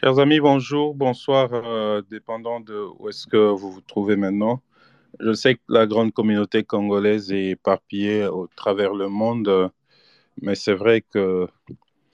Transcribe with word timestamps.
Chers 0.00 0.18
amis, 0.20 0.38
bonjour, 0.38 0.94
bonsoir, 0.94 1.50
euh, 1.52 2.02
dépendant 2.08 2.60
de 2.60 2.86
où 2.98 3.08
est-ce 3.08 3.26
que 3.26 3.36
vous 3.36 3.72
vous 3.72 3.80
trouvez 3.80 4.14
maintenant. 4.14 4.62
Je 5.18 5.32
sais 5.32 5.56
que 5.56 5.60
la 5.68 5.86
grande 5.86 6.12
communauté 6.12 6.62
congolaise 6.62 7.32
est 7.32 7.50
éparpillée 7.50 8.26
au 8.26 8.46
travers 8.54 8.94
le 8.94 9.08
monde, 9.08 9.48
euh, 9.48 9.68
mais 10.40 10.54
c'est 10.54 10.74
vrai 10.74 11.00
que 11.00 11.48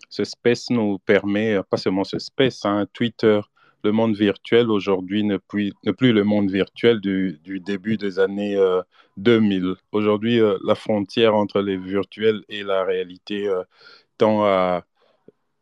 ce 0.08 0.24
space 0.24 0.70
nous 0.70 0.98
permet, 0.98 1.62
pas 1.68 1.76
seulement 1.76 2.04
ce 2.04 2.18
space, 2.18 2.64
hein, 2.64 2.86
Twitter, 2.94 3.40
le 3.84 3.92
monde 3.92 4.16
virtuel 4.16 4.70
aujourd'hui 4.70 5.22
n'est 5.24 5.38
plus, 5.38 5.72
le 5.84 6.24
monde 6.24 6.50
virtuel 6.50 7.00
du, 7.00 7.38
début 7.60 7.98
des 7.98 8.18
années 8.18 8.56
euh, 8.56 8.80
2000. 9.18 9.74
Aujourd'hui, 9.92 10.40
euh, 10.40 10.56
la 10.64 10.74
frontière 10.74 11.34
entre 11.34 11.60
les 11.60 11.76
virtuels 11.76 12.42
et 12.48 12.62
la 12.62 12.82
réalité 12.82 13.46
euh, 13.46 13.62
tend 14.16 14.42
à 14.44 14.84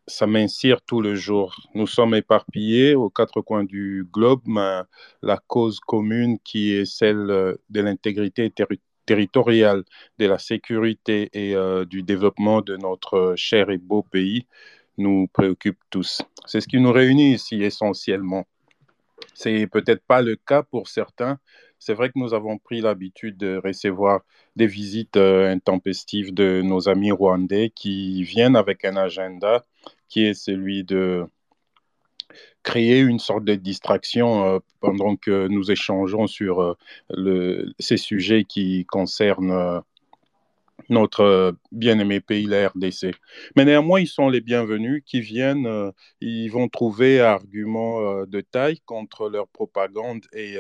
s'amincir 0.07 0.83
tout 0.83 1.01
le 1.01 1.15
jour. 1.15 1.55
Nous 1.75 1.87
sommes 1.87 2.15
éparpillés 2.15 2.95
aux 2.95 3.11
quatre 3.11 3.41
coins 3.41 3.65
du 3.65 4.07
globe, 4.13 4.43
mais 4.47 4.81
la 5.23 5.39
cause 5.47 5.81
commune 5.81 6.39
qui 6.41 6.73
est 6.73 6.85
celle 6.85 7.31
euh, 7.31 7.55
de 7.71 7.81
l'intégrité 7.81 8.51
terri- 8.51 8.81
territoriale, 9.07 9.85
de 10.19 10.27
la 10.27 10.39
sécurité 10.39 11.31
et 11.33 11.55
euh, 11.55 11.85
du 11.85 12.03
développement 12.03 12.61
de 12.63 12.77
notre 12.77 13.35
cher 13.37 13.71
et 13.71 13.79
beau 13.79 14.03
pays 14.03 14.47
nous 14.99 15.29
préoccupe 15.29 15.79
tous. 15.91 16.23
C'est 16.47 16.61
ce 16.61 16.69
qui 16.69 16.81
nous 16.81 16.93
réunit 16.93 17.35
ici 17.35 17.63
essentiellement. 17.63 18.47
C'est 19.35 19.67
peut-être 19.67 20.05
pas 20.07 20.23
le 20.23 20.37
cas 20.37 20.63
pour 20.63 20.89
certains. 20.89 21.39
C'est 21.79 21.95
vrai 21.95 22.09
que 22.11 22.19
nous 22.19 22.35
avons 22.35 22.59
pris 22.59 22.81
l'habitude 22.81 23.37
de 23.37 23.61
recevoir 23.65 24.21
des 24.57 24.67
visites 24.67 25.17
euh, 25.17 25.51
intempestives 25.53 26.33
de 26.33 26.63
nos 26.63 26.89
amis 26.89 27.11
rwandais 27.13 27.71
qui 27.75 28.23
viennent 28.23 28.57
avec 28.57 28.85
un 28.85 28.97
agenda 28.97 29.65
qui 30.13 30.27
est 30.27 30.35
celui 30.35 30.85
de 30.85 31.27
créer 32.63 33.01
une 33.01 33.19
sorte 33.19 33.45
de 33.45 33.55
distraction 33.55 34.45
euh, 34.47 34.59
pendant 34.81 35.17
que 35.17 35.49
nous 35.49 35.71
échangeons 35.71 36.27
sur 36.27 36.61
euh, 36.61 36.75
le- 37.11 37.73
ces 37.79 37.97
sujets 37.97 38.45
qui 38.45 38.85
concernent 38.87 39.51
euh, 39.53 39.81
notre 40.89 41.57
bien-aimé 41.71 42.21
pays, 42.21 42.47
la 42.47 42.69
RDC. 42.69 43.13
Mais 43.57 43.65
néanmoins, 43.65 44.01
ils 44.01 44.09
sont 44.09 44.29
les 44.29 44.41
bienvenus 44.41 45.03
qui 45.07 45.21
viennent, 45.21 45.93
ils 46.21 46.49
vont 46.49 46.69
trouver 46.69 47.21
argument 47.21 48.01
euh, 48.01 48.27
de 48.27 48.41
taille 48.41 48.81
contre 48.85 49.29
leur 49.31 49.49
propagande 49.49 50.25
et 50.33 50.57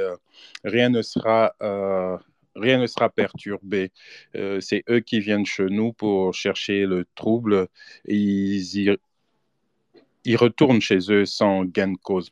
rien 0.64 0.88
ne 0.90 1.02
sera, 1.02 1.52
rien 2.54 2.78
ne 2.78 2.86
sera 2.86 3.10
perturbé. 3.10 3.90
C'est 4.60 4.84
eux 4.88 5.00
qui 5.00 5.20
viennent 5.20 5.46
chez 5.46 5.66
nous 5.66 5.92
pour 5.92 6.32
chercher 6.34 6.86
le 6.86 7.06
trouble 7.14 7.68
ils, 8.06 8.96
ils 10.24 10.36
retournent 10.36 10.80
chez 10.80 10.98
eux 11.10 11.26
sans 11.26 11.64
gain 11.64 11.92
de 11.92 11.98
cause. 11.98 12.30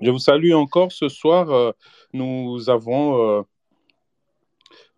Je 0.00 0.10
vous 0.10 0.18
salue 0.18 0.52
encore 0.52 0.92
ce 0.92 1.08
soir. 1.08 1.50
euh, 1.50 1.72
nous 2.12 2.68
avons 2.68 3.38
euh, 3.38 3.42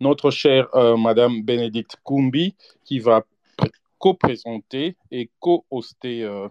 notre 0.01 0.31
chère 0.31 0.75
euh, 0.75 0.97
Madame 0.97 1.43
Bénédicte 1.43 1.97
Koumbi 2.03 2.55
qui 2.84 2.99
va 2.99 3.25
pr- 3.59 3.71
co-présenter 3.99 4.97
et 5.11 5.31
co-hoster 5.41 6.49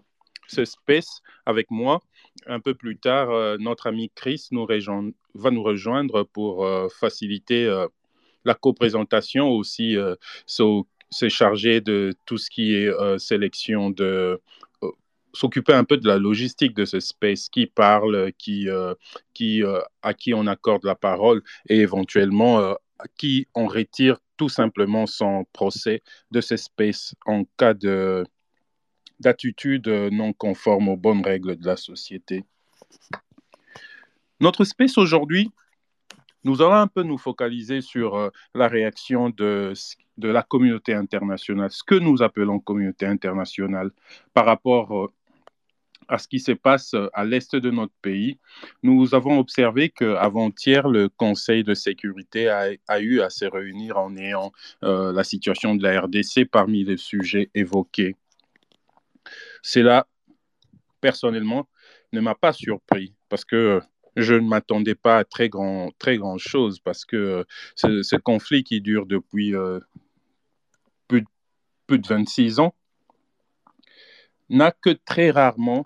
ce 0.48 0.66
space 0.66 1.22
avec 1.45 1.72
moi. 1.72 2.02
Un 2.48 2.59
peu 2.59 2.73
plus 2.76 2.98
tard, 2.98 3.58
notre 3.59 3.88
ami 3.88 4.11
Chris 4.14 4.50
va 4.52 5.52
nous 5.52 5.64
rejoindre 5.64 6.23
pour 6.23 6.67
faciliter 7.00 7.86
la 8.45 8.53
co-présentation, 8.56 9.50
aussi 9.50 9.95
s'o- 10.45 10.88
se 11.09 11.30
charger 11.30 11.81
de 11.81 12.14
tout 12.26 12.38
ce 12.38 12.50
qui 12.50 12.76
est 12.76 12.92
sélection 13.20 13.89
de 13.92 14.42
s'occuper 15.36 15.73
un 15.73 15.83
peu 15.83 15.97
de 15.97 16.08
la 16.08 16.17
logistique 16.17 16.73
de 16.73 16.86
ce 16.86 17.00
space, 17.00 17.50
qui 17.50 17.67
parle, 17.67 18.31
qui, 18.38 18.69
euh, 18.69 18.95
qui, 19.33 19.64
euh, 19.64 19.81
à 20.02 20.14
qui 20.14 20.33
on 20.33 20.47
accorde 20.47 20.83
la 20.86 20.95
parole 20.95 21.43
et 21.70 21.80
éventuellement 21.80 22.59
euh, 22.59 22.73
à 22.99 23.05
qui 23.17 23.48
on 23.54 23.67
retire 23.67 24.17
tout 24.37 24.49
simplement 24.49 25.05
son 25.05 25.45
procès 25.54 26.02
de 26.32 26.42
ce 26.42 26.58
space 26.58 27.14
en 27.26 27.43
cas 27.58 27.73
de 27.73 28.26
d'attitude 29.21 29.87
non 29.87 30.33
conforme 30.33 30.89
aux 30.89 30.98
bonnes 30.98 31.23
règles 31.23 31.55
de 31.55 31.65
la 31.65 31.77
société. 31.77 32.43
Notre 34.42 34.65
space 34.65 34.98
aujourd'hui, 34.98 35.52
nous 36.43 36.61
allons 36.61 36.73
un 36.73 36.88
peu 36.88 37.02
nous 37.02 37.17
focaliser 37.17 37.80
sur 37.80 38.30
la 38.54 38.67
réaction 38.67 39.30
de, 39.30 39.71
de 40.17 40.27
la 40.27 40.43
communauté 40.43 40.93
internationale, 40.93 41.71
ce 41.71 41.82
que 41.82 41.95
nous 41.95 42.23
appelons 42.23 42.59
communauté 42.59 43.05
internationale 43.05 43.92
par 44.33 44.45
rapport 44.45 45.14
à 46.08 46.17
ce 46.17 46.27
qui 46.27 46.39
se 46.39 46.52
passe 46.52 46.93
euh, 46.93 47.10
à 47.14 47.26
l'est 47.26 47.55
de 47.55 47.71
notre 47.71 47.93
pays. 48.02 48.39
Nous 48.83 49.16
avons 49.16 49.39
observé 49.39 49.89
qu'avant-hier, 49.89 50.88
le 50.88 51.10
Conseil 51.10 51.64
de 51.64 51.73
sécurité 51.73 52.49
a, 52.49 52.99
eu 52.99 53.21
à 53.21 53.30
se 53.30 53.45
réunir 53.45 53.98
en 53.98 54.15
ayant 54.17 54.52
euh, 54.83 55.11
la 55.14 55.23
situation 55.23 55.76
de 55.76 55.83
la 55.83 56.02
RDC 56.02 56.45
parmi 56.52 56.83
les 56.83 56.98
sujets 56.98 57.49
évoqués. 57.54 58.15
Cela, 59.61 60.08
personnellement, 61.02 61.67
ne 62.14 62.21
m'a 62.21 62.36
pas 62.36 62.54
surpris 62.54 63.14
parce 63.30 63.45
que 63.45 63.82
je 64.15 64.33
ne 64.33 64.48
m'attendais 64.48 64.95
pas 64.95 65.17
à 65.17 65.23
très 65.23 65.49
grand, 65.49 65.92
très 65.99 66.17
grand 66.17 66.38
chose 66.38 66.80
parce 66.80 67.05
que 67.05 67.15
euh, 67.15 67.44
ce, 67.76 68.04
ce 68.04 68.15
conflit 68.15 68.64
qui 68.64 68.82
dure 68.82 69.05
depuis 69.05 69.55
euh, 69.55 69.80
plus 71.08 71.99
de 71.99 72.08
26 72.08 72.60
ans 72.60 72.73
n'a 74.50 74.72
que 74.72 74.92
très 74.92 75.32
rarement 75.32 75.86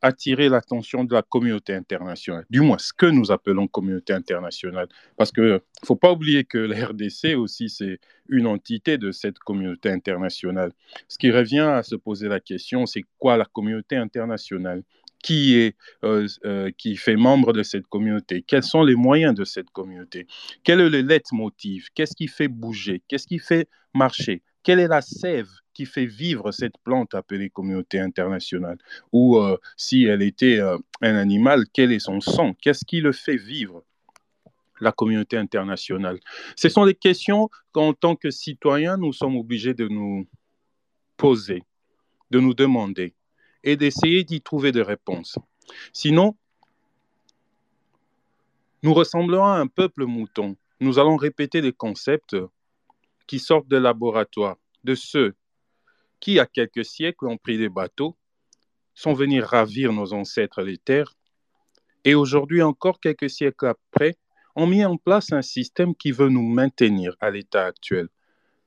attiré 0.00 0.48
l'attention 0.48 1.04
de 1.04 1.14
la 1.14 1.22
communauté 1.22 1.74
internationale, 1.74 2.46
du 2.50 2.60
moins 2.60 2.78
ce 2.78 2.92
que 2.92 3.06
nous 3.06 3.32
appelons 3.32 3.66
communauté 3.66 4.12
internationale. 4.12 4.88
Parce 5.16 5.32
qu'il 5.32 5.44
ne 5.44 5.58
faut 5.84 5.96
pas 5.96 6.12
oublier 6.12 6.44
que 6.44 6.58
la 6.58 6.86
RDC 6.86 7.34
aussi, 7.36 7.68
c'est 7.68 7.98
une 8.28 8.46
entité 8.46 8.98
de 8.98 9.10
cette 9.10 9.38
communauté 9.38 9.90
internationale. 9.90 10.72
Ce 11.08 11.18
qui 11.18 11.30
revient 11.30 11.60
à 11.60 11.82
se 11.82 11.96
poser 11.96 12.28
la 12.28 12.40
question, 12.40 12.86
c'est 12.86 13.04
quoi 13.18 13.36
la 13.36 13.44
communauté 13.44 13.96
internationale? 13.96 14.82
Qui, 15.20 15.56
est, 15.56 15.76
euh, 16.04 16.28
euh, 16.44 16.70
qui 16.78 16.94
fait 16.94 17.16
membre 17.16 17.52
de 17.52 17.64
cette 17.64 17.88
communauté? 17.88 18.44
Quels 18.46 18.62
sont 18.62 18.84
les 18.84 18.94
moyens 18.94 19.34
de 19.34 19.44
cette 19.44 19.68
communauté? 19.70 20.28
Quel 20.62 20.78
est 20.80 20.88
le 20.88 21.00
leitmotiv? 21.00 21.88
Qu'est-ce 21.92 22.14
qui 22.14 22.28
fait 22.28 22.46
bouger? 22.46 23.02
Qu'est-ce 23.08 23.26
qui 23.26 23.40
fait 23.40 23.68
marcher? 23.92 24.42
Quelle 24.62 24.78
est 24.78 24.86
la 24.86 25.00
sève 25.00 25.48
qui 25.78 25.86
fait 25.86 26.06
vivre 26.06 26.50
cette 26.50 26.76
plante 26.78 27.14
appelée 27.14 27.50
communauté 27.50 28.00
internationale? 28.00 28.78
Ou 29.12 29.36
euh, 29.36 29.56
si 29.76 30.06
elle 30.06 30.22
était 30.22 30.58
euh, 30.58 30.76
un 31.02 31.14
animal, 31.14 31.66
quel 31.72 31.92
est 31.92 32.00
son 32.00 32.20
sang? 32.20 32.52
Qu'est-ce 32.60 32.84
qui 32.84 33.00
le 33.00 33.12
fait 33.12 33.36
vivre 33.36 33.84
la 34.80 34.90
communauté 34.90 35.36
internationale? 35.36 36.18
Ce 36.56 36.68
sont 36.68 36.84
des 36.84 36.96
questions 36.96 37.48
qu'en 37.70 37.92
tant 37.92 38.16
que 38.16 38.32
citoyens, 38.32 38.96
nous 38.96 39.12
sommes 39.12 39.36
obligés 39.36 39.72
de 39.72 39.86
nous 39.86 40.26
poser, 41.16 41.62
de 42.32 42.40
nous 42.40 42.54
demander 42.54 43.14
et 43.62 43.76
d'essayer 43.76 44.24
d'y 44.24 44.40
trouver 44.40 44.72
des 44.72 44.82
réponses. 44.82 45.38
Sinon, 45.92 46.34
nous 48.82 48.94
ressemblerons 48.94 49.46
à 49.46 49.58
un 49.58 49.68
peuple 49.68 50.06
mouton. 50.06 50.56
Nous 50.80 50.98
allons 50.98 51.14
répéter 51.14 51.60
des 51.60 51.72
concepts 51.72 52.34
qui 53.28 53.38
sortent 53.38 53.68
de 53.68 53.76
laboratoire, 53.76 54.56
de 54.82 54.96
ceux 54.96 55.36
qui, 56.20 56.38
a 56.38 56.46
quelques 56.46 56.84
siècles, 56.84 57.26
ont 57.26 57.38
pris 57.38 57.58
des 57.58 57.68
bateaux, 57.68 58.16
sont 58.94 59.12
venus 59.12 59.44
ravir 59.44 59.92
nos 59.92 60.12
ancêtres 60.12 60.62
les 60.62 60.78
terres, 60.78 61.14
et 62.04 62.14
aujourd'hui 62.14 62.62
encore, 62.62 63.00
quelques 63.00 63.30
siècles 63.30 63.66
après, 63.66 64.16
ont 64.56 64.66
mis 64.66 64.84
en 64.84 64.96
place 64.96 65.32
un 65.32 65.42
système 65.42 65.94
qui 65.94 66.10
veut 66.10 66.28
nous 66.28 66.42
maintenir 66.42 67.14
à 67.20 67.30
l'état 67.30 67.66
actuel. 67.66 68.08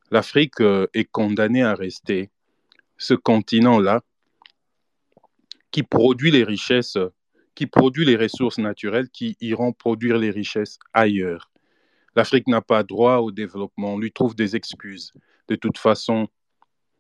L'Afrique 0.09 0.61
euh, 0.61 0.87
est 0.93 1.05
condamnée 1.05 1.63
à 1.63 1.73
rester 1.73 2.29
ce 2.97 3.13
continent-là 3.13 4.01
qui 5.71 5.83
produit 5.83 6.31
les 6.31 6.43
richesses, 6.43 6.97
qui 7.55 7.65
produit 7.65 8.05
les 8.05 8.15
ressources 8.15 8.57
naturelles 8.57 9.09
qui 9.09 9.37
iront 9.41 9.73
produire 9.73 10.17
les 10.17 10.31
richesses 10.31 10.77
ailleurs. 10.93 11.49
L'Afrique 12.15 12.47
n'a 12.47 12.61
pas 12.61 12.83
droit 12.83 13.17
au 13.17 13.31
développement, 13.31 13.93
on 13.93 13.99
lui 13.99 14.11
trouve 14.11 14.35
des 14.35 14.55
excuses. 14.55 15.13
De 15.47 15.55
toute 15.55 15.77
façon, 15.77 16.27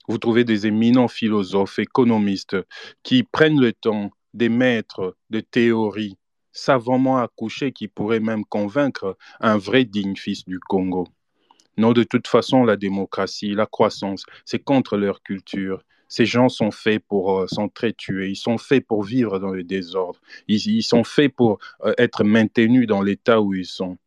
vous 0.07 0.17
trouvez 0.17 0.43
des 0.43 0.67
éminents 0.67 1.07
philosophes, 1.07 1.79
économistes, 1.79 2.57
qui 3.03 3.23
prennent 3.23 3.59
le 3.59 3.73
temps 3.73 4.11
des 4.33 5.43
théories 5.43 6.17
savamment 6.51 7.17
accouchées 7.19 7.71
qui 7.71 7.87
pourraient 7.87 8.19
même 8.19 8.45
convaincre 8.45 9.17
un 9.39 9.57
vrai 9.57 9.85
digne 9.85 10.15
fils 10.15 10.45
du 10.45 10.59
Congo. 10.59 11.07
Non, 11.77 11.93
de 11.93 12.03
toute 12.03 12.27
façon, 12.27 12.63
la 12.63 12.75
démocratie, 12.75 13.53
la 13.53 13.65
croissance, 13.65 14.25
c'est 14.45 14.59
contre 14.59 14.97
leur 14.97 15.23
culture. 15.23 15.83
Ces 16.09 16.25
gens 16.25 16.49
sont 16.49 16.71
faits 16.71 17.01
pour 17.07 17.39
euh, 17.39 17.47
s'entretuer, 17.47 18.29
ils 18.29 18.35
sont 18.35 18.57
faits 18.57 18.85
pour 18.85 19.03
vivre 19.03 19.39
dans 19.39 19.51
le 19.51 19.63
désordre, 19.63 20.19
ils, 20.49 20.59
ils 20.67 20.83
sont 20.83 21.05
faits 21.05 21.33
pour 21.33 21.59
euh, 21.85 21.93
être 21.97 22.25
maintenus 22.25 22.85
dans 22.85 23.01
l'état 23.01 23.41
où 23.41 23.53
ils 23.53 23.65
sont. 23.65 23.97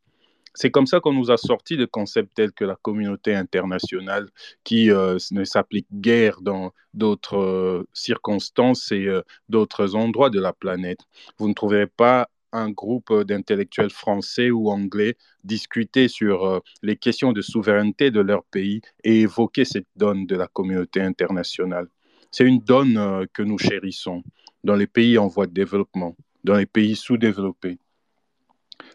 C'est 0.55 0.71
comme 0.71 0.87
ça 0.87 1.01
qu'on 1.01 1.13
nous 1.13 1.33
a 1.33 1.37
sorti 1.37 1.77
de 1.77 1.85
concepts 1.85 2.33
tels 2.35 2.53
que 2.53 2.65
la 2.65 2.77
communauté 2.77 3.35
internationale 3.35 4.29
qui 4.63 4.91
euh, 4.91 5.19
ne 5.33 5.45
s'applique 5.45 5.89
guère 5.93 6.41
dans 6.41 6.73
d'autres 6.95 7.37
euh, 7.39 7.89
circonstances 7.93 8.93
et 8.93 9.07
euh, 9.07 9.23
d'autres 9.49 9.97
endroits 9.97 10.31
de 10.31 10.41
la 10.41 10.53
planète. 10.53 11.01
Vous 11.39 11.49
ne 11.49 11.55
trouverez 11.55 11.89
pas 11.89 12.29
un 12.53 12.71
groupe 12.71 13.13
d'intellectuels 13.25 13.91
français 13.91 14.51
ou 14.53 14.71
anglais 14.71 15.17
discuter 15.43 16.07
sur 16.07 16.63
les 16.83 16.97
questions 16.97 17.33
de 17.33 17.43
souveraineté 17.43 18.13
de 18.13 18.21
leur 18.21 18.45
pays 18.45 18.81
et 19.03 19.23
évoquer 19.23 19.65
cette 19.65 19.89
donne 19.97 20.25
de 20.25 20.37
la 20.37 20.47
communauté 20.47 21.01
internationale. 21.01 21.89
C'est 22.31 22.45
une 22.45 22.61
donne 22.61 23.27
que 23.33 23.43
nous 23.43 23.59
chérissons 23.59 24.23
dans 24.63 24.77
les 24.77 24.87
pays 24.87 25.19
en 25.19 25.27
voie 25.27 25.49
de 25.49 25.53
développement, 25.53 26.15
dans 26.45 26.55
les 26.55 26.67
pays 26.67 26.95
sous-développés. 26.95 27.79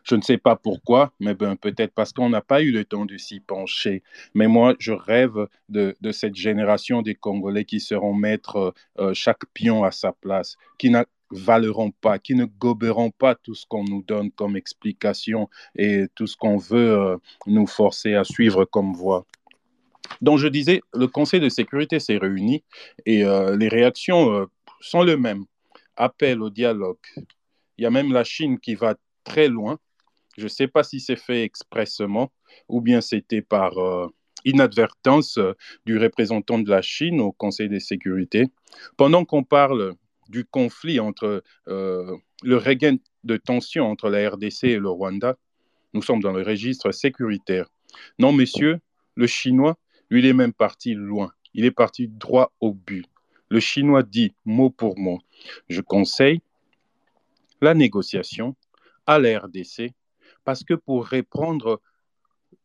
Je 0.03 0.15
ne 0.15 0.21
sais 0.21 0.37
pas 0.37 0.55
pourquoi, 0.55 1.13
mais 1.19 1.33
ben, 1.33 1.55
peut-être 1.55 1.93
parce 1.93 2.13
qu'on 2.13 2.29
n'a 2.29 2.41
pas 2.41 2.61
eu 2.61 2.71
le 2.71 2.85
temps 2.85 3.05
de 3.05 3.17
s'y 3.17 3.39
pencher. 3.39 4.03
Mais 4.33 4.47
moi, 4.47 4.75
je 4.79 4.91
rêve 4.91 5.47
de, 5.69 5.95
cette 6.11 6.35
génération 6.35 7.01
des 7.01 7.15
Congolais 7.15 7.65
qui 7.65 7.79
seront 7.79 8.13
mettre 8.13 8.55
euh, 8.55 8.71
euh, 8.99 9.13
chaque 9.13 9.45
pion 9.53 9.83
à 9.83 9.91
sa 9.91 10.11
place, 10.11 10.57
qui 10.77 10.89
ne 10.89 11.03
valeront 11.31 11.91
pas, 11.91 12.17
qui 12.17 12.33
ne 12.33 12.45
goberont 12.45 13.11
pas 13.11 13.35
tout 13.35 13.53
ce 13.53 13.65
qu'on 13.67 13.83
nous 13.83 14.01
donne 14.01 14.31
comme 14.31 14.55
explication 14.55 15.47
et 15.77 16.05
tout 16.15 16.25
ce 16.25 16.35
qu'on 16.35 16.57
veut 16.57 16.91
euh, 16.97 17.17
nous 17.45 17.67
forcer 17.67 18.15
à 18.15 18.23
suivre 18.23 18.65
comme 18.65 18.93
voie. 18.93 19.25
Donc 20.21 20.39
je 20.39 20.47
disais, 20.47 20.81
le 20.93 21.07
Conseil 21.07 21.39
de 21.39 21.49
sécurité 21.49 21.99
s'est 21.99 22.17
réuni 22.17 22.63
et 23.05 23.23
les 23.23 23.67
réactions 23.67 24.47
sont 24.81 25.03
les 25.03 25.15
mêmes. 25.15 25.45
Appel 25.95 26.41
au 26.41 26.49
dialogue. 26.49 26.97
Il 27.77 27.83
y 27.83 27.85
a 27.85 27.91
même 27.91 28.11
la 28.11 28.23
Chine 28.23 28.59
qui 28.59 28.73
va 28.73 28.95
très 29.23 29.47
loin. 29.47 29.79
Je 30.37 30.43
ne 30.43 30.49
sais 30.49 30.67
pas 30.67 30.83
si 30.83 30.99
c'est 30.99 31.15
fait 31.15 31.43
expressement 31.43 32.31
ou 32.67 32.81
bien 32.81 33.01
c'était 33.01 33.41
par 33.41 33.77
euh, 33.77 34.07
inadvertance 34.45 35.37
euh, 35.37 35.53
du 35.85 35.97
représentant 35.97 36.59
de 36.59 36.69
la 36.69 36.81
Chine 36.81 37.19
au 37.19 37.31
Conseil 37.31 37.69
de 37.69 37.79
sécurité. 37.79 38.47
Pendant 38.97 39.25
qu'on 39.25 39.43
parle 39.43 39.95
du 40.29 40.45
conflit 40.45 40.99
entre 40.99 41.43
euh, 41.67 42.15
le 42.43 42.57
regain 42.57 42.97
de 43.23 43.37
tension 43.37 43.85
entre 43.85 44.09
la 44.09 44.29
RDC 44.29 44.63
et 44.63 44.77
le 44.77 44.89
Rwanda, 44.89 45.35
nous 45.93 46.01
sommes 46.01 46.21
dans 46.21 46.31
le 46.31 46.43
registre 46.43 46.91
sécuritaire. 46.91 47.69
Non, 48.19 48.31
messieurs, 48.31 48.79
le 49.15 49.27
Chinois, 49.27 49.77
lui, 50.09 50.19
il 50.19 50.25
est 50.25 50.33
même 50.33 50.53
parti 50.53 50.93
loin. 50.93 51.31
Il 51.53 51.65
est 51.65 51.71
parti 51.71 52.07
droit 52.07 52.53
au 52.59 52.73
but. 52.73 53.05
Le 53.49 53.59
Chinois 53.59 54.03
dit 54.03 54.35
mot 54.45 54.69
pour 54.69 54.97
mot, 54.99 55.19
je 55.67 55.81
conseille 55.81 56.41
la 57.61 57.73
négociation 57.73 58.55
à 59.09 59.17
la 59.17 59.39
RDC 59.39 59.91
parce 60.45 60.63
que 60.63 60.75
pour 60.75 61.09
reprendre 61.09 61.81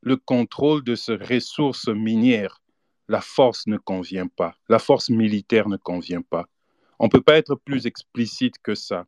le 0.02 0.16
contrôle 0.18 0.84
de 0.84 0.94
ces 0.94 1.16
ressources 1.16 1.88
minières, 1.88 2.60
la 3.08 3.22
force 3.22 3.66
ne 3.66 3.78
convient 3.78 4.26
pas, 4.26 4.54
la 4.68 4.78
force 4.78 5.08
militaire 5.08 5.70
ne 5.70 5.78
convient 5.78 6.20
pas. 6.20 6.44
On 6.98 7.06
ne 7.06 7.10
peut 7.10 7.22
pas 7.22 7.38
être 7.38 7.54
plus 7.54 7.86
explicite 7.86 8.58
que 8.62 8.74
ça 8.74 9.06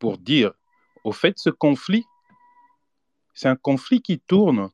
pour 0.00 0.18
dire, 0.18 0.52
au 1.04 1.12
fait, 1.12 1.38
ce 1.38 1.50
conflit, 1.50 2.04
c'est 3.34 3.48
un 3.48 3.56
conflit 3.56 4.02
qui 4.02 4.18
tourne 4.18 4.70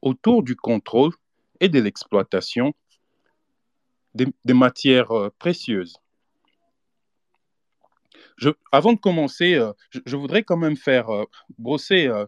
autour 0.00 0.42
du 0.42 0.56
contrôle 0.56 1.12
et 1.60 1.68
de 1.68 1.78
l'exploitation 1.78 2.72
des, 4.14 4.54
matières 4.54 5.12
euh, 5.12 5.30
avant 8.72 8.92
de 8.92 8.98
commencer, 8.98 9.54
euh, 9.54 9.72
je, 9.90 10.16
voudrais 10.16 10.42
quand 10.42 10.56
même 10.56 10.76
faire 10.76 11.10
euh, 11.10 11.24
brosser 11.58 12.06
euh, 12.06 12.26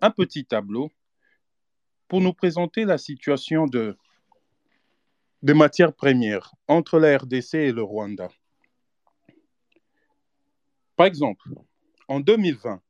un 0.00 0.10
petit 0.10 0.44
tableau 0.44 0.90
pour 2.08 2.20
nous 2.20 2.32
présenter 2.32 2.84
la 2.84 2.98
situation 2.98 3.66
de, 3.66 3.96
des 5.42 5.54
matières 5.54 5.94
premières 5.94 6.52
entre 6.68 6.98
la 6.98 7.16
RDC 7.18 7.54
et 7.54 7.72
le 7.72 7.82
Rwanda. 7.82 8.28
Par 10.96 11.06
exemple, 11.06 11.48
en 12.08 12.20
2020, 12.20 12.80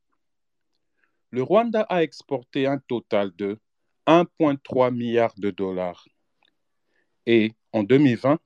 le 1.31 1.43
Rwanda 1.43 1.83
a 1.83 2.03
exporté 2.03 2.67
un 2.67 2.79
total 2.79 3.33
de 3.37 3.59
1,3 4.07 4.93
milliard 4.93 5.33
de 5.37 5.51
dollars. 5.51 6.07
Et 7.27 7.53
en 7.73 7.85
2020, 7.85 8.39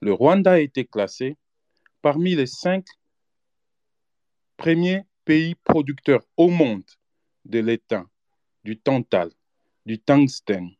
le 0.00 0.12
Rwanda 0.12 0.52
a 0.52 0.58
été 0.58 0.84
classé 0.84 1.36
parmi 2.02 2.34
les 2.34 2.46
cinq 2.46 2.84
premier 4.56 5.02
pays 5.24 5.54
producteur 5.54 6.22
au 6.36 6.48
monde 6.48 6.84
de 7.44 7.58
l'étain, 7.58 8.08
du 8.64 8.78
tantal, 8.78 9.30
du 9.84 9.98
tungstène, 9.98 10.70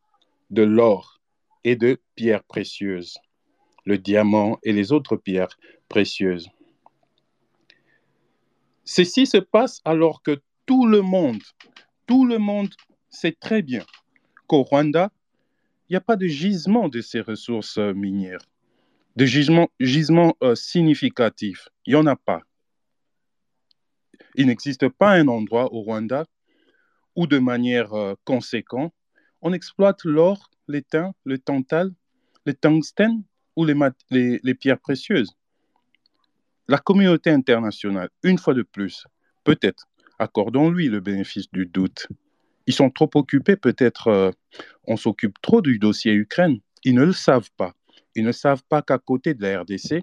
de 0.50 0.62
l'or 0.62 1.20
et 1.64 1.76
de 1.76 2.00
pierres 2.14 2.44
précieuses, 2.44 3.18
le 3.84 3.98
diamant 3.98 4.58
et 4.62 4.72
les 4.72 4.92
autres 4.92 5.16
pierres 5.16 5.58
précieuses. 5.88 6.48
Ceci 8.84 9.26
se 9.26 9.38
passe 9.38 9.80
alors 9.84 10.22
que 10.22 10.40
tout 10.64 10.86
le 10.86 11.02
monde, 11.02 11.42
tout 12.06 12.24
le 12.24 12.38
monde 12.38 12.72
sait 13.10 13.32
très 13.32 13.62
bien 13.62 13.84
qu'au 14.46 14.62
Rwanda, 14.62 15.10
il 15.88 15.92
n'y 15.92 15.96
a 15.96 16.00
pas 16.00 16.16
de 16.16 16.26
gisement 16.26 16.88
de 16.88 17.00
ces 17.00 17.20
ressources 17.20 17.78
minières, 17.78 18.46
de 19.16 19.24
gisement, 19.24 19.68
gisement 19.80 20.36
euh. 20.42 20.54
Il 20.74 21.66
n'y 21.86 21.94
en 21.94 22.06
a 22.06 22.16
pas. 22.16 22.42
Il 24.36 24.48
n'existe 24.48 24.88
pas 24.90 25.12
un 25.12 25.28
endroit 25.28 25.72
au 25.72 25.80
Rwanda 25.80 26.26
où, 27.16 27.26
de 27.26 27.38
manière 27.38 27.94
euh, 27.94 28.14
conséquente, 28.24 28.92
on 29.40 29.54
exploite 29.54 30.04
l'or, 30.04 30.50
l'étain, 30.68 31.14
le 31.24 31.38
tantal, 31.38 31.90
le 32.44 32.52
tungstène 32.52 33.22
ou 33.56 33.64
les, 33.64 34.54
pierres 34.54 34.78
précieuses. 34.78 35.32
La 36.68 36.76
communauté 36.76 37.30
internationale, 37.30 38.10
une 38.22 38.36
fois 38.36 38.52
de 38.52 38.62
plus, 38.62 39.06
peut-être, 39.44 39.88
accordons-lui 40.18 40.88
le 40.88 41.00
bénéfice 41.00 41.50
du 41.50 41.64
doute. 41.64 42.06
Ils 42.66 42.74
sont 42.74 42.90
trop 42.90 43.10
occupés, 43.14 43.56
peut-être 43.56 44.08
euh, 44.08 44.30
on 44.86 44.98
s'occupe 44.98 45.40
trop 45.40 45.62
du 45.62 45.78
dossier 45.78 46.12
Ukraine. 46.12 46.58
Ils 46.84 46.94
ne 46.94 47.04
le 47.04 47.12
savent 47.12 47.50
pas. 47.56 47.74
Ils 48.14 48.24
ne 48.24 48.32
savent 48.32 48.64
pas 48.68 48.82
qu'à 48.82 48.98
côté 48.98 49.32
de 49.32 49.42
la 49.42 49.62
RDC, 49.62 50.02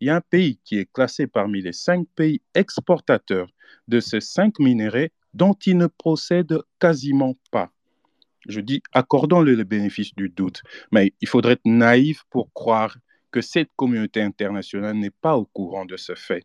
il 0.00 0.08
y 0.08 0.10
a 0.10 0.16
un 0.16 0.20
pays 0.20 0.58
qui 0.64 0.78
est 0.78 0.90
classé 0.92 1.26
parmi 1.26 1.62
les 1.62 1.72
cinq 1.72 2.06
pays 2.14 2.40
exportateurs 2.54 3.48
de 3.88 4.00
ces 4.00 4.20
cinq 4.20 4.58
minéraux 4.58 5.08
dont 5.34 5.54
il 5.66 5.78
ne 5.78 5.86
procède 5.86 6.58
quasiment 6.78 7.36
pas. 7.50 7.70
Je 8.48 8.60
dis, 8.60 8.82
accordons-le 8.92 9.54
le 9.54 9.64
bénéfice 9.64 10.14
du 10.14 10.28
doute, 10.28 10.62
mais 10.90 11.12
il 11.20 11.28
faudrait 11.28 11.52
être 11.52 11.64
naïf 11.64 12.24
pour 12.28 12.52
croire 12.52 12.96
que 13.30 13.40
cette 13.40 13.70
communauté 13.76 14.20
internationale 14.20 14.96
n'est 14.96 15.10
pas 15.10 15.36
au 15.36 15.44
courant 15.44 15.84
de 15.84 15.96
ce 15.96 16.14
fait. 16.14 16.44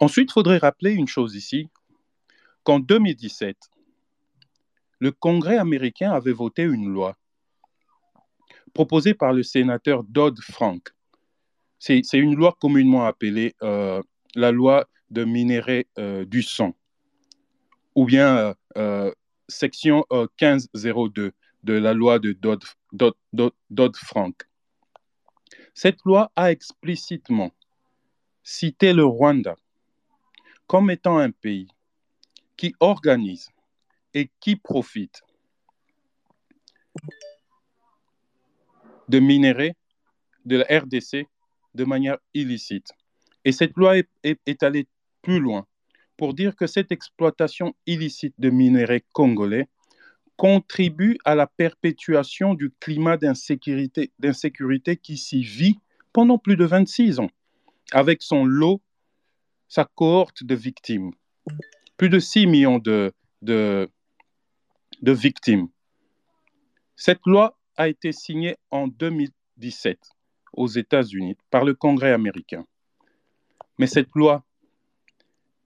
Ensuite, 0.00 0.30
il 0.30 0.32
faudrait 0.32 0.58
rappeler 0.58 0.92
une 0.92 1.06
chose 1.06 1.36
ici, 1.36 1.68
qu'en 2.64 2.80
2017, 2.80 3.56
le 4.98 5.12
Congrès 5.12 5.58
américain 5.58 6.10
avait 6.12 6.32
voté 6.32 6.62
une 6.62 6.88
loi 6.88 7.16
proposée 8.72 9.14
par 9.14 9.32
le 9.32 9.42
sénateur 9.42 10.02
Dodd-Frank 10.02 10.94
c'est 11.84 12.18
une 12.18 12.34
loi 12.34 12.56
communément 12.58 13.04
appelée 13.04 13.54
euh, 13.62 14.02
la 14.34 14.50
loi 14.50 14.88
de 15.10 15.24
minerai 15.24 15.86
euh, 15.98 16.24
du 16.24 16.42
sang, 16.42 16.74
ou 17.94 18.06
bien 18.06 18.54
euh, 18.78 19.12
section 19.48 20.06
1502 20.10 21.32
de 21.62 21.72
la 21.74 21.92
loi 21.92 22.18
de 22.18 22.36
Dodd-Frank. 23.70 24.48
Cette 25.74 25.98
loi 26.04 26.32
a 26.36 26.50
explicitement 26.50 27.52
cité 28.42 28.94
le 28.94 29.04
Rwanda 29.04 29.56
comme 30.66 30.90
étant 30.90 31.18
un 31.18 31.30
pays 31.32 31.68
qui 32.56 32.74
organise 32.80 33.50
et 34.14 34.30
qui 34.40 34.56
profite 34.56 35.22
de 39.08 39.18
minerais 39.18 39.76
de 40.46 40.56
la 40.56 40.78
RDC 40.78 41.26
de 41.74 41.84
manière 41.84 42.18
illicite. 42.34 42.92
Et 43.44 43.52
cette 43.52 43.76
loi 43.76 43.96
est, 43.98 44.62
allée 44.62 44.86
plus 45.22 45.40
loin 45.40 45.66
pour 46.16 46.34
dire 46.34 46.54
que 46.56 46.66
cette 46.66 46.92
exploitation 46.92 47.74
illicite 47.86 48.34
de 48.38 48.50
minerais 48.50 49.04
congolais 49.12 49.68
contribue 50.36 51.18
à 51.24 51.34
la 51.34 51.46
perpétuation 51.46 52.54
du 52.54 52.72
climat 52.80 53.16
d'insécurité, 53.16 54.96
qui 54.96 55.16
s'y 55.16 55.42
vit 55.42 55.78
pendant 56.12 56.38
plus 56.38 56.56
de 56.56 56.64
26 56.64 57.20
ans, 57.20 57.30
avec 57.92 58.22
son 58.22 58.44
lot, 58.44 58.80
sa 59.68 59.84
cohorte 59.84 60.44
de 60.44 60.54
victimes. 60.54 61.12
Plus 61.96 62.08
de 62.08 62.18
6 62.18 62.46
millions 62.46 62.78
de, 62.78 63.12
de, 63.42 63.88
de 65.02 65.12
victimes. 65.12 65.68
Cette 66.96 67.24
loi 67.26 67.58
a 67.76 67.88
été 67.88 68.12
signée 68.12 68.56
en 68.70 68.88
2017 68.88 70.13
aux 70.56 70.68
États-Unis 70.68 71.36
par 71.50 71.64
le 71.64 71.74
Congrès 71.74 72.12
américain. 72.12 72.64
Mais 73.78 73.86
cette 73.86 74.10
loi, 74.14 74.44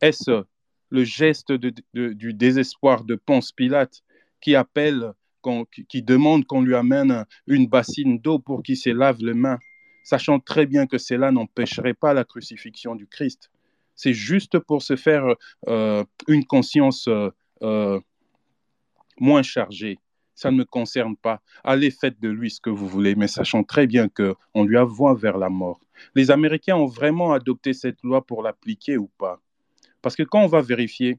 est-ce 0.01 0.45
le 0.91 1.05
geste 1.05 1.53
du 1.53 2.35
désespoir 2.35 3.05
de 3.05 3.15
Ponce 3.15 3.53
Pilate 3.53 4.03
qui 4.41 4.55
appelle, 4.55 5.13
qui 5.89 6.03
demande 6.03 6.47
qu'on 6.47 6.63
lui 6.63 6.75
amène 6.75 7.27
une 7.47 7.67
bassine 7.67 8.19
d'eau 8.19 8.39
pour 8.39 8.63
qu'il 8.63 8.77
se 8.77 8.91
lave 8.91 9.19
les 9.21 9.35
mains, 9.35 9.59
sachant 10.05 10.41
très 10.41 10.67
bien 10.67 10.87
que 10.87 10.99
cela 10.99 11.31
n'empêcherait 11.31 11.95
pas 11.95 12.15
la 12.15 12.25
crucifixion 12.25 12.95
du 12.95 13.07
Christ? 13.07 13.51
C'est 13.95 14.15
juste 14.15 14.59
pour 14.61 14.83
se 14.83 14.97
faire 14.97 15.35
euh, 15.67 16.05
une 16.29 16.47
conscience 16.47 17.09
euh, 17.09 17.31
euh, 17.63 17.99
moins 19.19 19.43
chargée. 19.43 19.99
Ça 20.39 20.53
ne 20.53 20.59
me 20.59 20.65
concerne 20.65 21.17
pas. 21.17 21.43
Allez, 21.65 21.91
faites 21.91 22.21
de 22.21 22.29
lui 22.29 22.49
ce 22.49 22.61
que 22.61 22.71
vous 22.71 22.87
voulez, 22.87 23.17
mais 23.17 23.27
sachant 23.27 23.65
très 23.65 23.89
bien 23.89 24.09
qu'on 24.09 24.63
lui 24.63 24.77
a 24.77 24.85
voie 24.85 25.13
vers 25.13 25.37
la 25.37 25.49
mort. 25.49 25.81
Les 26.15 26.31
Américains 26.31 26.77
ont 26.77 26.87
vraiment 26.87 27.33
adopté 27.33 27.73
cette 27.73 28.01
loi 28.05 28.25
pour 28.25 28.45
l'appliquer 28.45 28.97
ou 28.97 29.11
pas? 29.19 29.41
Parce 30.01 30.15
que 30.15 30.23
quand 30.23 30.41
on 30.41 30.47
va 30.47 30.61
vérifier 30.61 31.19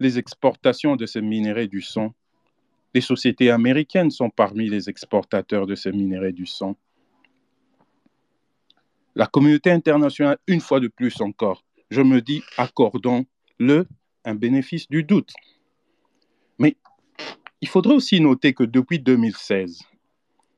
les 0.00 0.18
exportations 0.18 0.96
de 0.96 1.06
ces 1.06 1.22
minéraux 1.22 1.68
du 1.68 1.82
sang, 1.82 2.12
les 2.94 3.00
sociétés 3.00 3.52
américaines 3.52 4.10
sont 4.10 4.28
parmi 4.28 4.68
les 4.68 4.90
exportateurs 4.90 5.68
de 5.68 5.76
ces 5.76 5.92
minéraux 5.92 6.32
du 6.32 6.46
sang. 6.46 6.76
La 9.14 9.28
communauté 9.28 9.70
internationale, 9.70 10.38
une 10.48 10.60
fois 10.60 10.80
de 10.80 10.88
plus 10.88 11.20
encore, 11.20 11.64
je 11.90 12.02
me 12.02 12.20
dis, 12.20 12.42
accordons-le 12.56 13.86
un 14.24 14.34
bénéfice 14.34 14.88
du 14.88 15.04
doute. 15.04 15.32
Il 17.64 17.68
faudrait 17.68 17.94
aussi 17.94 18.20
noter 18.20 18.52
que 18.52 18.62
depuis 18.62 18.98
2016, 18.98 19.84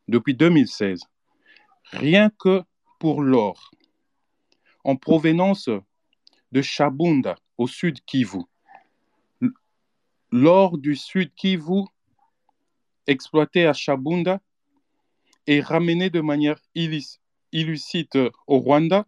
depuis 0.08 0.34
2016, 0.34 1.02
rien 1.92 2.30
que 2.36 2.64
pour 2.98 3.22
l'or, 3.22 3.70
en 4.82 4.96
provenance 4.96 5.70
de 6.50 6.62
Chabunda, 6.62 7.36
au 7.58 7.68
sud 7.68 8.00
Kivu, 8.06 8.40
l'or 10.32 10.78
du 10.78 10.96
sud 10.96 11.32
Kivu 11.36 11.84
exploité 13.06 13.66
à 13.66 13.72
Chabunda 13.72 14.40
est 15.46 15.60
ramené 15.60 16.10
de 16.10 16.20
manière 16.20 16.58
illicite 16.74 18.18
au 18.48 18.58
Rwanda, 18.58 19.06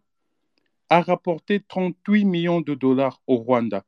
a 0.87 1.01
rapporté 1.01 1.59
38 1.59 2.23
millions 2.23 2.61
de 2.61 2.75
dollars 2.75 3.21
au 3.27 3.35
Rwanda 3.35 3.83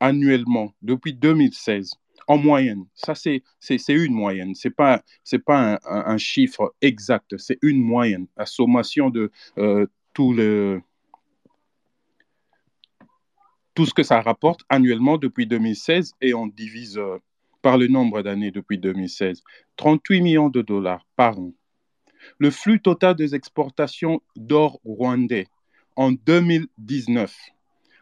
annuellement 0.00 0.72
depuis 0.80 1.12
2016 1.12 1.90
en 2.26 2.38
moyenne. 2.38 2.86
Ça, 2.94 3.14
c'est 3.14 3.42
une 3.88 4.12
moyenne. 4.12 4.54
Ce 4.54 4.68
n'est 4.68 4.74
pas, 4.74 5.02
pas 5.44 5.78
un, 5.84 6.18
chiffre 6.18 6.74
exact, 6.80 7.36
c'est 7.38 7.58
une 7.62 7.80
moyenne, 7.80 8.26
la 8.36 8.46
sommation 8.46 9.10
de 9.10 9.30
euh, 9.58 9.86
tout, 10.12 10.32
le, 10.32 10.80
tout 13.74 13.86
ce 13.86 13.94
que 13.94 14.02
ça 14.02 14.20
rapporte 14.20 14.60
annuellement 14.68 15.18
depuis 15.18 15.46
2016 15.46 16.14
et 16.20 16.34
on 16.34 16.46
divise 16.46 16.98
euh, 16.98 17.18
par 17.62 17.78
le 17.78 17.88
nombre 17.88 18.22
d'années 18.22 18.50
depuis 18.50 18.78
2016. 18.78 19.42
38 19.76 20.20
millions 20.20 20.48
de 20.48 20.62
dollars 20.62 21.06
par 21.16 21.38
an. 21.38 21.52
Le 22.38 22.50
flux 22.50 22.80
total 22.80 23.16
des 23.16 23.34
exportations 23.34 24.22
d'or 24.36 24.80
rwandais 24.84 25.46
en 25.96 26.12
2019 26.12 27.34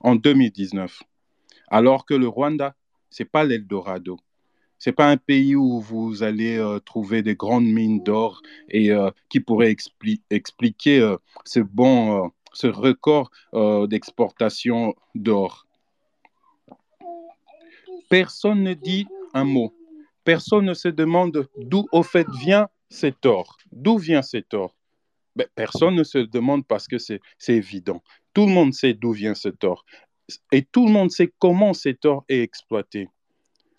en 0.02 0.16
2019, 0.16 1.04
alors 1.68 2.06
que 2.06 2.14
le 2.14 2.28
Rwanda, 2.28 2.76
ce 3.10 3.24
n'est 3.24 3.30
pas 3.30 3.44
l'Eldorado. 3.44 4.20
Ce 4.78 4.90
n'est 4.90 4.94
pas 4.94 5.10
un 5.10 5.18
pays 5.18 5.56
où 5.56 5.80
vous 5.80 6.22
allez 6.22 6.58
euh, 6.58 6.80
trouver 6.80 7.24
des 7.24 7.36
grandes 7.36 7.66
mines 7.66 8.04
d'or 8.04 8.42
et 8.70 8.92
euh, 8.92 9.10
qui 9.30 9.40
pourrait 9.40 9.76
expliquer 10.30 11.00
euh, 11.00 11.18
ce 11.46 11.60
bon, 11.60 12.32
ce 12.54 12.68
record 12.68 13.32
d'exportation 13.88 14.94
d'or. 15.16 15.66
Personne 18.10 18.64
ne 18.64 18.74
dit 18.74 19.08
un 19.34 19.44
mot. 19.44 19.74
Personne 20.24 20.66
ne 20.66 20.74
se 20.74 20.88
demande 20.88 21.48
d'où 21.58 21.88
au 21.92 22.04
fait 22.04 22.28
vient 22.40 22.70
cet 22.90 23.26
or. 23.26 23.58
D'où 23.72 23.98
vient 23.98 24.22
cet 24.22 24.54
or? 24.54 24.76
Ben, 25.36 25.48
Personne 25.56 25.96
ne 25.96 26.04
se 26.04 26.18
demande 26.18 26.66
parce 26.66 26.88
que 26.88 26.98
c'est 26.98 27.22
évident. 27.48 28.02
Tout 28.34 28.46
le 28.46 28.52
monde 28.52 28.74
sait 28.74 28.94
d'où 28.94 29.12
vient 29.12 29.36
cet 29.36 29.64
or. 29.64 29.86
Et 30.52 30.64
tout 30.64 30.86
le 30.86 30.92
monde 30.92 31.12
sait 31.12 31.32
comment 31.40 31.74
cet 31.74 32.06
or 32.06 32.26
est 32.30 32.42
exploité. 32.42 33.08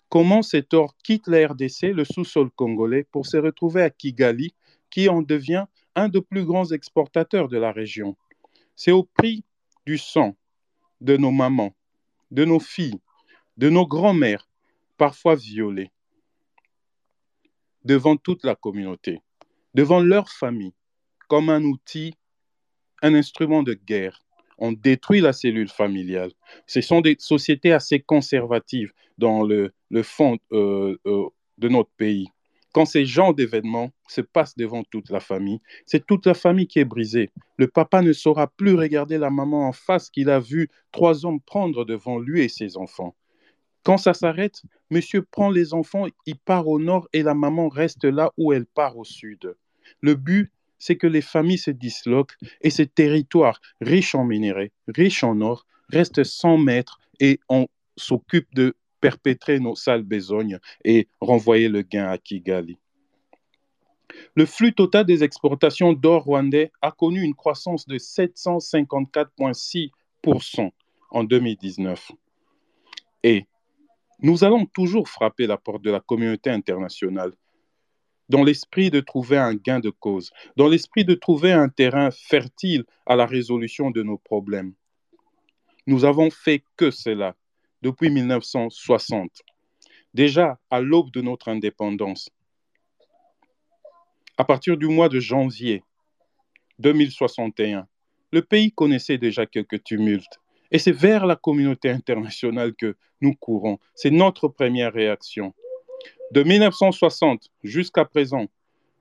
Comment 0.09 0.41
cet 0.41 0.73
or 0.73 0.95
quitte 1.03 1.27
la 1.27 1.47
RDC, 1.47 1.93
le 1.93 2.05
sous-sol 2.05 2.49
congolais, 2.51 3.03
pour 3.03 3.25
se 3.25 3.37
retrouver 3.37 3.81
à 3.81 3.89
Kigali, 3.89 4.53
qui 4.89 5.09
en 5.09 5.21
devient 5.21 5.65
un 5.95 6.07
des 6.07 6.21
plus 6.21 6.45
grands 6.45 6.71
exportateurs 6.71 7.49
de 7.49 7.57
la 7.57 7.71
région. 7.71 8.15
C'est 8.75 8.91
au 8.91 9.03
prix 9.03 9.43
du 9.85 9.97
sang 9.97 10.37
de 11.01 11.17
nos 11.17 11.31
mamans, 11.31 11.75
de 12.31 12.45
nos 12.45 12.59
filles, 12.59 13.01
de 13.57 13.69
nos 13.69 13.85
grands-mères, 13.85 14.47
parfois 14.97 15.35
violées, 15.35 15.91
devant 17.83 18.15
toute 18.15 18.43
la 18.43 18.55
communauté, 18.55 19.21
devant 19.73 19.99
leur 19.99 20.29
famille, 20.29 20.73
comme 21.27 21.49
un 21.49 21.63
outil, 21.63 22.13
un 23.01 23.13
instrument 23.13 23.63
de 23.63 23.73
guerre. 23.73 24.23
On 24.57 24.71
détruit 24.71 25.21
la 25.21 25.33
cellule 25.33 25.69
familiale. 25.69 26.31
Ce 26.65 26.81
sont 26.81 27.01
des 27.01 27.15
sociétés 27.19 27.71
assez 27.71 27.99
conservatives 27.99 28.91
dans 29.17 29.43
le, 29.43 29.71
fond 30.03 30.37
euh, 30.51 30.97
euh, 31.05 31.25
de 31.57 31.69
notre 31.69 31.91
pays. 31.97 32.27
Quand 32.73 32.85
ces 32.85 33.05
genres 33.05 33.33
d'événements 33.33 33.91
se 34.07 34.21
passent 34.21 34.55
devant 34.55 34.83
toute 34.83 35.09
la 35.09 35.19
famille, 35.19 35.61
c'est 35.85 36.05
toute 36.05 36.25
la 36.25 36.33
famille 36.33 36.67
qui 36.67 36.79
est 36.79 36.85
brisée. 36.85 37.31
Le 37.57 37.67
papa 37.67 38.01
ne 38.01 38.13
saura 38.13 38.47
plus 38.47 38.75
regarder 38.75 39.17
la 39.17 39.29
maman 39.29 39.67
en 39.67 39.71
face 39.71 40.09
qu'il 40.09 40.29
a 40.29 40.39
vu 40.39 40.69
trois 40.91 41.25
hommes 41.25 41.41
prendre 41.41 41.85
devant 41.85 42.19
lui 42.19 42.41
et 42.41 42.49
ses 42.49 42.77
enfants. 42.77 43.15
Quand 43.83 43.97
ça 43.97 44.13
s'arrête, 44.13 44.61
monsieur 44.91 45.23
prend 45.23 45.49
les 45.49 45.73
enfants, 45.73 46.05
il 46.25 46.37
part 46.37 46.67
au 46.67 46.77
nord 46.77 47.07
et 47.13 47.23
la 47.23 47.33
maman 47.33 47.69
reste 47.69 48.03
là 48.03 48.31
où 48.37 48.53
elle 48.53 48.65
part 48.65 48.97
au 48.97 49.05
sud. 49.05 49.55
Le 50.01 50.15
but, 50.15 50.51
c'est 50.79 50.95
que 50.95 51.07
les 51.07 51.21
familles 51.21 51.57
se 51.57 51.71
disloquent 51.71 52.35
et 52.61 52.69
ces 52.69 52.87
territoires 52.87 53.59
riches 53.81 54.15
en 54.15 54.23
minéraux, 54.23 54.69
riches 54.87 55.23
en 55.23 55.41
or, 55.41 55.65
restent 55.89 56.23
sans 56.23 56.57
maître 56.57 56.99
et 57.19 57.39
on 57.49 57.67
s'occupe 57.95 58.53
de 58.53 58.75
perpétrer 58.99 59.59
nos 59.59 59.75
sales 59.75 60.03
besognes 60.03 60.59
et 60.83 61.07
renvoyer 61.21 61.69
le 61.69 61.81
gain 61.81 62.09
à 62.09 62.17
Kigali. 62.17 62.77
Le 64.35 64.45
flux 64.45 64.73
total 64.73 65.05
des 65.05 65.23
exportations 65.23 65.93
d'or 65.93 66.23
rwandais 66.23 66.71
a 66.81 66.91
connu 66.91 67.21
une 67.21 67.35
croissance 67.35 67.87
de 67.87 67.97
754,6% 67.97 70.71
en 71.11 71.23
2019. 71.23 72.11
Et 73.23 73.45
nous 74.19 74.43
allons 74.43 74.65
toujours 74.65 75.07
frapper 75.07 75.47
la 75.47 75.57
porte 75.57 75.83
de 75.83 75.91
la 75.91 75.99
communauté 75.99 76.49
internationale 76.49 77.33
dans 78.29 78.43
l'esprit 78.43 78.89
de 78.89 78.99
trouver 78.99 79.37
un 79.37 79.55
gain 79.55 79.79
de 79.79 79.89
cause, 79.89 80.31
dans 80.55 80.67
l'esprit 80.67 81.05
de 81.05 81.13
trouver 81.13 81.51
un 81.51 81.69
terrain 81.69 82.11
fertile 82.11 82.83
à 83.05 83.15
la 83.15 83.25
résolution 83.25 83.91
de 83.91 84.03
nos 84.03 84.17
problèmes. 84.17 84.73
Nous 85.85 86.03
avons 86.03 86.29
fait 86.29 86.63
que 86.75 86.91
cela 86.91 87.35
depuis 87.81 88.09
1960, 88.09 89.31
déjà 90.13 90.59
à 90.69 90.81
l'aube 90.81 91.11
de 91.11 91.21
notre 91.21 91.49
indépendance. 91.49 92.29
À 94.37 94.43
partir 94.43 94.77
du 94.77 94.87
mois 94.87 95.09
de 95.09 95.19
janvier 95.19 95.83
2061, 96.79 97.87
le 98.31 98.41
pays 98.41 98.71
connaissait 98.71 99.17
déjà 99.17 99.45
quelques 99.45 99.83
tumultes 99.83 100.39
et 100.71 100.79
c'est 100.79 100.91
vers 100.91 101.25
la 101.25 101.35
communauté 101.35 101.89
internationale 101.89 102.73
que 102.75 102.95
nous 103.21 103.33
courons. 103.33 103.79
C'est 103.95 104.11
notre 104.11 104.47
première 104.47 104.93
réaction. 104.93 105.53
De 106.31 106.43
1960 106.43 107.49
jusqu'à 107.63 108.05
présent, 108.05 108.47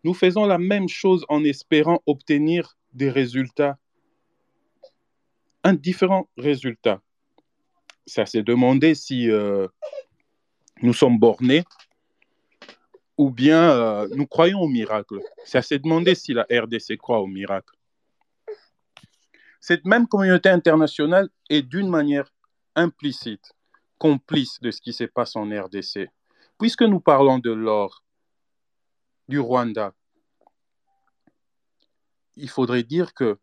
nous 0.04 0.14
faisons 0.14 0.47
la 0.47 0.59
même 0.59 0.88
chose 0.88 1.25
en 1.28 1.42
espérant 1.42 2.00
obtenir 2.06 2.76
des 2.92 3.11
résultats, 3.11 3.78
un 5.64 5.75
différent 5.75 6.28
résultat. 6.37 7.00
Ça 8.06 8.25
s'est 8.26 8.45
demandé 8.45 8.95
si 8.95 9.28
euh, 9.28 9.66
nous 10.83 10.92
sommes 10.92 11.18
bornés 11.18 11.64
ou 13.18 13.30
bien 13.30 13.71
euh, 13.71 14.09
nous 14.14 14.26
croyons 14.26 14.61
au 14.61 14.68
miracle. 14.68 15.18
Ça 15.45 15.62
s'est 15.62 15.80
demandé 15.80 16.14
si 16.14 16.33
la 16.33 16.47
RDC 16.50 16.97
croit 16.97 17.21
au 17.21 17.26
miracle. 17.26 17.75
Cette 19.61 19.85
même 19.85 20.06
communauté 20.06 20.49
internationale 20.49 21.28
est 21.50 21.62
d'une 21.62 21.88
manière 21.88 22.33
implicite 22.76 23.52
complice 23.99 24.61
de 24.61 24.71
ce 24.71 24.80
qui 24.80 24.92
se 24.92 25.04
passe 25.04 25.35
en 25.35 25.45
RDC. 25.45 26.09
Puisque 26.59 26.83
nous 26.83 27.01
parlons 27.01 27.39
de 27.39 27.53
l'or 27.53 28.03
du 29.29 29.39
Rwanda, 29.39 29.93
il 32.37 32.49
faudrait 32.49 32.83
dire 32.83 33.13
que 33.13 33.39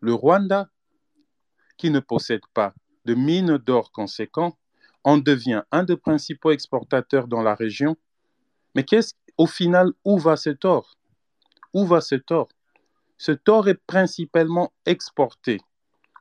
le 0.00 0.14
Rwanda, 0.14 0.68
qui 1.76 1.90
ne 1.90 2.00
possède 2.00 2.46
pas 2.54 2.72
de 3.04 3.14
mines 3.14 3.58
d'or 3.58 3.90
conséquentes, 3.90 4.56
en 5.02 5.18
devient 5.18 5.62
un 5.72 5.84
des 5.84 5.96
principaux 5.96 6.50
exportateurs 6.50 7.28
dans 7.28 7.42
la 7.42 7.54
région. 7.54 7.96
Mais 8.74 8.84
qu'est-ce, 8.84 9.14
au 9.38 9.46
final, 9.46 9.92
où 10.04 10.18
va 10.18 10.36
cet 10.36 10.64
or? 10.64 10.96
Où 11.72 11.84
va 11.84 12.00
cet 12.00 12.30
or? 12.30 12.48
Cet 13.18 13.48
or 13.48 13.68
est 13.68 13.80
principalement 13.86 14.72
exporté 14.84 15.60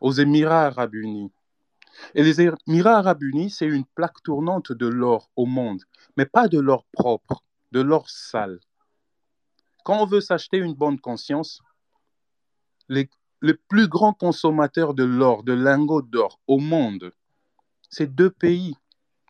aux 0.01 0.12
Émirats 0.12 0.67
arabes 0.67 0.96
unis. 0.96 1.32
Et 2.13 2.23
les 2.23 2.41
Émirats 2.41 2.97
arabes 2.97 3.23
unis, 3.23 3.49
c'est 3.49 3.67
une 3.67 3.85
plaque 3.85 4.21
tournante 4.23 4.71
de 4.71 4.87
l'or 4.87 5.29
au 5.35 5.45
monde, 5.45 5.81
mais 6.17 6.25
pas 6.25 6.47
de 6.47 6.59
l'or 6.59 6.85
propre, 6.91 7.43
de 7.71 7.81
l'or 7.81 8.09
sale. 8.09 8.59
Quand 9.83 10.01
on 10.01 10.05
veut 10.05 10.21
s'acheter 10.21 10.57
une 10.57 10.73
bonne 10.73 10.99
conscience, 10.99 11.61
les, 12.89 13.09
plus 13.69 13.87
grands 13.87 14.13
consommateurs 14.13 14.93
de 14.93 15.03
l'or, 15.03 15.43
de 15.43 15.53
lingots 15.53 16.01
d'or 16.01 16.39
au 16.47 16.57
monde, 16.57 17.11
c'est 17.89 18.13
deux 18.13 18.31
pays. 18.31 18.75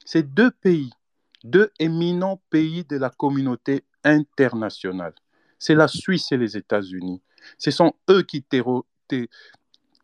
C'est 0.05 0.34
deux 0.34 0.51
pays, 0.51 0.91
deux 1.43 1.72
éminents 1.79 2.41
pays 2.50 2.86
de 2.86 2.98
la 2.98 3.10
communauté 3.10 3.84
internationale. 4.03 5.15
C'est 5.57 5.75
la 5.75 5.88
Suisse 5.88 6.31
et 6.31 6.38
les 6.38 6.55
États-Unis. 6.55 7.22
Ce 7.57 7.72
sont 7.72 7.93
eux 8.10 8.22
qui 8.22 8.45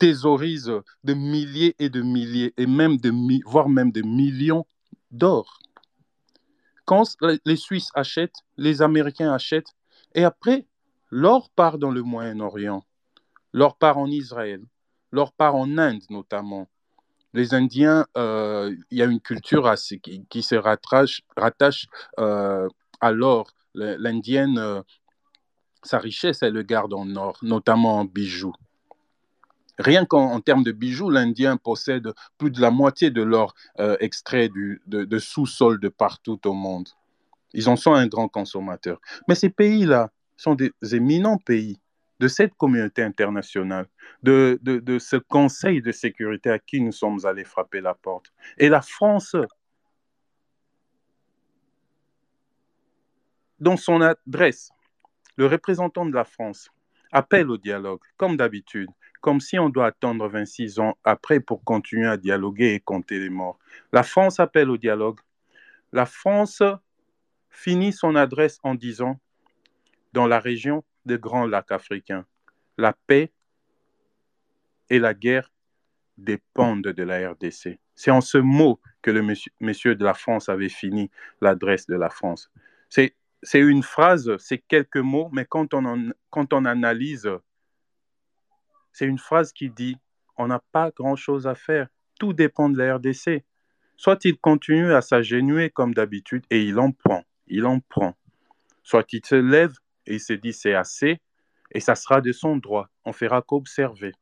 thésaurisent 0.02 0.74
de 1.04 1.14
milliers 1.14 1.76
et 1.78 1.90
de 1.90 2.02
milliers, 2.02 2.56
et 2.58 2.66
même 2.66 2.98
de, 2.98 3.12
voire 3.46 3.70
même 3.70 3.92
de 3.92 4.02
millions 4.02 4.66
d'or. 5.12 5.60
Quand 6.86 7.04
les 7.46 7.56
Suisses 7.56 7.92
achètent, 7.94 8.42
les 8.58 8.82
Américains 8.82 9.32
achètent, 9.32 9.76
et 10.16 10.24
après, 10.24 10.66
l'or 11.12 11.52
part 11.52 11.78
dans 11.78 11.92
le 11.92 12.02
Moyen-Orient, 12.02 12.84
l'or 13.54 13.78
part 13.78 14.00
en 14.00 14.08
Israël, 14.08 14.64
l'or 15.12 15.34
part 15.34 15.54
en 15.54 15.78
Inde 15.78 16.02
notamment. 16.10 16.68
Les 17.34 17.54
Indiens, 17.54 18.08
euh, 18.18 18.76
il 18.90 18.98
y 18.98 19.04
a 19.04 19.06
une 19.06 19.22
culture 19.22 19.72
qui, 20.32 20.42
se 20.42 20.56
rattache, 20.56 21.88
euh, 22.20 22.68
à 23.02 23.12
l'or. 23.12 23.52
L'Indienne, 23.76 24.58
euh, 24.58 24.82
sa 25.84 26.00
richesse, 26.00 26.42
elle 26.42 26.54
le 26.54 26.64
garde 26.64 26.94
en 26.96 27.16
or, 27.16 27.38
notamment 27.44 28.00
en 28.00 28.06
bijoux. 28.06 28.56
Rien 29.82 30.06
qu'en 30.06 30.40
termes 30.42 30.64
de 30.64 30.72
bijoux, 30.72 31.10
l'Indien 31.10 31.58
possède 31.58 32.14
plus 32.38 32.52
de 32.52 32.62
la 32.62 32.72
moitié 32.72 33.10
de 33.10 33.22
l'or 33.22 33.54
extrait 34.00 34.50
du, 34.50 34.82
de 34.86 35.20
sous-sol 35.20 35.80
de 35.80 35.90
partout 35.90 36.40
au 36.48 36.54
monde. 36.54 36.88
Ils 37.54 37.70
en 37.70 37.76
sont 37.76 37.94
un 37.94 38.08
grand 38.08 38.28
consommateur. 38.28 39.00
Mais 39.28 39.36
ces 39.36 39.50
pays-là 39.50 40.12
sont 40.38 40.56
des 40.56 40.72
éminents 40.94 41.38
pays 41.38 41.80
de 42.20 42.28
cette 42.28 42.54
communauté 42.54 43.02
internationale, 43.02 43.88
de, 44.22 44.60
de, 44.62 45.00
ce 45.00 45.16
Conseil 45.16 45.82
de 45.82 45.92
sécurité 45.92 46.52
à 46.52 46.60
qui 46.60 46.80
nous 46.80 46.92
sommes 46.92 47.26
allés 47.26 47.44
frapper 47.44 47.82
la 47.82 47.96
porte. 47.96 48.32
Et 48.60 48.70
la 48.70 48.82
France, 48.82 49.36
dans 53.60 53.76
son 53.76 54.02
adresse, 54.02 54.70
le 55.36 55.48
représentant 55.48 56.06
de 56.06 56.14
la 56.14 56.24
France 56.24 56.70
appelle 57.12 57.50
au 57.50 57.58
dialogue, 57.58 58.02
comme 58.18 58.38
d'habitude, 58.38 58.90
comme 59.22 59.40
si 59.40 59.60
on 59.60 59.70
doit 59.70 59.88
attendre 59.88 60.28
26 60.28 60.80
ans 60.80 60.98
après 61.04 61.40
pour 61.40 61.64
continuer 61.64 62.08
à 62.08 62.18
dialoguer 62.18 62.74
et 62.74 62.80
compter 62.80 63.20
les 63.20 63.30
morts. 63.30 63.60
La 63.92 64.04
France 64.04 64.40
appelle 64.40 64.70
au 64.70 64.78
dialogue. 64.78 65.20
La 65.92 66.06
France 66.06 66.64
finit 67.50 67.94
son 67.94 68.16
adresse 68.16 68.60
en 68.64 68.76
disant, 68.76 69.20
dans 70.14 70.28
la 70.28 70.40
région 70.40 70.84
des 71.06 71.18
Grands 71.18 71.46
Lacs 71.46 71.72
africains, 71.72 72.26
la 72.78 72.94
paix 72.94 73.32
et 74.90 75.00
la 75.00 75.14
guerre 75.14 75.52
dépendent 76.18 76.88
de 76.88 77.04
la 77.04 77.32
RDC. 77.32 77.80
C'est 77.96 78.12
en 78.12 78.22
ce 78.22 78.38
mot 78.38 78.80
que 79.02 79.12
le 79.12 79.22
monsieur, 79.60 79.96
de 79.96 80.04
la 80.04 80.14
France 80.14 80.50
avait 80.50 80.70
fini 80.70 81.10
l'adresse 81.42 81.88
de 81.88 81.96
la 81.96 82.10
France. 82.10 82.52
C'est, 82.90 83.16
une 83.54 83.84
phrase, 83.84 84.36
c'est 84.38 84.60
quelques 84.60 84.98
mots, 84.98 85.30
mais 85.32 85.46
quand 85.46 85.74
on, 85.74 86.12
quand 86.30 86.54
on 86.54 86.66
analyse, 86.66 87.30
c'est 88.92 89.06
une 89.06 89.20
phrase 89.20 89.52
qui 89.52 89.70
dit 89.70 89.98
on 90.38 90.48
n'a 90.48 90.62
pas 90.72 90.92
grand-chose 90.92 91.48
à 91.48 91.56
faire, 91.56 91.88
tout 92.20 92.34
dépend 92.34 92.70
de 92.70 92.78
la 92.78 92.96
RDC. 92.96 93.44
Soit 93.98 94.26
il 94.26 94.38
continue 94.38 94.94
à 94.94 95.02
s'agenouiller 95.02 95.70
comme 95.70 95.94
d'habitude 95.94 96.44
et 96.50 96.64
il 96.64 96.80
en 96.80 96.92
prend 96.92 97.24
il 97.52 97.66
en 97.66 97.80
prend. 97.82 98.16
Soit 98.82 99.14
il 99.14 99.24
se 99.24 99.36
lève 99.36 99.76
et 100.08 100.16
il 100.16 100.20
se 100.20 100.34
dit 100.34 100.54
c'est 100.54 100.74
assez, 100.74 101.22
et 101.72 101.80
ça 101.80 101.96
sera 101.96 102.22
de 102.22 102.32
son 102.32 102.58
droit. 102.58 102.90
On 103.06 103.14
fera 103.14 103.42
qu'observer. 103.42 104.14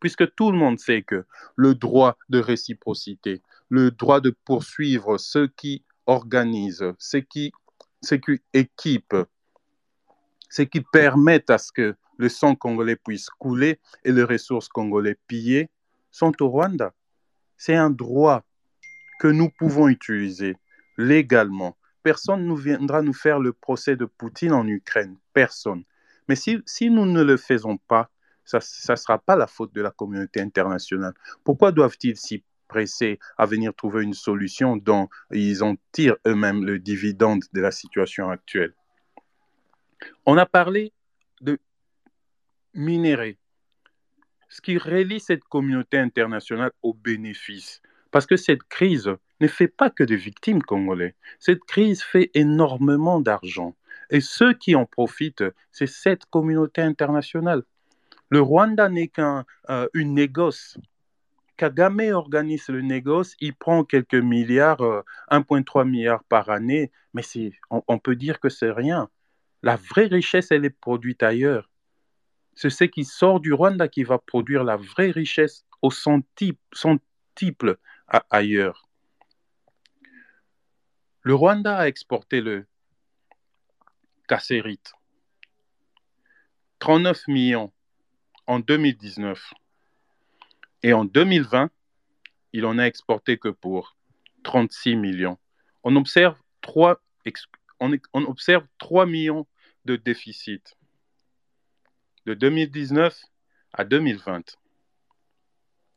Puisque 0.00 0.32
tout 0.34 0.52
le 0.52 0.58
monde 0.58 0.78
sait 0.78 1.02
que 1.02 1.26
le 1.56 1.74
droit 1.74 2.16
de 2.28 2.38
réciprocité, 2.38 3.42
le 3.68 3.90
droit 3.90 4.20
de 4.20 4.30
poursuivre 4.30 5.18
ceux 5.18 5.48
qui 5.48 5.84
organisent, 6.06 6.94
ceux 6.98 7.20
qui, 7.20 7.52
ceux 8.02 8.16
qui 8.16 8.40
équipent, 8.52 9.26
ceux 10.50 10.64
qui 10.64 10.80
permettent 10.80 11.50
à 11.50 11.58
ce 11.58 11.72
que 11.72 11.96
le 12.16 12.28
sang 12.28 12.54
congolais 12.54 12.96
puisse 12.96 13.28
couler 13.30 13.78
et 14.04 14.12
les 14.12 14.24
ressources 14.24 14.68
congolais 14.68 15.16
pillées, 15.26 15.70
sont 16.10 16.42
au 16.42 16.48
Rwanda. 16.48 16.92
C'est 17.56 17.76
un 17.76 17.90
droit 17.90 18.42
que 19.20 19.28
nous 19.28 19.50
pouvons 19.50 19.88
utiliser 19.88 20.56
légalement 20.96 21.76
personne 22.08 22.46
ne 22.46 22.54
viendra 22.54 23.02
nous 23.02 23.12
faire 23.12 23.38
le 23.38 23.52
procès 23.52 23.94
de 23.94 24.06
Poutine 24.06 24.52
en 24.52 24.66
Ukraine. 24.66 25.18
Personne. 25.34 25.84
Mais 26.26 26.36
si, 26.36 26.58
si 26.64 26.88
nous 26.88 27.04
ne 27.04 27.22
le 27.22 27.36
faisons 27.36 27.76
pas, 27.76 28.10
ça 28.46 28.60
ne 28.60 28.96
sera 28.96 29.18
pas 29.18 29.36
la 29.36 29.46
faute 29.46 29.74
de 29.74 29.82
la 29.82 29.90
communauté 29.90 30.40
internationale. 30.40 31.12
Pourquoi 31.44 31.70
doivent-ils 31.70 32.16
s'y 32.16 32.42
presser 32.68 33.18
à 33.36 33.46
venir 33.46 33.74
trouver 33.74 34.04
une 34.04 34.14
solution 34.14 34.76
dont 34.76 35.08
ils 35.32 35.64
en 35.64 35.74
tirent 35.92 36.16
eux-mêmes 36.26 36.64
le 36.64 36.78
dividende 36.78 37.42
de 37.52 37.60
la 37.60 37.70
situation 37.70 38.30
actuelle 38.30 38.74
On 40.26 40.36
a 40.36 40.46
parlé 40.46 40.92
de 41.40 41.58
minerais, 42.74 43.38
ce 44.48 44.60
qui 44.60 44.78
relie 44.78 45.20
cette 45.20 45.44
communauté 45.44 45.98
internationale 45.98 46.72
aux 46.82 46.94
bénéfices. 46.94 47.82
Parce 48.10 48.26
que 48.26 48.36
cette 48.36 48.62
crise 48.62 49.10
ne 49.40 49.46
fait 49.46 49.68
pas 49.68 49.90
que 49.90 50.04
des 50.04 50.16
victimes 50.16 50.62
congolais. 50.62 51.14
Cette 51.38 51.64
crise 51.64 52.02
fait 52.02 52.30
énormément 52.34 53.20
d'argent. 53.20 53.76
Et 54.10 54.20
ceux 54.20 54.54
qui 54.54 54.74
en 54.74 54.86
profitent, 54.86 55.44
c'est 55.72 55.86
cette 55.86 56.24
communauté 56.26 56.80
internationale. 56.80 57.62
Le 58.30 58.40
Rwanda 58.40 58.88
n'est 58.88 59.08
qu'une 59.08 59.44
euh, 59.70 59.88
négoce. 59.94 60.78
Kagame 61.58 62.12
organise 62.12 62.68
le 62.68 62.82
négoce, 62.82 63.34
il 63.40 63.52
prend 63.52 63.82
quelques 63.82 64.14
milliards, 64.14 64.80
1,3 65.28 65.80
euh, 65.80 65.84
milliard 65.84 66.22
par 66.22 66.50
année, 66.50 66.92
mais 67.12 67.22
on, 67.68 67.98
peut 67.98 68.14
dire 68.14 68.38
que 68.38 68.48
c'est 68.48 68.70
rien. 68.70 69.10
La 69.64 69.74
vraie 69.74 70.06
richesse, 70.06 70.52
elle 70.52 70.64
est 70.64 70.70
produite 70.70 71.24
ailleurs. 71.24 71.68
C'est 72.54 72.70
ce 72.70 72.84
qui 72.84 73.04
sort 73.04 73.40
du 73.40 73.52
Rwanda 73.52 73.88
qui 73.88 74.04
va 74.04 74.18
produire 74.18 74.62
la 74.62 74.76
vraie 74.76 75.10
richesse 75.10 75.66
au 75.82 75.90
centuple 75.90 77.76
ailleurs. 78.30 78.88
Le 81.22 81.34
Rwanda 81.34 81.76
a 81.76 81.88
exporté 81.88 82.40
le 82.40 82.66
cassérite, 84.28 84.92
39 86.78 87.26
millions 87.26 87.72
en 88.46 88.60
2019. 88.60 89.54
Et 90.82 90.92
en 90.92 91.04
2020, 91.04 91.70
il 92.52 92.66
en 92.66 92.78
a 92.78 92.84
exporté 92.84 93.38
que 93.38 93.48
pour 93.48 93.96
36 94.44 94.96
millions. 94.96 95.38
On 95.82 95.96
observe 95.96 96.36
3, 96.62 97.00
on, 97.80 97.92
observe 98.24 98.64
3 98.78 99.06
millions 99.06 99.46
de 99.84 99.96
déficit 99.96 100.76
de 102.26 102.34
2019 102.34 103.18
à 103.72 103.84
2020. 103.84 104.56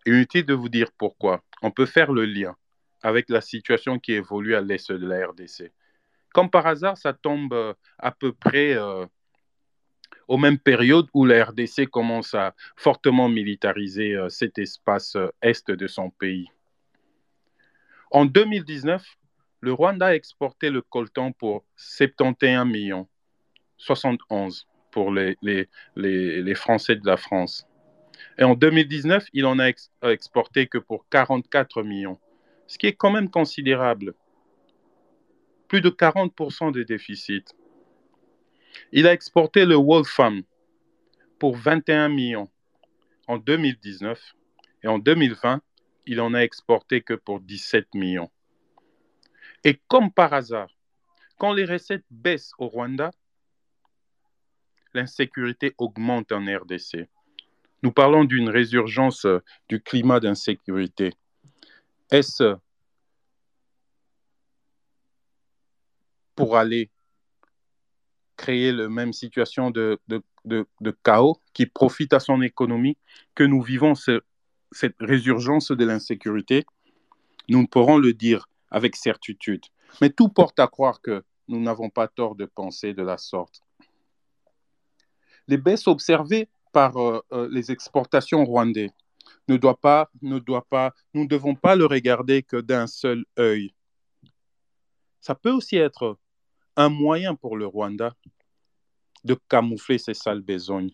Inutile 0.06 0.46
de 0.46 0.54
vous 0.54 0.70
dire 0.70 0.92
pourquoi. 0.98 1.44
On 1.62 1.72
peut 1.72 1.86
faire 1.86 2.12
le 2.12 2.26
lien 2.26 2.56
avec 3.04 3.30
la 3.30 3.42
situation 3.42 4.00
qui 4.00 4.14
évolue 4.14 4.56
à 4.56 4.62
l'est 4.62 4.92
de 4.92 5.06
la 5.06 5.28
RDC. 5.28 5.72
Comme 6.34 6.50
par 6.50 6.68
hasard, 6.68 6.98
ça 6.98 7.14
tombe 7.14 7.54
euh, 7.54 7.74
à 7.98 8.12
peu 8.12 8.32
près 8.32 8.74
euh, 8.76 9.06
aux 10.32 10.38
mêmes 10.38 10.58
périodes 10.58 11.08
où 11.14 11.26
la 11.26 11.44
RDC 11.44 11.88
commence 11.92 12.34
à 12.36 12.56
fortement 12.78 13.28
militariser 13.28 14.14
euh, 14.16 14.30
cet 14.30 14.58
espace 14.60 15.18
est 15.42 15.70
de 15.70 15.88
son 15.88 16.10
pays. 16.10 16.48
En 18.12 18.24
2019, 18.24 19.04
le 19.60 19.74
Rwanda 19.74 20.08
a 20.08 20.16
exporté 20.16 20.70
le 20.70 20.82
coltan 20.82 21.34
pour 21.34 21.66
71 21.76 22.66
millions, 22.66 23.10
71 23.76 24.68
pour 24.92 25.12
les, 25.12 25.36
les, 25.42 25.68
les, 25.98 26.56
Français 26.56 26.96
de 26.96 27.06
la 27.06 27.18
France. 27.18 27.68
Et 28.38 28.46
en 28.46 28.56
2019, 28.56 29.28
il 29.34 29.46
en 29.46 29.60
a 29.60 29.70
exporté 30.04 30.68
que 30.68 30.78
pour 30.78 31.06
44 31.10 31.84
millions 31.84 32.18
ce 32.68 32.78
qui 32.78 32.88
est 32.88 32.94
quand 32.94 33.12
même 33.12 33.30
considérable. 33.30 34.14
Plus 35.68 35.82
de 35.82 35.90
40% 35.90 36.72
de 36.72 36.84
déficit. 36.84 37.54
Il 38.92 39.08
a 39.08 39.14
exporté 39.14 39.66
le 39.66 39.76
Wolfram 39.76 40.44
pour 41.40 41.58
21 41.58 42.10
millions 42.10 42.50
en 43.28 43.38
2019 43.38 44.34
et 44.84 44.88
en 44.88 45.00
2020, 45.00 45.62
il 46.06 46.20
en 46.20 46.34
a 46.34 46.40
exporté 46.40 47.02
que 47.02 47.14
pour 47.14 47.40
17 47.40 47.94
millions. 47.96 48.32
Et 49.64 49.80
comme 49.88 50.12
par 50.12 50.34
hasard, 50.34 50.70
quand 51.38 51.54
les 51.54 51.66
recettes 51.66 52.06
baissent 52.10 52.52
au 52.58 52.68
Rwanda, 52.68 53.12
l'insécurité 54.94 55.74
augmente 55.78 56.32
en 56.32 56.44
RDC. 56.44 57.08
Nous 57.84 57.92
parlons 57.92 58.26
d'une 58.26 58.50
résurgence 58.50 59.26
du 59.68 59.82
climat 59.82 60.20
d'insécurité. 60.20 61.14
Est-ce 62.12 62.56
pour 66.36 66.58
aller 66.58 66.90
créer 68.42 68.72
la 68.72 68.90
même 68.90 69.14
situation 69.14 69.70
de, 69.70 70.00
de, 70.46 70.92
chaos 71.04 71.38
qui 71.54 71.68
profite 71.68 72.12
à 72.14 72.20
son 72.20 72.42
économie 72.42 72.98
que 73.36 73.44
nous 73.44 73.62
vivons 73.62 73.94
cette 73.96 74.96
résurgence 75.00 75.72
de 75.72 75.86
l'insécurité 75.86 76.66
Nous 77.50 77.62
ne 77.62 77.68
pourrons 77.68 78.00
le 78.00 78.14
dire 78.14 78.48
avec 78.72 78.96
certitude. 78.96 79.66
Mais 80.02 80.10
tout 80.10 80.30
porte 80.30 80.60
à 80.60 80.68
croire 80.68 81.02
que 81.02 81.24
nous 81.50 81.62
n'avons 81.62 81.92
pas 81.92 82.08
tort 82.08 82.36
de 82.36 82.46
penser 82.46 82.94
de 82.96 83.04
la 83.04 83.18
sorte. 83.18 83.62
Les 85.48 85.58
baisses 85.58 85.88
observées 85.88 86.50
par 86.72 86.98
euh, 86.98 87.22
euh, 87.34 87.48
les 87.52 87.72
exportations 87.72 88.44
rwandaises 88.44 88.96
ne 89.50 89.58
doit 89.58 89.80
pas, 89.80 90.10
ne 90.22 90.40
doit 90.40 90.66
pas, 90.68 90.94
nous 91.14 91.24
ne 91.24 91.28
devons 91.28 91.56
pas 91.56 91.76
le 91.76 91.86
regarder 91.86 92.42
que 92.42 92.58
d'un 92.58 92.88
seul 92.88 93.26
œil. 93.38 93.74
Ça 95.20 95.36
peut 95.36 95.52
aussi 95.52 95.78
être 95.78 96.18
un 96.76 96.90
moyen 96.90 97.36
pour 97.36 97.58
le 97.58 97.66
Rwanda 97.66 98.14
de 99.24 99.36
camoufler 99.50 99.98
ses 99.98 100.14
sales 100.14 100.42
besognes. 100.42 100.92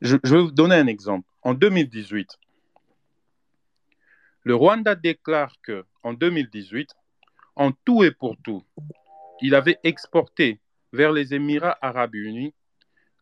Je, 0.00 0.16
vais 0.16 0.40
vous 0.40 0.52
donner 0.52 0.76
un 0.76 0.86
exemple. 0.86 1.28
En 1.42 1.52
2018, 1.54 2.38
le 4.44 4.54
Rwanda 4.54 4.94
déclare 4.94 5.56
que 5.62 5.84
en 6.02 6.12
2018, 6.12 6.94
en 7.56 7.72
tout 7.72 8.04
et 8.04 8.12
pour 8.12 8.36
tout, 8.42 8.62
il 9.40 9.54
avait 9.54 9.78
exporté 9.82 10.60
vers 10.92 11.12
les 11.12 11.32
Émirats 11.34 11.78
arabes 11.82 12.14
unis 12.14 12.54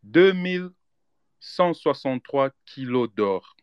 2163 0.05 2.51
kilos 2.65 3.09
d'or, 3.15 3.57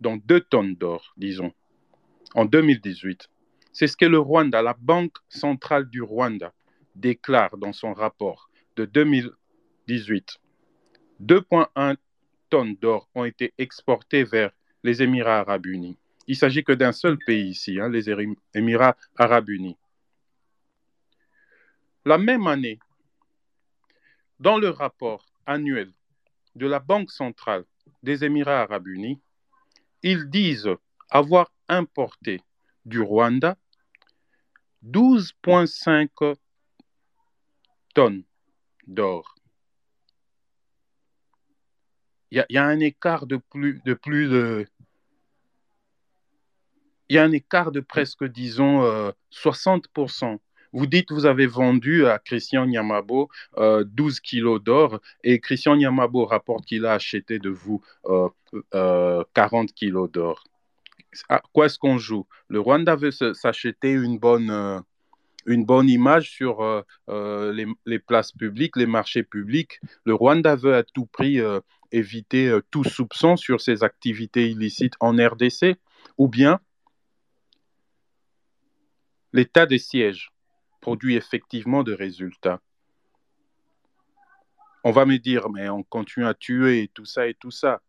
donc 0.00 0.24
2 0.26 0.40
tonnes 0.42 0.74
d'or, 0.74 1.14
disons, 1.16 1.52
en 2.34 2.44
2018. 2.44 3.30
C'est 3.74 3.88
ce 3.88 3.96
que 3.96 4.04
le 4.04 4.20
Rwanda, 4.20 4.62
la 4.62 4.76
Banque 4.78 5.16
centrale 5.28 5.90
du 5.90 6.00
Rwanda, 6.00 6.52
déclare 6.94 7.56
dans 7.56 7.72
son 7.72 7.92
rapport 7.92 8.48
de 8.76 8.84
2018. 8.84 10.38
2,1 11.20 11.96
tonnes 12.50 12.76
d'or 12.76 13.08
ont 13.16 13.24
été 13.24 13.52
exportées 13.58 14.22
vers 14.22 14.52
les 14.84 15.02
Émirats 15.02 15.40
arabes 15.40 15.66
unis. 15.66 15.98
Il 16.28 16.36
s'agit 16.36 16.62
que 16.62 16.70
d'un 16.70 16.92
seul 16.92 17.18
pays 17.18 17.48
ici, 17.48 17.80
hein, 17.80 17.88
les 17.88 18.08
Émirats 18.54 18.96
arabes 19.16 19.48
unis. 19.48 19.76
La 22.04 22.16
même 22.16 22.46
année, 22.46 22.78
dans 24.38 24.56
le 24.56 24.68
rapport 24.68 25.26
annuel 25.46 25.92
de 26.54 26.68
la 26.68 26.78
Banque 26.78 27.10
centrale 27.10 27.64
des 28.04 28.24
Émirats 28.24 28.62
arabes 28.62 28.86
unis, 28.86 29.20
ils 30.04 30.30
disent 30.30 30.70
avoir 31.10 31.50
importé 31.68 32.40
du 32.84 33.00
Rwanda 33.00 33.56
12,5 34.84 36.36
tonnes 37.94 38.24
d'or. 38.86 39.34
Il 42.30 42.44
y, 42.50 42.58
a 42.58 42.64
un 42.64 42.80
écart 42.80 43.26
de 43.26 43.36
plus 43.36 43.80
de 43.84 43.94
plus 43.94 44.28
de 44.28 44.66
il 47.08 47.16
y 47.16 47.18
a 47.18 47.22
un 47.22 47.32
écart 47.32 47.70
de 47.70 47.80
presque, 47.80 48.24
disons, 48.24 49.12
60%. 49.30 50.24
Euh, 50.24 50.36
vous 50.72 50.86
dites 50.86 51.12
vous 51.12 51.26
avez 51.26 51.46
vendu 51.46 52.06
à 52.06 52.18
Christian 52.18 52.66
Nyamabo 52.66 53.28
12 53.56 53.58
euh, 53.58 54.20
kilos 54.20 54.60
d'or 54.60 55.00
et 55.22 55.38
Christian 55.38 55.76
Nyamabo 55.76 56.24
rapporte 56.24 56.64
qu'il 56.66 56.84
a 56.86 56.94
acheté 56.94 57.38
de 57.38 57.50
vous 57.50 57.80
40 58.04 58.34
euh, 58.74 59.72
kilos 59.76 60.10
d'or. 60.10 60.42
À 61.28 61.42
quoi 61.52 61.66
est-ce 61.66 61.78
qu'on 61.78 61.98
joue? 61.98 62.26
Le 62.48 62.60
Rwanda 62.60 62.96
veut 62.96 63.10
s'acheter 63.10 63.92
une 63.92 64.18
bonne, 64.18 64.82
une 65.46 65.64
bonne 65.64 65.88
image 65.88 66.30
sur 66.30 66.84
les, 67.08 67.66
les, 67.86 67.98
places 67.98 68.32
publiques, 68.32 68.76
les 68.76 68.86
marchés 68.86 69.22
publics. 69.22 69.80
Le 70.04 70.14
Rwanda 70.14 70.56
veut 70.56 70.74
à 70.74 70.82
tout 70.82 71.06
prix 71.06 71.38
éviter 71.92 72.58
tout 72.70 72.84
soupçon 72.84 73.36
sur 73.36 73.60
ses 73.60 73.84
activités 73.84 74.50
illicites 74.50 74.94
en 75.00 75.12
RDC. 75.16 75.76
Ou 76.18 76.28
bien 76.28 76.60
L'état 79.34 79.66
des 79.66 79.78
sièges 79.78 80.30
produit 80.80 81.16
effectivement 81.16 81.82
des 81.82 81.96
résultats. 81.96 82.60
On 84.84 84.92
va 84.92 85.06
me 85.06 85.16
dire, 85.16 85.50
mais 85.50 85.68
on 85.68 85.82
continue 85.82 86.26
à 86.26 86.34
tuer 86.34 86.82
et 86.82 86.88
tout 86.88 87.04
ça 87.04 87.26
et 87.26 87.34
tout 87.34 87.50
ça. 87.50 87.80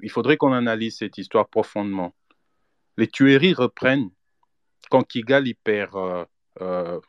Il 0.00 0.10
faudrait 0.10 0.38
qu'on 0.38 0.54
analyse 0.54 0.96
cette 0.96 1.18
histoire 1.18 1.48
profondément. 1.48 2.14
Les 2.96 3.08
tueries 3.08 3.54
reprennent 3.54 4.10
quand 4.90 5.02
Kigali 5.02 5.54
perd, 5.54 5.96
euh, 5.96 6.24
euh, 6.60 7.00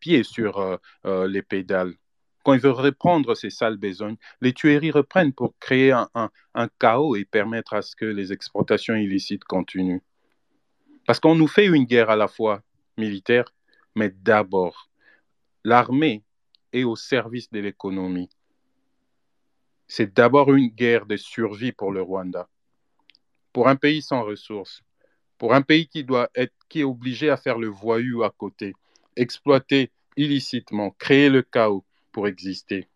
pied 0.00 0.22
sur 0.22 0.78
euh, 1.04 1.28
les 1.28 1.42
pédales. 1.42 1.94
Quand 2.42 2.54
il 2.54 2.60
veut 2.60 2.70
reprendre 2.70 3.34
ces 3.34 3.50
sales 3.50 3.76
besognes, 3.76 4.16
les 4.40 4.52
tueries 4.52 4.90
reprennent 4.90 5.32
pour 5.32 5.58
créer 5.58 5.92
un 5.92 6.68
chaos 6.78 7.16
et 7.16 7.24
permettre 7.24 7.74
à 7.74 7.82
ce 7.82 7.96
que 7.96 8.04
les 8.04 8.32
exportations 8.32 8.94
illicites 8.94 9.44
continuent. 9.44 10.02
Parce 11.06 11.18
qu'on 11.18 11.34
nous 11.34 11.48
fait 11.48 11.66
une 11.66 11.84
guerre 11.84 12.10
à 12.10 12.16
la 12.16 12.28
fois 12.28 12.62
militaire, 12.96 13.52
mais 13.96 14.10
d'abord, 14.10 14.90
l'armée 15.64 16.24
est 16.72 16.84
au 16.84 16.94
service 16.96 17.50
de 17.50 17.60
l'économie. 17.60 18.30
C'est 19.88 20.14
d'abord 20.14 20.52
une 20.54 20.68
guerre 20.68 21.06
de 21.06 21.16
survie 21.16 21.72
pour 21.72 21.92
le 21.92 22.02
Rwanda. 22.02 22.48
Pour 23.56 23.68
un 23.68 23.76
pays 23.76 24.02
sans 24.02 24.22
ressources, 24.22 24.82
pour 25.38 25.54
un 25.54 25.62
pays 25.62 25.88
qui, 25.88 26.04
doit 26.04 26.28
être, 26.34 26.52
qui 26.68 26.80
est 26.80 26.84
obligé 26.84 27.30
à 27.30 27.38
faire 27.38 27.56
le 27.56 27.68
voyou 27.68 28.22
à 28.22 28.28
côté, 28.28 28.74
exploiter 29.16 29.90
illicitement, 30.14 30.90
créer 30.90 31.30
le 31.30 31.40
chaos 31.40 31.82
pour 32.12 32.28
exister. 32.28 32.86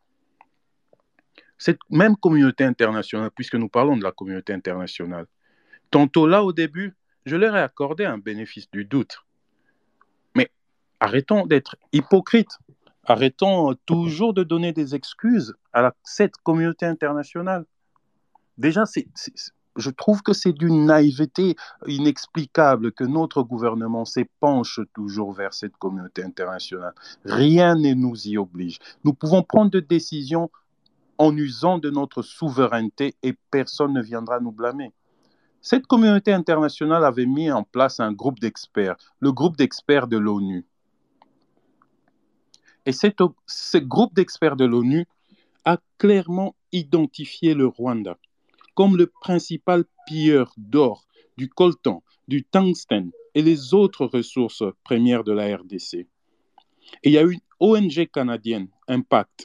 Cette 1.56 1.78
même 1.88 2.14
communauté 2.14 2.64
internationale, 2.64 3.30
puisque 3.34 3.54
nous 3.54 3.70
parlons 3.70 3.96
de 3.96 4.02
la 4.02 4.12
communauté 4.12 4.52
internationale, 4.52 5.24
tantôt 5.90 6.26
là 6.26 6.44
au 6.44 6.52
début, 6.52 6.94
je 7.24 7.36
leur 7.36 7.56
ai 7.56 7.62
accordé 7.62 8.04
un 8.04 8.18
bénéfice 8.18 8.70
du 8.70 8.84
doute. 8.84 9.24
Mais 10.34 10.50
arrêtons 11.00 11.46
d'être 11.46 11.76
hypocrites. 11.92 12.58
Arrêtons 13.04 13.76
toujours 13.86 14.34
de 14.34 14.42
donner 14.42 14.74
des 14.74 14.94
excuses 14.94 15.54
à 15.72 15.94
cette 16.04 16.36
communauté 16.36 16.84
internationale. 16.84 17.64
Déjà, 18.58 18.84
je 19.76 19.90
trouve 19.90 20.22
que 20.22 20.32
c'est 20.32 20.52
d'une 20.52 20.86
naïveté 20.86 21.56
inexplicable 21.86 22.92
que 22.92 23.04
notre 23.04 23.42
gouvernement 23.42 24.04
s'épanche 24.04 24.80
toujours 24.94 25.32
vers 25.32 25.54
cette 25.54 25.76
communauté 25.76 26.22
internationale. 26.24 26.94
Rien 27.24 27.76
ne 27.76 27.94
nous 27.94 28.28
y 28.28 28.36
oblige. 28.36 28.78
Nous 29.04 29.14
pouvons 29.14 29.42
prendre 29.42 29.70
des 29.70 29.82
décisions 29.82 30.50
en 31.18 31.36
usant 31.36 31.78
de 31.78 31.90
notre 31.90 32.22
souveraineté 32.22 33.14
et 33.22 33.34
personne 33.50 33.92
ne 33.92 34.02
viendra 34.02 34.40
nous 34.40 34.52
blâmer. 34.52 34.92
Cette 35.62 35.86
communauté 35.86 36.32
internationale 36.32 37.04
avait 37.04 37.26
mis 37.26 37.52
en 37.52 37.62
place 37.62 38.00
un 38.00 38.12
groupe 38.12 38.40
d'experts, 38.40 38.96
le 39.20 39.30
groupe 39.30 39.56
d'experts 39.56 40.08
de 40.08 40.16
l'ONU. 40.16 40.64
Et 42.86 42.92
ce 42.92 43.78
groupe 43.78 44.14
d'experts 44.14 44.56
de 44.56 44.64
l'ONU 44.64 45.06
a 45.66 45.76
clairement 45.98 46.56
identifié 46.72 47.52
le 47.52 47.66
Rwanda 47.66 48.16
comme 48.80 48.96
le 48.96 49.08
principal 49.08 49.84
pilleur 50.06 50.54
d'or, 50.56 51.06
du 51.36 51.50
coltan, 51.50 52.02
du 52.28 52.44
tungstène 52.44 53.10
et 53.34 53.42
les 53.42 53.74
autres 53.74 54.06
ressources 54.06 54.62
premières 54.84 55.22
de 55.22 55.32
la 55.32 55.54
RDC. 55.54 55.94
Et 55.96 56.06
il 57.04 57.12
y 57.12 57.18
a 57.18 57.22
une 57.24 57.40
ONG 57.60 58.08
canadienne, 58.10 58.68
Impact, 58.88 59.44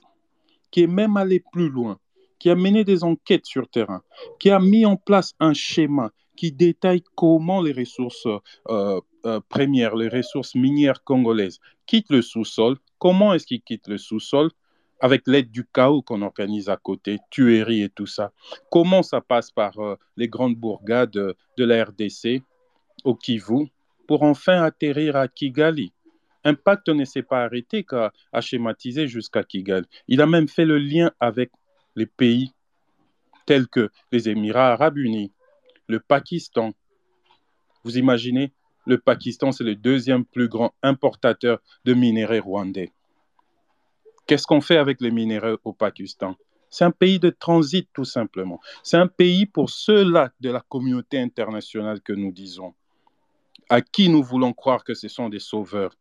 qui 0.71 0.83
est 0.83 0.87
même 0.87 1.17
allée 1.17 1.43
plus 1.51 1.67
loin 1.67 1.99
qui 2.39 2.49
a 2.49 2.55
mené 2.55 2.85
des 2.85 3.03
enquêtes 3.03 3.45
sur 3.45 3.67
terrain, 3.67 4.03
qui 4.39 4.51
a 4.51 4.59
mis 4.61 4.85
en 4.85 4.95
place 4.95 5.33
un 5.41 5.53
schéma 5.53 6.11
qui 6.37 6.53
détaille 6.53 7.03
comment 7.15 7.61
les 7.61 7.73
ressources 7.73 8.27
euh, 8.69 9.01
euh, 9.25 9.41
premières, 9.49 9.97
les 9.97 10.07
ressources 10.07 10.55
minières 10.55 11.03
congolaises 11.03 11.59
quittent 11.87 12.11
le 12.11 12.21
sous-sol, 12.21 12.77
comment 12.99 13.33
est-ce 13.33 13.47
qu'ils 13.47 13.63
quittent 13.63 13.89
le 13.89 13.97
sous-sol 13.97 14.49
avec 14.99 15.27
l'aide 15.27 15.51
du 15.51 15.65
chaos 15.65 16.01
qu'on 16.01 16.21
organise 16.21 16.69
à 16.69 16.77
côté, 16.77 17.17
tueries 17.29 17.83
et 17.83 17.89
tout 17.89 18.05
ça. 18.05 18.31
Comment 18.71 19.03
ça 19.03 19.21
passe 19.21 19.51
par 19.51 19.79
euh, 19.79 19.95
les 20.17 20.27
grandes 20.27 20.55
bourgades 20.55 21.11
de 21.11 21.63
la 21.63 21.83
RDC 21.83 22.41
au 23.03 23.15
Kivu 23.15 23.67
pour 24.07 24.23
enfin 24.23 24.63
atterrir 24.63 25.15
à 25.15 25.27
Kigali? 25.27 25.91
Impact 26.43 26.89
ne 26.89 27.05
s'est 27.05 27.23
pas 27.23 27.43
arrêté 27.43 27.83
qu'à 27.83 28.11
schématiser 28.39 29.07
jusqu'à 29.07 29.43
Kigali. 29.43 29.87
Il 30.07 30.21
a 30.21 30.27
même 30.27 30.47
fait 30.47 30.65
le 30.65 30.77
lien 30.77 31.11
avec 31.19 31.51
les 31.95 32.05
pays 32.05 32.51
tels 33.45 33.67
que 33.67 33.89
les 34.11 34.29
Émirats 34.29 34.73
arabes 34.73 34.97
unis, 34.97 35.31
le 35.87 35.99
Pakistan. 35.99 36.73
Vous 37.83 37.97
imaginez, 37.97 38.51
le 38.85 38.99
Pakistan, 38.99 39.51
c'est 39.51 39.63
le 39.63 39.75
deuxième 39.75 40.25
plus 40.25 40.47
grand 40.47 40.73
importateur 40.83 41.59
de 41.85 41.93
minerais 41.93 42.39
rwandais. 42.39 42.91
Qu'est-ce 44.27 44.47
qu'on 44.47 44.61
fait 44.61 44.77
avec 44.77 45.01
les 45.01 45.11
minéraux 45.11 45.59
au 45.63 45.73
Pakistan? 45.73 46.35
C'est 46.69 46.83
un 46.83 46.91
pays 46.91 47.19
de 47.19 47.29
transit, 47.29 47.87
tout 47.93 48.05
simplement. 48.05 48.59
C'est 48.83 48.97
un 48.97 49.07
pays 49.07 49.45
pour 49.45 49.69
ceux-là 49.69 50.31
de 50.41 50.49
la 50.49 50.61
communauté 50.61 51.19
internationale 51.19 52.01
que 52.01 52.11
nous 52.11 52.31
disons, 52.31 52.73
à 53.69 53.81
qui 53.81 54.09
nous 54.09 54.23
voulons 54.23 54.51
croire 54.51 54.83
que 54.83 54.93
ce 54.93 55.07
sont 55.07 55.29
des 55.29 55.39
sauveurs. 55.39 55.95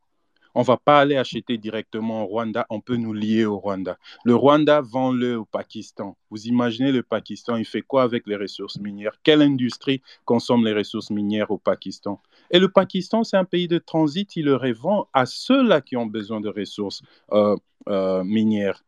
On 0.56 0.60
ne 0.60 0.64
va 0.64 0.76
pas 0.76 1.00
aller 1.00 1.16
acheter 1.16 1.58
directement 1.58 2.22
au 2.22 2.26
Rwanda, 2.26 2.64
on 2.70 2.80
peut 2.80 2.96
nous 2.96 3.12
lier 3.12 3.44
au 3.44 3.58
Rwanda. 3.58 3.98
Le 4.24 4.36
Rwanda 4.36 4.80
vend-le 4.80 5.38
au 5.38 5.44
Pakistan. 5.44 6.16
Vous 6.30 6.46
imaginez 6.46 6.92
le 6.92 7.02
Pakistan, 7.02 7.56
il 7.56 7.64
fait 7.64 7.82
quoi 7.82 8.04
avec 8.04 8.26
les 8.28 8.36
ressources 8.36 8.78
minières? 8.78 9.18
Quelle 9.24 9.42
industrie 9.42 10.00
consomme 10.24 10.64
les 10.64 10.72
ressources 10.72 11.10
minières 11.10 11.50
au 11.50 11.58
Pakistan? 11.58 12.20
Et 12.52 12.60
le 12.60 12.68
Pakistan, 12.68 13.24
c'est 13.24 13.36
un 13.36 13.44
pays 13.44 13.66
de 13.66 13.78
transit, 13.78 14.36
il 14.36 14.44
le 14.44 14.54
revend 14.54 15.08
à 15.12 15.26
ceux-là 15.26 15.80
qui 15.80 15.96
ont 15.96 16.06
besoin 16.06 16.40
de 16.40 16.48
ressources 16.48 17.02
euh, 17.32 17.56
euh, 17.88 18.24
minières. 18.24 18.84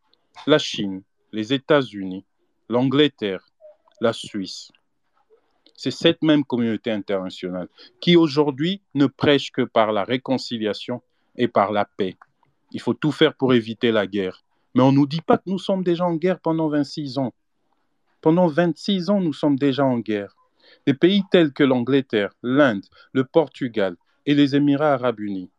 La 0.47 0.59
Chine, 0.59 1.03
les 1.33 1.53
États-Unis, 1.53 2.25
l'Angleterre, 2.69 3.47
la 4.01 4.13
Suisse. 4.13 4.71
C'est 5.75 5.91
cette 5.91 6.23
même 6.23 6.45
communauté 6.45 6.91
internationale 6.91 7.69
qui 8.01 8.17
aujourd'hui 8.17 8.81
ne 8.95 9.07
prêche 9.07 9.51
que 9.51 9.63
par 9.63 9.93
la 9.93 10.05
réconciliation 10.05 11.03
et 11.37 11.49
par 11.49 11.73
la 11.73 11.85
paix. 11.85 12.17
Il 12.73 12.81
faut 12.81 12.95
tout 12.95 13.13
faire 13.13 13.35
pour 13.35 13.55
éviter 13.55 13.93
la 13.93 14.07
guerre. 14.07 14.43
Mais 14.75 14.83
on 14.83 14.93
ne 14.93 14.97
nous 14.97 15.07
dit 15.07 15.21
pas 15.21 15.39
que 15.39 15.49
nous 15.51 15.59
sommes 15.59 15.83
déjà 15.83 16.05
en 16.05 16.17
guerre 16.17 16.41
pendant 16.41 16.69
26 16.69 17.19
ans. 17.19 17.33
Pendant 18.21 18.47
26 18.47 19.11
ans, 19.11 19.21
nous 19.21 19.33
sommes 19.33 19.57
déjà 19.57 19.85
en 19.85 19.99
guerre. 19.99 20.37
Des 20.87 20.95
pays 20.95 21.23
tels 21.31 21.53
que 21.53 21.63
l'Angleterre, 21.63 22.33
l'Inde, 22.43 22.85
le 23.13 23.25
Portugal 23.25 23.97
et 24.25 24.35
les 24.35 24.57
Émirats 24.57 24.95
arabes 24.95 25.21
unis 25.21 25.51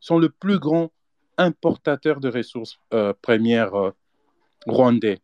sont 0.00 0.18
le 0.18 0.28
plus 0.28 0.58
grand 0.58 0.90
importateur 1.38 2.20
de 2.20 2.28
ressources 2.28 2.78
euh, 2.92 3.12
premières 3.20 3.74
euh, 3.74 3.90
rwandais. 4.66 5.20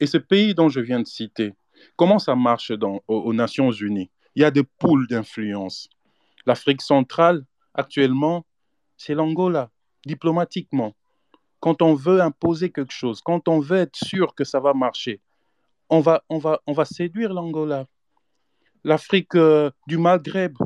Et 0.00 0.06
ce 0.06 0.18
pays 0.18 0.54
dont 0.54 0.68
je 0.68 0.80
viens 0.80 1.00
de 1.00 1.06
citer, 1.06 1.54
comment 1.96 2.18
ça 2.18 2.34
marche 2.34 2.72
dans, 2.72 3.02
aux 3.08 3.32
Nations 3.32 3.72
Unies? 3.72 4.10
Il 4.34 4.42
y 4.42 4.44
a 4.44 4.50
des 4.50 4.62
poules 4.62 5.06
d'influence. 5.08 5.88
L'Afrique 6.46 6.82
centrale, 6.82 7.44
actuellement, 7.74 8.46
c'est 8.96 9.14
l'Angola, 9.14 9.70
diplomatiquement. 10.06 10.94
Quand 11.60 11.82
on 11.82 11.94
veut 11.94 12.20
imposer 12.20 12.70
quelque 12.70 12.92
chose, 12.92 13.20
quand 13.20 13.48
on 13.48 13.58
veut 13.58 13.78
être 13.78 13.96
sûr 13.96 14.34
que 14.34 14.44
ça 14.44 14.60
va 14.60 14.74
marcher, 14.74 15.20
on 15.90 16.00
va, 16.00 16.22
on 16.28 16.38
va, 16.38 16.60
on 16.66 16.72
va 16.72 16.84
séduire 16.84 17.32
l'Angola. 17.32 17.86
L'Afrique 18.84 19.34
euh, 19.34 19.70
du 19.86 19.98
Maghreb, 19.98 20.56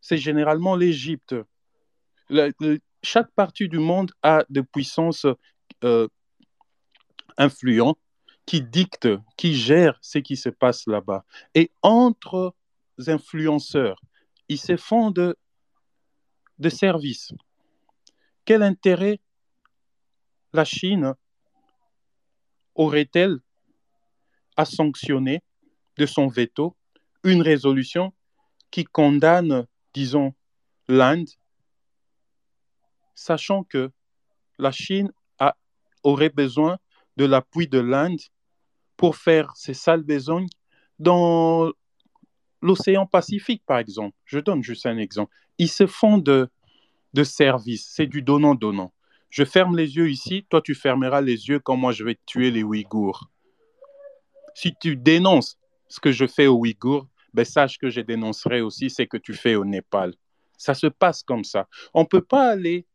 c'est 0.00 0.16
généralement 0.16 0.74
l'Égypte. 0.74 1.34
Chaque 3.02 3.30
partie 3.32 3.68
du 3.68 3.78
monde 3.78 4.12
a 4.22 4.44
des 4.48 4.62
puissances 4.62 5.26
euh, 5.84 6.08
influentes 7.36 7.98
qui 8.46 8.62
dictent, 8.62 9.08
qui 9.36 9.54
gèrent 9.54 9.98
ce 10.02 10.18
qui 10.18 10.36
se 10.36 10.48
passe 10.48 10.86
là-bas. 10.86 11.24
Et 11.54 11.70
entre 11.82 12.54
influenceurs, 13.06 14.00
ils 14.48 14.60
se 14.60 14.76
font 14.76 15.10
de, 15.10 15.36
de 16.58 16.68
services 16.68 17.32
quel 18.50 18.64
intérêt 18.64 19.20
la 20.52 20.64
Chine 20.64 21.14
aurait-elle 22.74 23.38
à 24.56 24.64
sanctionner 24.64 25.44
de 25.96 26.04
son 26.04 26.26
veto 26.26 26.76
une 27.22 27.42
résolution 27.42 28.12
qui 28.72 28.82
condamne, 28.82 29.68
disons, 29.94 30.34
l'Inde, 30.88 31.28
sachant 33.20 33.64
que 33.64 33.90
la 34.58 34.72
Chine 34.72 35.12
aurait 36.02 36.30
besoin 36.30 36.78
de 37.18 37.26
l'appui 37.26 37.68
de 37.68 37.78
l'Inde 37.78 38.20
pour 38.96 39.16
faire 39.16 39.54
ses 39.56 39.74
sales 39.74 40.02
besognes 40.02 40.48
dans 40.98 41.70
l'océan 42.62 43.06
Pacifique, 43.06 43.62
par 43.66 43.78
exemple. 43.78 44.16
Je 44.24 44.38
donne 44.38 44.62
juste 44.62 44.86
un 44.86 44.96
exemple. 44.96 45.34
Ils 45.58 45.68
se 45.68 45.86
font 45.86 46.16
de 46.18 46.48
de 47.12 47.24
service, 47.24 47.90
c'est 47.92 48.06
du 48.06 48.22
donnant-donnant. 48.22 48.92
Je 49.30 49.44
ferme 49.44 49.76
les 49.76 49.96
yeux 49.96 50.08
ici, 50.08 50.46
toi 50.48 50.62
tu 50.62 50.74
fermeras 50.74 51.20
les 51.20 51.48
yeux 51.48 51.58
quand 51.58 51.76
moi 51.76 51.92
je 51.92 52.04
vais 52.04 52.16
tuer 52.24 52.50
les 52.52 52.62
Ouïghours. 52.62 53.28
Si 54.54 54.74
tu 54.80 54.96
dénonces 54.96 55.58
ce 55.88 55.98
que 55.98 56.12
je 56.12 56.26
fais 56.26 56.46
aux 56.46 56.56
Ouïghours, 56.56 57.08
ben 57.34 57.44
sache 57.44 57.78
que 57.78 57.90
je 57.90 58.00
dénoncerai 58.00 58.60
aussi 58.60 58.90
ce 58.90 59.02
que 59.02 59.16
tu 59.16 59.34
fais 59.34 59.56
au 59.56 59.64
Népal. 59.64 60.14
Ça 60.56 60.74
se 60.74 60.86
passe 60.86 61.22
comme 61.24 61.44
ça. 61.44 61.68
On 61.94 62.02
ne 62.02 62.06
peut 62.06 62.22
pas 62.22 62.48
aller 62.48 62.86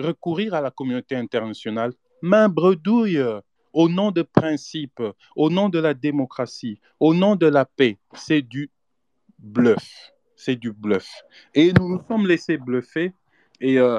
recourir 0.00 0.54
à 0.54 0.60
la 0.60 0.70
communauté 0.70 1.16
internationale, 1.16 1.92
main 2.22 2.48
bredouille, 2.48 3.22
au 3.72 3.88
nom 3.88 4.10
de 4.10 4.22
principes, 4.22 5.02
au 5.36 5.50
nom 5.50 5.68
de 5.68 5.78
la 5.78 5.94
démocratie, 5.94 6.80
au 6.98 7.14
nom 7.14 7.36
de 7.36 7.46
la 7.46 7.64
paix. 7.64 7.98
C'est 8.14 8.42
du 8.42 8.70
bluff. 9.38 10.12
C'est 10.36 10.56
du 10.56 10.72
bluff. 10.72 11.08
Et 11.54 11.72
nous 11.72 11.88
nous 11.88 12.02
sommes 12.06 12.26
laissés 12.26 12.56
bluffer 12.56 13.12
et 13.60 13.78
euh, 13.78 13.98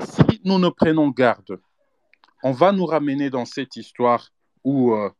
si 0.00 0.40
nous 0.44 0.58
ne 0.58 0.68
prenons 0.70 1.10
garde, 1.10 1.60
on 2.42 2.52
va 2.52 2.72
nous 2.72 2.86
ramener 2.86 3.30
dans 3.30 3.44
cette 3.44 3.76
histoire 3.76 4.30
où 4.64 4.94
euh, 4.94 5.10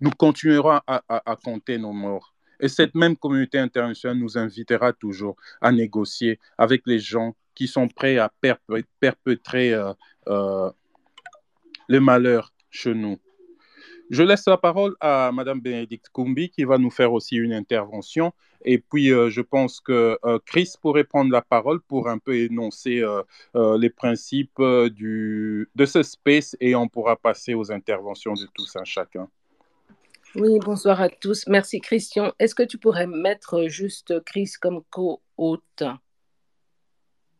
nous 0.00 0.10
continuerons 0.10 0.80
à, 0.86 1.36
compter 1.44 1.78
nos 1.78 1.92
morts. 1.92 2.34
Et 2.58 2.68
cette 2.68 2.94
même 2.94 3.16
communauté 3.16 3.58
internationale 3.58 4.18
nous 4.18 4.36
invitera 4.36 4.92
toujours 4.92 5.36
à 5.60 5.70
négocier 5.70 6.40
avec 6.58 6.82
les 6.86 6.98
gens 6.98 7.36
qui 7.56 7.66
sont 7.66 7.88
prêts 7.88 8.18
à 8.18 8.30
perpétrer 9.00 9.74
euh, 10.28 10.70
le 11.88 12.00
malheur 12.00 12.52
chez 12.70 12.94
nous. 12.94 13.18
Je 14.08 14.22
laisse 14.22 14.46
la 14.46 14.56
parole 14.56 14.94
à 15.00 15.32
Madame 15.32 15.60
Bénédicte 15.60 16.08
Koumbi 16.10 16.50
qui 16.50 16.62
va 16.62 16.78
nous 16.78 16.90
faire 16.90 17.12
aussi 17.12 17.36
une 17.36 17.52
intervention. 17.52 18.32
Et 18.64 18.78
puis, 18.78 19.12
euh, 19.12 19.30
je 19.30 19.40
pense 19.40 19.80
que 19.80 20.18
euh, 20.24 20.38
Chris 20.46 20.74
pourrait 20.80 21.04
prendre 21.04 21.32
la 21.32 21.42
parole 21.42 21.80
pour 21.80 22.08
un 22.08 22.18
peu 22.18 22.36
énoncer 22.36 23.02
euh, 23.02 23.78
les 23.78 23.90
principes 23.90 24.62
du, 24.90 25.68
de 25.74 25.86
ce 25.86 26.02
space 26.02 26.56
et 26.60 26.76
on 26.76 26.88
pourra 26.88 27.16
passer 27.16 27.54
aux 27.54 27.72
interventions 27.72 28.34
de 28.34 28.46
tous 28.54 28.76
un 28.76 28.84
chacun. 28.84 29.28
Oui, 30.36 30.58
bonsoir 30.60 31.00
à 31.00 31.08
tous. 31.08 31.46
Merci 31.48 31.80
Christian. 31.80 32.32
Est-ce 32.38 32.54
que 32.54 32.62
tu 32.62 32.78
pourrais 32.78 33.06
mettre 33.06 33.68
juste 33.68 34.22
Chris 34.24 34.52
comme 34.60 34.82
co-hôte? 34.90 35.82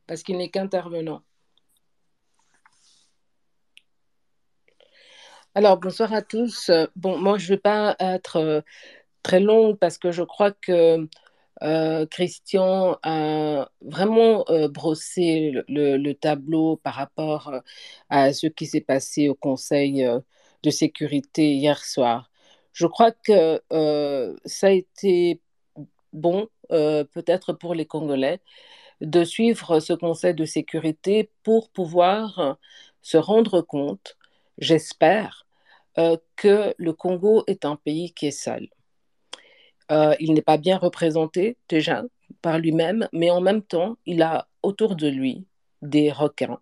Parce 0.07 0.23
qu'il 0.23 0.37
n'est 0.39 0.51
qu'intervenant. 0.51 1.23
Alors, 5.57 5.79
bonsoir 5.79 6.13
à 6.13 6.21
tous. 6.21 6.71
Bon, 6.97 7.17
moi, 7.19 7.39
je 7.39 7.45
ne 7.47 7.57
vais 7.57 7.61
pas 7.61 7.97
être 7.99 8.37
euh, 8.37 8.61
très 9.23 9.41
longue 9.41 9.79
parce 9.79 9.99
que 9.99 10.13
je 10.13 10.23
crois 10.23 10.53
que 10.53 11.09
euh, 11.63 12.07
Christian 12.07 12.99
a 13.03 13.71
vraiment 13.81 14.45
euh, 14.51 14.69
brossé 14.69 15.53
le, 15.69 16.13
tableau 16.15 16.77
par 16.77 16.95
rapport 16.95 17.55
à 18.11 18.35
ce 18.35 18.49
qui 18.49 18.67
s'est 18.67 18.83
passé 18.83 19.31
au 19.31 19.35
Conseil 19.35 20.07
de 20.63 20.71
sécurité 20.71 21.55
hier 21.55 21.83
soir. 21.85 22.31
Je 22.75 22.87
crois 22.87 23.13
que 23.13 23.63
ça 24.45 24.67
a 24.69 24.71
été 24.71 25.41
bon, 26.13 26.49
peut-être 26.69 27.55
pour 27.55 27.75
les 27.75 27.87
Congolais, 27.87 28.41
de 29.01 29.25
suivre 29.25 29.81
ce 29.81 29.93
Conseil 29.93 30.35
de 30.35 30.45
sécurité 30.45 31.31
pour 31.43 31.71
pouvoir 31.71 32.59
se 33.03 33.17
rendre 33.17 33.61
compte, 33.61 34.17
j'espère, 34.59 35.47
euh, 35.99 36.17
que 36.37 36.75
le 36.77 36.93
Congo 36.93 37.45
est 37.47 37.65
un 37.65 37.77
pays 37.77 38.13
qui 38.13 38.27
est 38.27 38.31
sale. 38.31 38.69
Euh, 39.91 40.15
il 40.21 40.35
n'est 40.35 40.43
pas 40.43 40.59
bien 40.59 40.77
représenté 40.77 41.57
déjà 41.69 42.03
par 42.43 42.59
lui-même, 42.59 43.09
mais 43.13 43.31
en 43.31 43.41
même 43.41 43.63
temps, 43.63 43.97
il 44.05 44.23
a 44.23 44.49
autour 44.63 44.97
de 44.97 45.09
lui 45.09 45.47
des 45.81 46.11
requins 46.13 46.61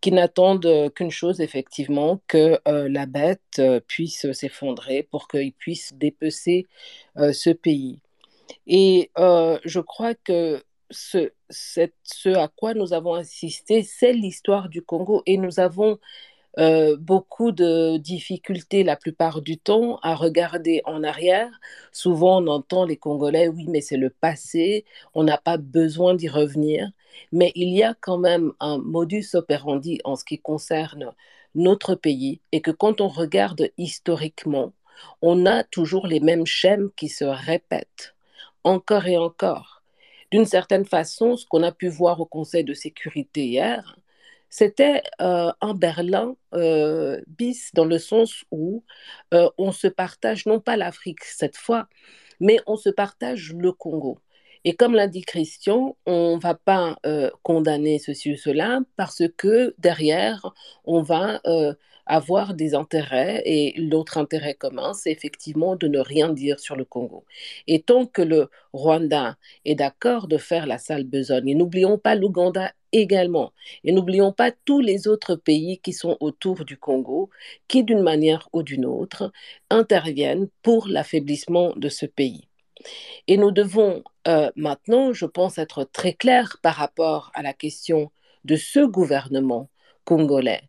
qui 0.00 0.12
n'attendent 0.12 0.92
qu'une 0.94 1.10
chose, 1.10 1.40
effectivement, 1.40 2.20
que 2.26 2.58
euh, 2.66 2.88
la 2.88 3.06
bête 3.06 3.60
puisse 3.86 4.30
s'effondrer 4.32 5.04
pour 5.04 5.28
qu'il 5.28 5.52
puisse 5.52 5.94
dépecer 5.94 6.66
ce 7.16 7.50
pays. 7.50 8.00
Et 8.66 9.10
je 9.16 9.80
crois 9.80 10.14
que 10.14 10.62
ce, 10.90 11.30
ce 11.50 12.28
à 12.36 12.48
quoi 12.48 12.74
nous 12.74 12.92
avons 12.92 13.14
assisté, 13.14 13.82
c'est 13.82 14.12
l'histoire 14.12 14.68
du 14.68 14.82
Congo 14.82 15.22
et 15.26 15.36
nous 15.38 15.60
avons 15.60 15.98
euh, 16.58 16.96
beaucoup 16.98 17.52
de 17.52 17.98
difficultés 17.98 18.82
la 18.84 18.96
plupart 18.96 19.42
du 19.42 19.58
temps 19.58 19.98
à 20.02 20.14
regarder 20.14 20.82
en 20.86 21.04
arrière. 21.04 21.50
Souvent, 21.92 22.42
on 22.42 22.46
entend 22.48 22.84
les 22.86 22.96
Congolais, 22.96 23.48
oui, 23.48 23.66
mais 23.68 23.80
c'est 23.82 23.98
le 23.98 24.10
passé, 24.10 24.84
on 25.14 25.24
n'a 25.24 25.38
pas 25.38 25.58
besoin 25.58 26.14
d'y 26.14 26.28
revenir. 26.28 26.90
Mais 27.32 27.52
il 27.56 27.68
y 27.74 27.82
a 27.82 27.94
quand 28.00 28.18
même 28.18 28.52
un 28.60 28.78
modus 28.78 29.34
operandi 29.34 30.00
en 30.04 30.16
ce 30.16 30.24
qui 30.24 30.38
concerne 30.38 31.12
notre 31.54 31.94
pays 31.94 32.40
et 32.52 32.60
que 32.62 32.70
quand 32.70 33.00
on 33.00 33.08
regarde 33.08 33.70
historiquement, 33.78 34.72
on 35.22 35.46
a 35.46 35.64
toujours 35.64 36.06
les 36.06 36.20
mêmes 36.20 36.46
schèmes 36.46 36.90
qui 36.96 37.08
se 37.08 37.24
répètent 37.24 38.14
encore 38.64 39.06
et 39.06 39.18
encore. 39.18 39.75
D'une 40.30 40.44
certaine 40.46 40.84
façon, 40.84 41.36
ce 41.36 41.46
qu'on 41.46 41.62
a 41.62 41.72
pu 41.72 41.88
voir 41.88 42.20
au 42.20 42.26
Conseil 42.26 42.64
de 42.64 42.74
sécurité 42.74 43.46
hier, 43.46 43.98
c'était 44.50 45.02
euh, 45.20 45.52
un 45.60 45.74
Berlin 45.74 46.36
euh, 46.54 47.20
bis 47.26 47.70
dans 47.74 47.84
le 47.84 47.98
sens 47.98 48.44
où 48.50 48.84
euh, 49.34 49.50
on 49.58 49.72
se 49.72 49.88
partage 49.88 50.46
non 50.46 50.60
pas 50.60 50.76
l'Afrique 50.76 51.24
cette 51.24 51.56
fois, 51.56 51.88
mais 52.40 52.58
on 52.66 52.76
se 52.76 52.90
partage 52.90 53.52
le 53.54 53.72
Congo. 53.72 54.18
Et 54.66 54.74
comme 54.74 54.94
l'a 54.94 55.06
dit 55.06 55.22
Christian, 55.22 55.96
on 56.06 56.36
ne 56.36 56.40
va 56.40 56.54
pas 56.54 56.98
condamner 57.42 57.98
ceci 58.00 58.32
ou 58.32 58.36
cela 58.36 58.80
parce 58.96 59.22
que 59.38 59.74
derrière, 59.78 60.52
on 60.84 61.02
va 61.02 61.40
avoir 62.04 62.54
des 62.54 62.74
intérêts 62.74 63.42
et 63.44 63.74
l'autre 63.78 64.18
intérêt 64.18 64.54
commun, 64.54 64.92
c'est 64.92 65.12
effectivement 65.12 65.76
de 65.76 65.86
ne 65.86 66.00
rien 66.00 66.32
dire 66.32 66.58
sur 66.60 66.74
le 66.76 66.84
Congo. 66.84 67.24
Et 67.68 67.80
tant 67.82 68.06
que 68.06 68.22
le 68.22 68.50
Rwanda 68.72 69.36
est 69.64 69.76
d'accord 69.76 70.26
de 70.26 70.36
faire 70.36 70.66
la 70.66 70.78
sale 70.78 71.04
besogne, 71.04 71.48
et 71.48 71.54
n'oublions 71.54 71.98
pas 71.98 72.16
l'Ouganda 72.16 72.72
également, 72.92 73.52
et 73.84 73.92
n'oublions 73.92 74.32
pas 74.32 74.50
tous 74.64 74.80
les 74.80 75.06
autres 75.08 75.36
pays 75.36 75.78
qui 75.78 75.92
sont 75.92 76.16
autour 76.20 76.64
du 76.64 76.76
Congo, 76.76 77.30
qui 77.68 77.84
d'une 77.84 78.02
manière 78.02 78.48
ou 78.52 78.62
d'une 78.64 78.86
autre 78.86 79.32
interviennent 79.70 80.48
pour 80.62 80.88
l'affaiblissement 80.88 81.72
de 81.76 81.88
ce 81.88 82.06
pays. 82.06 82.48
Et 83.26 83.36
nous 83.36 83.50
devons 83.50 84.02
euh, 84.26 84.50
maintenant, 84.56 85.12
je 85.12 85.26
pense, 85.26 85.58
être 85.58 85.84
très 85.84 86.12
clairs 86.12 86.58
par 86.62 86.74
rapport 86.74 87.30
à 87.34 87.42
la 87.42 87.52
question 87.52 88.10
de 88.44 88.56
ce 88.56 88.80
gouvernement 88.80 89.68
congolais 90.04 90.62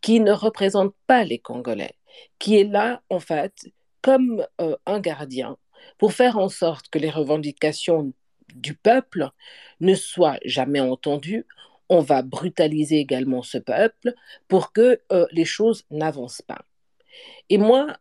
qui 0.00 0.20
ne 0.20 0.32
représente 0.32 0.94
pas 1.06 1.24
les 1.24 1.38
Congolais, 1.38 1.94
qui 2.38 2.58
est 2.58 2.64
là, 2.64 3.02
en 3.08 3.20
fait, 3.20 3.72
comme 4.02 4.46
euh, 4.60 4.76
un 4.84 5.00
gardien 5.00 5.56
pour 5.98 6.12
faire 6.12 6.38
en 6.38 6.48
sorte 6.48 6.88
que 6.88 6.98
les 6.98 7.10
revendications 7.10 8.12
du 8.54 8.74
peuple 8.74 9.30
ne 9.80 9.94
soient 9.94 10.38
jamais 10.44 10.80
entendues. 10.80 11.46
On 11.88 12.00
va 12.00 12.22
brutaliser 12.22 12.98
également 12.98 13.42
ce 13.42 13.58
peuple 13.58 14.14
pour 14.48 14.72
que 14.72 15.00
euh, 15.12 15.26
les 15.30 15.44
choses 15.44 15.84
n'avancent 15.90 16.42
pas. 16.42 16.64
Et 17.48 17.58
moi, 17.58 17.96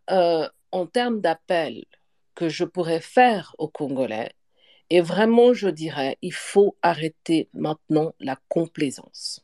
en 0.71 0.87
termes 0.87 1.21
d'appel 1.21 1.85
que 2.35 2.49
je 2.49 2.63
pourrais 2.63 3.01
faire 3.01 3.55
aux 3.57 3.67
Congolais, 3.67 4.31
et 4.89 5.01
vraiment, 5.01 5.53
je 5.53 5.69
dirais, 5.69 6.17
il 6.21 6.33
faut 6.33 6.77
arrêter 6.81 7.49
maintenant 7.53 8.13
la 8.19 8.37
complaisance. 8.47 9.43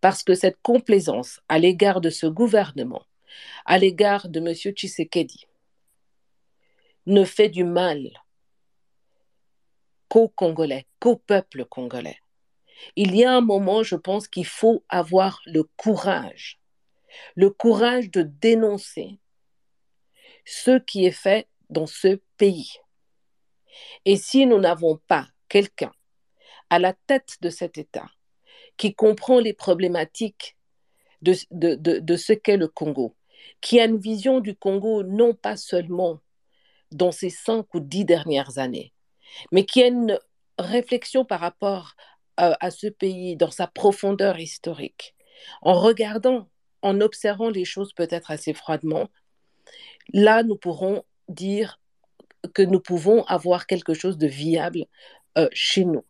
Parce 0.00 0.22
que 0.22 0.34
cette 0.34 0.60
complaisance 0.62 1.40
à 1.48 1.58
l'égard 1.58 2.00
de 2.00 2.10
ce 2.10 2.26
gouvernement, 2.26 3.06
à 3.64 3.78
l'égard 3.78 4.28
de 4.28 4.40
M. 4.40 4.52
Tshisekedi, 4.54 5.46
ne 7.06 7.24
fait 7.24 7.48
du 7.48 7.64
mal 7.64 8.10
qu'aux 10.08 10.28
Congolais, 10.28 10.86
qu'au 11.00 11.16
peuple 11.16 11.64
congolais. 11.64 12.18
Il 12.96 13.16
y 13.16 13.24
a 13.24 13.32
un 13.32 13.40
moment, 13.40 13.82
je 13.82 13.96
pense 13.96 14.28
qu'il 14.28 14.46
faut 14.46 14.84
avoir 14.88 15.40
le 15.46 15.62
courage, 15.76 16.60
le 17.36 17.50
courage 17.50 18.10
de 18.10 18.22
dénoncer 18.22 19.18
ce 20.44 20.78
qui 20.78 21.06
est 21.06 21.10
fait 21.12 21.48
dans 21.72 21.86
ce 21.86 22.20
pays. 22.36 22.72
Et 24.04 24.16
si 24.16 24.46
nous 24.46 24.58
n'avons 24.58 24.98
pas 25.08 25.26
quelqu'un 25.48 25.92
à 26.70 26.78
la 26.78 26.92
tête 26.92 27.38
de 27.40 27.50
cet 27.50 27.78
État 27.78 28.10
qui 28.76 28.94
comprend 28.94 29.38
les 29.38 29.52
problématiques 29.52 30.56
de, 31.22 31.36
de, 31.50 32.16
ce 32.16 32.32
qu'est 32.32 32.56
le 32.56 32.68
Congo, 32.68 33.14
qui 33.60 33.78
a 33.80 33.84
une 33.84 33.98
vision 33.98 34.40
du 34.40 34.56
Congo 34.56 35.02
non 35.02 35.34
pas 35.34 35.56
seulement 35.56 36.20
dans 36.90 37.12
ces 37.12 37.30
cinq 37.30 37.72
ou 37.74 37.80
dix 37.80 38.04
dernières 38.04 38.58
années, 38.58 38.92
mais 39.52 39.64
qui 39.64 39.82
a 39.82 39.86
une 39.86 40.18
réflexion 40.58 41.24
par 41.24 41.40
rapport 41.40 41.94
à, 42.36 42.56
à 42.64 42.70
ce 42.70 42.88
pays 42.88 43.36
dans 43.36 43.50
sa 43.50 43.66
profondeur 43.66 44.38
historique, 44.38 45.14
en 45.62 45.74
regardant, 45.74 46.48
en 46.82 47.00
observant 47.00 47.50
les 47.50 47.64
choses 47.64 47.92
peut-être 47.92 48.30
assez 48.30 48.52
froidement, 48.52 49.08
là 50.12 50.42
nous 50.42 50.56
pourrons 50.56 51.04
dire 51.32 51.80
que 52.54 52.62
nous 52.62 52.80
pouvons 52.80 53.24
avoir 53.24 53.66
quelque 53.66 53.94
chose 53.94 54.18
de 54.18 54.26
viable 54.26 54.86
euh, 55.38 55.48
chez 55.52 55.84
nous. 55.84 56.04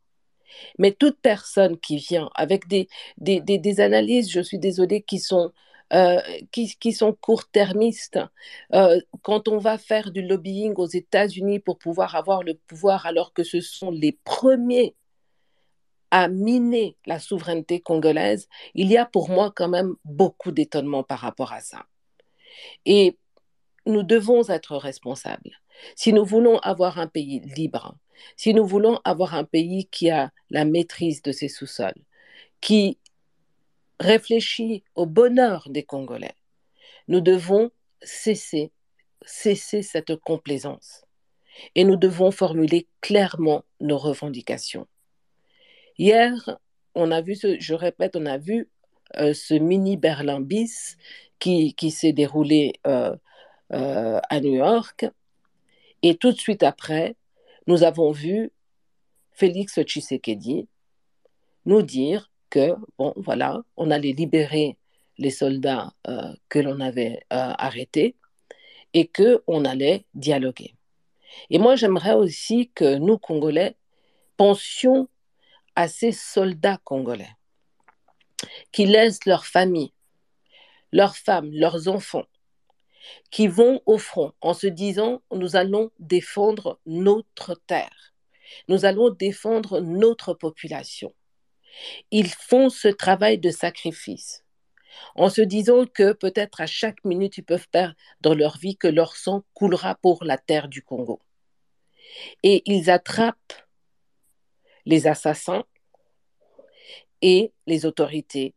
Mais 0.79 0.93
toute 0.93 1.19
personne 1.21 1.79
qui 1.79 1.97
vient 1.97 2.31
avec 2.35 2.69
des, 2.69 2.89
des, 3.19 3.81
analyses, 3.81 4.31
je 4.31 4.41
suis 4.41 4.59
désolée, 4.59 5.03
qui 5.03 5.19
sont, 5.19 5.53
euh, 5.93 6.21
qui, 6.51 6.93
sont 6.93 7.13
court-termistes, 7.13 8.19
euh, 8.75 9.01
quand 9.23 9.49
on 9.49 9.59
va 9.59 9.79
faire 9.79 10.11
du 10.11 10.23
lobbying 10.23 10.75
aux 10.77 10.87
États-Unis 10.87 11.59
pour 11.59 11.79
pouvoir 11.79 12.15
avoir 12.17 12.43
le 12.43 12.55
pouvoir 12.55 13.07
alors 13.07 13.33
que 13.33 13.45
ce 13.45 13.61
sont 13.61 13.91
les 13.91 14.13
premiers 14.25 14.95
à 16.11 16.29
miner 16.29 16.97
la 17.07 17.19
souveraineté 17.19 17.81
congolaise, 17.81 18.47
il 18.75 18.89
y 18.89 18.99
a 18.99 19.07
pour 19.07 19.31
moi 19.31 19.51
quand 19.55 19.69
même 19.69 19.95
beaucoup 20.05 20.53
d'étonnement 20.53 21.03
par 21.03 21.21
rapport 21.21 21.55
à 21.55 21.61
ça. 21.61 21.87
Et 22.85 23.17
nous 23.87 24.03
devons 24.03 24.49
être 24.49 24.77
responsables. 24.77 25.61
Si 25.97 26.13
nous 26.13 26.25
voulons 26.25 26.59
avoir 26.59 26.99
un 26.99 27.07
pays 27.07 27.41
libre, 27.57 27.97
si 28.37 28.55
nous 28.55 28.67
voulons 28.67 29.01
avoir 29.05 29.35
un 29.35 29.45
pays 29.45 29.87
qui 29.87 30.11
a 30.11 30.31
la 30.51 30.65
maîtrise 30.65 31.23
de 31.23 31.33
ses 31.33 31.49
sous-sols, 31.49 32.05
qui 32.61 32.99
réfléchit 33.99 34.85
au 34.95 35.07
bonheur 35.07 35.67
des 35.69 35.83
Congolais, 35.83 36.35
nous 37.09 37.21
devons 37.21 37.71
cesser, 38.03 38.71
cesser 39.25 39.83
cette 39.83 40.17
complaisance. 40.17 41.05
Et 41.75 41.85
nous 41.85 41.97
devons 41.97 42.31
formuler 42.31 42.89
clairement 43.01 43.65
nos 43.81 43.99
revendications. 43.99 44.87
Hier, 45.99 46.59
on 46.95 47.11
a 47.11 47.21
vu, 47.21 47.35
ce, 47.35 47.59
je 47.61 47.75
répète, 47.75 48.17
on 48.17 48.27
a 48.27 48.39
vu 48.39 48.71
euh, 49.17 49.35
ce 49.35 49.55
mini 49.55 49.97
Berlin 49.97 50.41
bis 50.41 50.97
qui, 51.39 51.75
qui 51.75 51.91
s'est 51.91 52.13
déroulé 52.13 52.75
euh, 52.87 53.15
euh, 53.73 54.21
à 54.29 54.41
New 54.41 54.55
York. 54.55 55.07
Et 56.03 56.17
tout 56.17 56.33
de 56.33 56.39
suite 56.39 56.63
après, 56.63 57.17
nous 57.67 57.85
avons 57.85 58.11
vu 58.11 58.51
Félix 59.33 59.81
Tshisekedi 59.81 60.69
nous 61.65 61.83
dire 61.83 62.31
que, 62.51 62.75
bon, 62.99 63.15
voilà, 63.17 63.63
on 63.77 63.91
allait 63.91 64.13
libérer 64.13 64.77
les 65.19 65.31
soldats 65.31 65.93
euh, 66.09 66.33
que 66.49 66.59
l'on 66.59 66.81
avait 66.81 67.21
euh, 67.33 67.53
arrêtés 67.59 68.17
et 68.95 69.09
qu'on 69.09 69.65
allait 69.65 70.05
dialoguer. 70.15 70.75
Et 71.51 71.59
moi, 71.59 71.77
j'aimerais 71.77 72.15
aussi 72.15 72.71
que 72.75 72.97
nous, 72.97 73.17
Congolais, 73.17 73.77
pensions 74.37 75.09
à 75.75 75.89
ces 75.89 76.13
soldats 76.13 76.79
congolais 76.85 77.31
qui 78.73 78.87
laissent 78.87 79.25
leurs 79.25 79.47
familles, 79.47 79.93
leurs 80.91 81.17
femmes, 81.17 81.51
leurs 81.53 81.89
enfants, 81.89 82.27
qui 83.31 83.49
vont 83.49 83.81
au 83.87 83.99
front 83.99 84.33
en 84.41 84.55
se 84.55 84.67
disant 84.67 85.23
nous 85.33 85.57
allons 85.57 85.91
défendre 85.99 86.79
notre 86.87 87.55
terre, 87.67 88.15
nous 88.69 88.85
allons 88.85 89.11
défendre 89.11 89.81
notre 89.81 90.35
population. 90.35 91.15
Ils 92.11 92.29
font 92.29 92.69
ce 92.69 92.89
travail 92.89 93.39
de 93.39 93.51
sacrifice 93.51 94.45
en 95.15 95.31
se 95.31 95.41
disant 95.41 95.87
que 95.87 96.13
peut-être 96.13 96.61
à 96.61 96.67
chaque 96.67 97.03
minute 97.05 97.39
ils 97.39 97.45
peuvent 97.45 97.69
perdre 97.69 97.95
dans 98.21 98.35
leur 98.35 98.59
vie 98.59 98.77
que 98.77 98.89
leur 98.89 99.17
sang 99.17 99.43
coulera 99.55 99.95
pour 99.97 100.23
la 100.25 100.39
terre 100.39 100.69
du 100.69 100.83
Congo. 100.83 101.21
Et 102.43 102.63
ils 102.67 102.91
attrapent 102.91 103.67
les 104.85 105.07
assassins 105.07 105.65
et 107.23 107.53
les 107.67 107.87
autorités, 107.87 108.55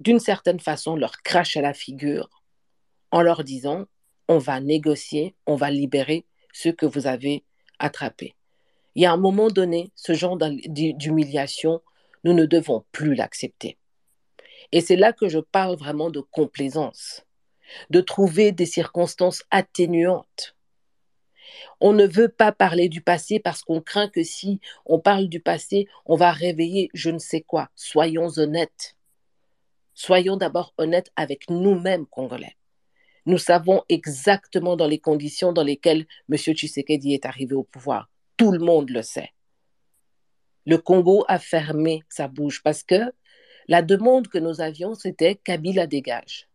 d'une 0.00 0.20
certaine 0.20 0.60
façon, 0.60 0.96
leur 0.96 1.22
crachent 1.22 1.56
à 1.56 1.62
la 1.62 1.74
figure 1.74 2.39
en 3.10 3.22
leur 3.22 3.44
disant, 3.44 3.86
on 4.28 4.38
va 4.38 4.60
négocier, 4.60 5.34
on 5.46 5.56
va 5.56 5.70
libérer 5.70 6.24
ceux 6.52 6.72
que 6.72 6.86
vous 6.86 7.06
avez 7.06 7.44
attrapés. 7.78 8.34
Il 8.94 9.02
y 9.02 9.06
a 9.06 9.12
un 9.12 9.16
moment 9.16 9.48
donné, 9.48 9.90
ce 9.94 10.14
genre 10.14 10.36
d'humiliation, 10.36 11.80
nous 12.24 12.32
ne 12.32 12.44
devons 12.44 12.84
plus 12.92 13.14
l'accepter. 13.14 13.78
Et 14.72 14.80
c'est 14.80 14.96
là 14.96 15.12
que 15.12 15.28
je 15.28 15.38
parle 15.38 15.76
vraiment 15.76 16.10
de 16.10 16.20
complaisance, 16.20 17.24
de 17.90 18.00
trouver 18.00 18.52
des 18.52 18.66
circonstances 18.66 19.44
atténuantes. 19.50 20.56
On 21.80 21.92
ne 21.92 22.06
veut 22.06 22.28
pas 22.28 22.52
parler 22.52 22.88
du 22.88 23.00
passé 23.00 23.40
parce 23.40 23.62
qu'on 23.62 23.80
craint 23.80 24.08
que 24.08 24.22
si 24.22 24.60
on 24.86 25.00
parle 25.00 25.28
du 25.28 25.40
passé, 25.40 25.88
on 26.06 26.16
va 26.16 26.30
réveiller 26.30 26.90
je 26.94 27.10
ne 27.10 27.18
sais 27.18 27.40
quoi. 27.40 27.70
Soyons 27.74 28.28
honnêtes. 28.38 28.96
Soyons 29.94 30.36
d'abord 30.36 30.72
honnêtes 30.78 31.10
avec 31.16 31.50
nous-mêmes, 31.50 32.06
Congolais. 32.06 32.56
Nous 33.26 33.38
savons 33.38 33.82
exactement 33.88 34.76
dans 34.76 34.86
les 34.86 34.98
conditions 34.98 35.52
dans 35.52 35.62
lesquelles 35.62 36.06
M. 36.30 36.36
Tshisekedi 36.36 37.14
est 37.14 37.26
arrivé 37.26 37.54
au 37.54 37.64
pouvoir. 37.64 38.10
Tout 38.36 38.52
le 38.52 38.58
monde 38.58 38.90
le 38.90 39.02
sait. 39.02 39.32
Le 40.66 40.78
Congo 40.78 41.24
a 41.28 41.38
fermé 41.38 42.02
sa 42.08 42.28
bouche 42.28 42.62
parce 42.62 42.82
que 42.82 43.12
la 43.68 43.82
demande 43.82 44.28
que 44.28 44.38
nous 44.38 44.60
avions, 44.60 44.94
c'était 44.94 45.36
Kabila 45.36 45.86
dégage. 45.86 46.48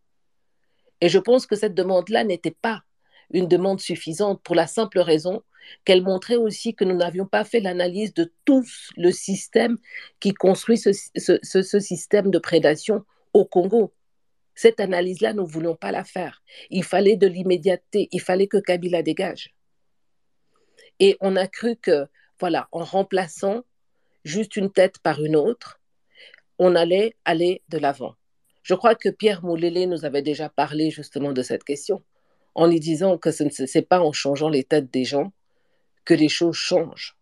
Et 1.02 1.10
je 1.10 1.20
pense 1.20 1.46
que 1.46 1.56
cette 1.56 1.76
demande-là 1.76 2.24
n'était 2.24 2.56
pas 2.60 2.84
une 3.32 3.48
demande 3.48 3.80
suffisante 3.80 4.42
pour 4.44 4.56
la 4.56 4.68
simple 4.68 5.00
raison 5.00 5.44
qu'elle 5.84 6.04
montrait 6.04 6.36
aussi 6.36 6.76
que 6.76 6.84
nous 6.84 6.96
n'avions 6.96 7.26
pas 7.26 7.44
fait 7.44 7.60
l'analyse 7.60 8.14
de 8.14 8.32
tout 8.46 8.64
le 8.98 9.12
système 9.12 9.78
qui 10.20 10.34
construit 10.34 10.78
ce, 10.78 10.92
ce 11.16 11.80
système 11.80 12.30
de 12.30 12.38
prédation 12.38 13.04
au 13.34 13.46
Congo. 13.46 13.94
Cette 14.56 14.80
analyse-là, 14.80 15.34
nous 15.34 15.44
ne 15.44 15.52
voulions 15.52 15.76
pas 15.76 15.92
la 15.92 16.04
faire. 16.04 16.42
Il 16.70 16.84
fallait 16.84 17.18
de 17.18 17.28
l'immédiateté, 17.28 18.08
il 18.12 18.22
fallait 18.22 18.48
que 18.48 18.58
Kabila 18.58 19.04
dégage. 19.04 19.54
Et 21.00 21.18
on 21.20 21.36
a 21.36 21.48
cru 21.48 21.76
que, 21.76 22.08
voilà, 22.40 22.70
en 22.72 22.84
remplaçant 22.84 23.64
juste 24.24 24.56
une 24.56 24.72
tête 24.72 25.00
par 25.00 25.24
une 25.24 25.36
autre, 25.36 25.82
on 26.58 26.76
allait 26.76 27.16
aller 27.26 27.62
de 27.70 27.78
l'avant. 27.78 28.16
Je 28.64 28.74
crois 28.74 28.96
que 28.96 29.10
Pierre 29.10 29.44
Moulélé 29.44 29.86
nous 29.88 30.06
avait 30.06 30.22
déjà 30.22 30.50
parlé 30.50 30.90
justement 30.90 31.34
de 31.34 31.42
cette 31.44 31.64
question, 31.64 32.02
en 32.56 32.66
lui 32.66 32.80
disant 32.80 33.18
que 33.18 33.32
ce 33.32 33.44
n'est 33.44 33.86
pas 33.86 34.00
en 34.00 34.14
changeant 34.14 34.50
les 34.50 34.64
têtes 34.64 34.90
des 34.92 35.04
gens 35.04 35.34
que 36.06 36.14
les 36.14 36.30
choses 36.30 36.56
changent. 36.56 37.18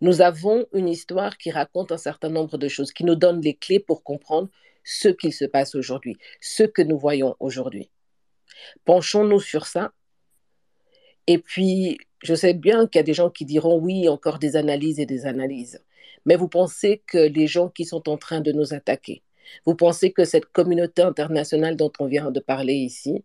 Nous 0.00 0.20
avons 0.20 0.66
une 0.72 0.88
histoire 0.88 1.36
qui 1.36 1.50
raconte 1.50 1.90
un 1.90 1.98
certain 1.98 2.28
nombre 2.28 2.56
de 2.56 2.68
choses, 2.68 2.92
qui 2.92 3.04
nous 3.04 3.16
donne 3.16 3.40
les 3.40 3.56
clés 3.56 3.80
pour 3.80 4.04
comprendre 4.04 4.48
ce 4.88 5.08
qu'il 5.08 5.34
se 5.34 5.44
passe 5.44 5.74
aujourd'hui, 5.74 6.16
ce 6.40 6.62
que 6.62 6.80
nous 6.80 6.98
voyons 6.98 7.36
aujourd'hui. 7.40 7.90
Penchons-nous 8.86 9.40
sur 9.40 9.66
ça. 9.66 9.92
Et 11.26 11.36
puis, 11.36 11.98
je 12.22 12.34
sais 12.34 12.54
bien 12.54 12.86
qu'il 12.86 12.98
y 12.98 13.00
a 13.00 13.04
des 13.04 13.12
gens 13.12 13.28
qui 13.28 13.44
diront 13.44 13.78
oui, 13.78 14.08
encore 14.08 14.38
des 14.38 14.56
analyses 14.56 14.98
et 14.98 15.04
des 15.04 15.26
analyses. 15.26 15.84
Mais 16.24 16.36
vous 16.36 16.48
pensez 16.48 17.02
que 17.06 17.18
les 17.18 17.46
gens 17.46 17.68
qui 17.68 17.84
sont 17.84 18.08
en 18.08 18.16
train 18.16 18.40
de 18.40 18.50
nous 18.50 18.72
attaquer, 18.72 19.22
vous 19.66 19.74
pensez 19.74 20.10
que 20.10 20.24
cette 20.24 20.46
communauté 20.46 21.02
internationale 21.02 21.76
dont 21.76 21.92
on 21.98 22.06
vient 22.06 22.30
de 22.30 22.40
parler 22.40 22.74
ici, 22.74 23.22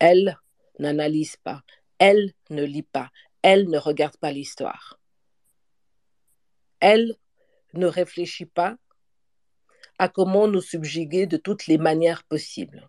elle 0.00 0.36
n'analyse 0.80 1.36
pas, 1.36 1.62
elle 2.00 2.32
ne 2.50 2.64
lit 2.64 2.82
pas, 2.82 3.10
elle 3.42 3.70
ne 3.70 3.78
regarde 3.78 4.16
pas 4.16 4.32
l'histoire. 4.32 4.98
Elle 6.80 7.14
ne 7.74 7.86
réfléchit 7.86 8.46
pas 8.46 8.76
à 9.98 10.08
comment 10.08 10.48
nous 10.48 10.60
subjuguer 10.60 11.26
de 11.26 11.36
toutes 11.36 11.66
les 11.66 11.78
manières 11.78 12.24
possibles. 12.24 12.88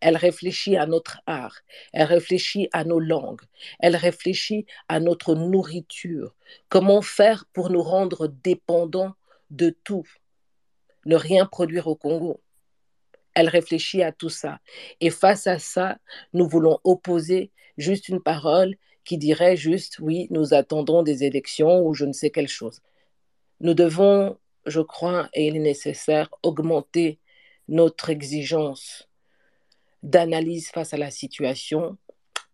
Elle 0.00 0.16
réfléchit 0.16 0.76
à 0.76 0.86
notre 0.86 1.20
art, 1.26 1.56
elle 1.92 2.04
réfléchit 2.04 2.68
à 2.72 2.84
nos 2.84 3.00
langues, 3.00 3.42
elle 3.80 3.96
réfléchit 3.96 4.64
à 4.88 5.00
notre 5.00 5.34
nourriture, 5.34 6.34
comment 6.68 7.02
faire 7.02 7.46
pour 7.52 7.70
nous 7.70 7.82
rendre 7.82 8.28
dépendants 8.28 9.14
de 9.50 9.70
tout, 9.82 10.06
ne 11.04 11.16
rien 11.16 11.46
produire 11.46 11.88
au 11.88 11.96
Congo? 11.96 12.40
Elle 13.34 13.48
réfléchit 13.48 14.02
à 14.02 14.12
tout 14.12 14.28
ça. 14.28 14.60
Et 15.00 15.10
face 15.10 15.46
à 15.46 15.58
ça, 15.58 15.98
nous 16.32 16.48
voulons 16.48 16.78
opposer 16.84 17.50
juste 17.76 18.08
une 18.08 18.20
parole 18.20 18.76
qui 19.04 19.16
dirait 19.16 19.56
juste, 19.56 19.98
oui, 20.00 20.26
nous 20.30 20.54
attendons 20.54 21.02
des 21.02 21.24
élections 21.24 21.80
ou 21.80 21.94
je 21.94 22.04
ne 22.04 22.12
sais 22.12 22.30
quelle 22.30 22.48
chose. 22.48 22.80
Nous 23.60 23.74
devons 23.74 24.36
je 24.68 24.80
crois, 24.80 25.28
et 25.34 25.46
il 25.46 25.56
est 25.56 25.60
nécessaire, 25.60 26.30
augmenter 26.42 27.18
notre 27.68 28.10
exigence 28.10 29.08
d'analyse 30.02 30.70
face 30.70 30.94
à 30.94 30.96
la 30.96 31.10
situation 31.10 31.98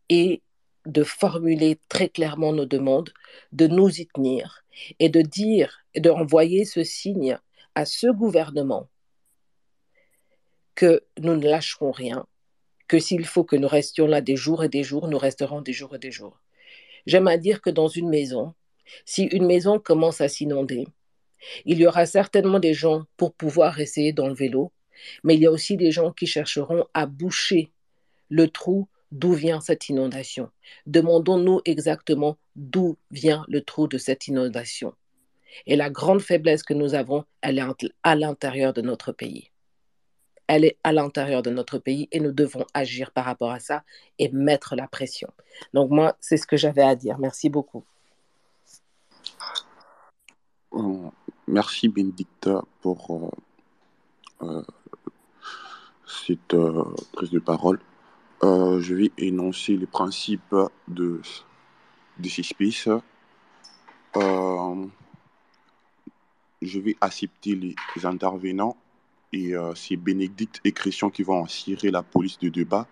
et 0.09 0.43
de 0.87 1.03
formuler 1.03 1.79
très 1.89 2.09
clairement 2.09 2.53
nos 2.53 2.67
demandes, 2.67 3.13
de 3.53 3.67
nous 3.67 3.89
y 4.01 4.07
tenir 4.07 4.65
et 4.99 5.09
de 5.09 5.23
dire 5.23 5.85
et 5.95 6.01
de 6.01 6.11
envoyer 6.11 6.65
ce 6.65 6.85
signe 6.85 7.39
à 7.75 7.85
ce 7.85 8.07
gouvernement 8.09 8.89
que 10.75 11.05
nous 11.19 11.37
ne 11.37 11.49
lâcherons 11.49 11.93
rien, 11.93 12.27
que 12.89 12.99
s'il 12.99 13.25
faut 13.25 13.45
que 13.45 13.57
nous 13.57 13.69
restions 13.69 14.07
là 14.07 14.21
des 14.21 14.37
jours 14.37 14.65
et 14.65 14.69
des 14.69 14.83
jours, 14.83 15.09
nous 15.09 15.19
resterons 15.19 15.61
des 15.61 15.73
jours 15.73 15.95
et 15.95 15.99
des 15.99 16.11
jours. 16.11 16.41
J'aime 17.07 17.29
à 17.29 17.37
dire 17.37 17.61
que 17.61 17.71
dans 17.71 17.89
une 17.89 18.09
maison, 18.09 18.55
si 19.05 19.25
une 19.25 19.47
maison 19.47 19.79
commence 19.79 20.21
à 20.21 20.29
s'inonder, 20.29 20.87
il 21.65 21.79
y 21.79 21.87
aura 21.87 22.07
certainement 22.07 22.61
des 22.61 22.75
gens 22.75 23.05
pour 23.17 23.33
pouvoir 23.35 23.81
essayer 23.81 24.13
d'enlever 24.13 24.49
l'eau, 24.49 24.73
mais 25.23 25.35
il 25.35 25.43
y 25.43 25.47
a 25.47 25.51
aussi 25.51 25.77
des 25.77 25.91
gens 25.91 26.13
qui 26.13 26.27
chercheront 26.27 26.87
à 26.95 27.07
boucher 27.07 27.71
le 28.31 28.49
trou 28.49 28.89
d'où 29.13 29.33
vient 29.33 29.61
cette 29.61 29.89
inondation. 29.89 30.51
Demandons-nous 30.87 31.61
exactement 31.65 32.37
d'où 32.57 32.97
vient 33.11 33.45
le 33.49 33.61
trou 33.61 33.87
de 33.87 33.99
cette 33.99 34.27
inondation. 34.27 34.95
Et 35.67 35.77
la 35.77 35.89
grande 35.89 36.21
faiblesse 36.21 36.65
que 36.65 36.75
nous 36.75 36.95
avons, 36.95 37.25
elle 37.41 37.59
est 37.59 37.91
à 38.03 38.17
l'intérieur 38.17 38.73
de 38.73 38.83
notre 38.83 39.13
pays. 39.13 39.51
Elle 40.47 40.65
est 40.65 40.77
à 40.85 40.93
l'intérieur 40.93 41.43
de 41.43 41.51
notre 41.51 41.79
pays 41.79 42.09
et 42.13 42.21
nous 42.21 42.33
devons 42.33 42.67
agir 42.75 43.13
par 43.13 43.25
rapport 43.25 43.51
à 43.51 43.61
ça 43.61 43.83
et 44.19 44.29
mettre 44.31 44.77
la 44.77 44.89
pression. 44.89 45.29
Donc 45.73 45.91
moi, 45.91 46.17
c'est 46.21 46.37
ce 46.37 46.47
que 46.47 46.57
j'avais 46.57 46.83
à 46.83 46.97
dire. 46.97 47.19
Merci 47.19 47.49
beaucoup. 47.49 47.85
Euh, 50.75 51.09
Merci 51.47 51.89
Bénédicta 51.89 52.63
pour 52.81 53.31
euh, 54.43 54.47
euh, 54.47 54.63
cette 56.07 56.55
euh, 56.55 56.85
prise 57.13 57.31
de 57.31 57.39
parole. 57.39 57.81
je 58.43 58.95
vais 58.95 59.13
énoncer 59.19 59.77
les 59.77 59.87
principes 59.87 60.57
de, 60.89 61.21
de 62.19 62.29
ces 62.29 62.43
spaces. 62.43 62.89
je 66.63 66.79
vais 66.81 66.97
accepter 67.03 67.55
les, 67.57 67.77
intervenants 68.07 68.77
et 69.33 69.53
c'est 69.75 69.97
Bénédicte 69.97 70.61
et 70.65 70.73
Christian 70.73 71.11
qui 71.11 71.23
vont 71.25 71.47
cirer 71.47 71.91
la 71.91 72.03
police 72.03 72.39
de 72.39 72.49
débat. 72.49 72.87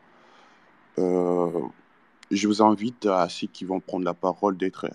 je 0.97 2.47
vous 2.47 2.63
invite 2.63 3.07
à 3.07 3.29
ceux 3.31 3.47
qui 3.47 3.65
vont 3.65 3.81
prendre 3.81 4.05
la 4.05 4.15
parole 4.15 4.57
d'être 4.59 4.91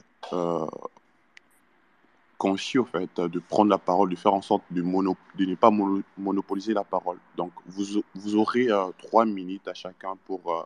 conscient 2.38 2.84
en 2.84 2.86
fait, 2.86 3.20
de 3.20 3.40
prendre 3.40 3.70
la 3.70 3.78
parole, 3.78 4.10
de 4.10 4.16
faire 4.16 4.34
en 4.34 4.42
sorte 4.42 4.64
de, 4.72 4.82
ne 4.82 5.56
pas 5.56 5.72
monopoliser 6.18 6.74
la 6.74 6.84
parole. 6.84 7.18
Donc, 7.36 7.52
vous, 7.66 8.02
vous 8.16 8.36
aurez 8.36 8.70
euh, 8.70 8.88
trois 8.98 9.26
minutes 9.26 9.68
à 9.68 9.74
chacun 9.74 10.18
pour 10.26 10.54
euh, 10.54 10.64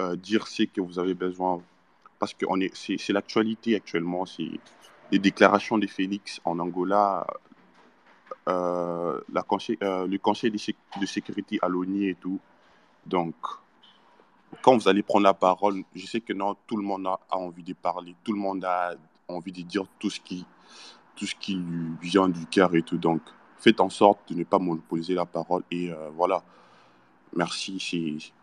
euh, 0.00 0.16
dire 0.16 0.46
ce 0.46 0.64
que 0.64 0.80
vous 0.80 0.98
avez 0.98 1.14
besoin. 1.14 1.62
Parce 2.18 2.34
que 2.34 2.46
c'est 2.74 3.12
l'actualité 3.12 3.76
actuellement, 3.76 4.24
c'est 4.24 4.50
les 5.12 5.18
déclarations 5.18 5.76
de 5.78 5.86
Félix 5.86 6.40
en 6.44 6.58
Angola, 6.58 7.26
le 8.46 10.16
Conseil 10.16 10.50
de, 10.50 11.06
sécurité 11.06 11.58
à 11.60 11.68
l'ONU 11.68 12.08
et 12.08 12.14
tout. 12.14 12.40
Donc, 13.04 13.34
quand 14.62 14.78
vous 14.78 14.88
allez 14.88 15.02
prendre 15.02 15.24
la 15.24 15.34
parole, 15.34 15.82
je 15.94 16.06
sais 16.06 16.22
que 16.22 16.32
non, 16.32 16.56
tout 16.66 16.78
le 16.78 16.82
monde 16.82 17.06
a 17.06 17.18
envie 17.32 17.62
de 17.62 17.74
parler, 17.74 18.16
tout 18.24 18.32
le 18.32 18.38
monde 18.38 18.64
a 18.64 18.94
envie 19.28 19.52
de 19.52 19.62
dire 19.62 19.84
tout 19.98 20.08
ce 20.08 20.20
qui, 20.20 20.46
tout 21.16 21.26
ce 21.26 21.34
qui 21.34 21.54
lui 21.54 21.90
vient 22.00 22.28
du 22.28 22.46
cœur 22.46 22.74
et 22.74 22.82
tout. 22.82 22.98
Donc, 22.98 23.22
faites 23.58 23.80
en 23.80 23.90
sorte 23.90 24.32
de 24.32 24.38
ne 24.38 24.44
pas 24.44 24.58
monopoliser 24.58 25.14
la 25.14 25.26
parole. 25.26 25.62
Et 25.70 25.90
euh, 25.90 26.10
voilà. 26.14 26.42
Merci. 27.34 27.80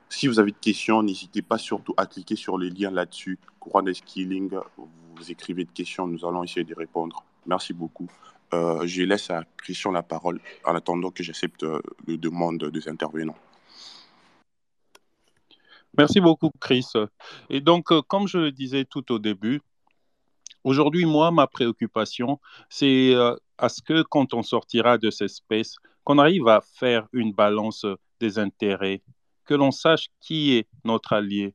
Si, 0.10 0.28
vous 0.28 0.40
avez 0.40 0.52
des 0.52 0.58
questions, 0.60 1.02
n'hésitez 1.02 1.42
pas 1.42 1.58
surtout 1.58 1.94
à 1.98 2.06
cliquer 2.06 2.36
sur 2.36 2.58
les 2.58 2.70
liens 2.70 2.92
là-dessus. 2.92 3.40
Courant 3.60 3.86
Skilling, 3.94 4.52
vous 4.78 5.32
écrivez 5.32 5.64
des 5.64 5.72
questions, 5.72 6.06
nous 6.08 6.26
allons 6.26 6.44
essayer 6.44 6.64
de 6.64 6.76
répondre. 6.76 7.24
Merci 7.46 7.74
beaucoup. 7.74 8.08
Euh, 8.54 8.86
je 8.86 9.04
laisse 9.04 9.32
à 9.32 9.44
Christian 9.58 9.92
la 9.92 10.04
parole 10.04 10.40
en 10.66 10.76
attendant 10.76 11.10
que 11.10 11.24
j'accepte 11.24 11.64
euh, 11.64 11.80
le 12.06 12.18
demande 12.18 12.66
des 12.66 12.88
intervenants. 12.88 13.38
Merci 15.98 16.20
beaucoup, 16.20 16.52
Chris. 16.60 16.88
Et 17.50 17.62
donc, 17.62 17.92
comme 18.08 18.28
je 18.28 18.38
le 18.38 18.52
disais 18.52 18.86
tout 18.86 19.12
au 19.12 19.20
début, 19.20 19.62
Aujourd'hui, 20.64 21.06
moi, 21.06 21.32
ma 21.32 21.48
préoccupation, 21.48 22.40
c'est 22.70 23.14
euh, 23.14 23.36
à 23.58 23.70
ce 23.70 23.82
que 23.82 24.02
quand 24.04 24.34
on 24.34 24.44
sortira 24.44 24.98
de 24.98 25.10
cette 25.10 25.32
espèce, 25.32 25.76
qu'on 26.04 26.18
arrive 26.18 26.48
à 26.48 26.62
faire 26.62 27.08
une 27.14 27.34
balance 27.34 27.86
des 28.20 28.40
intérêts, 28.40 29.02
que 29.46 29.54
l'on 29.54 29.72
sache 29.72 30.08
qui 30.22 30.54
est 30.54 30.68
notre 30.84 31.14
allié? 31.14 31.54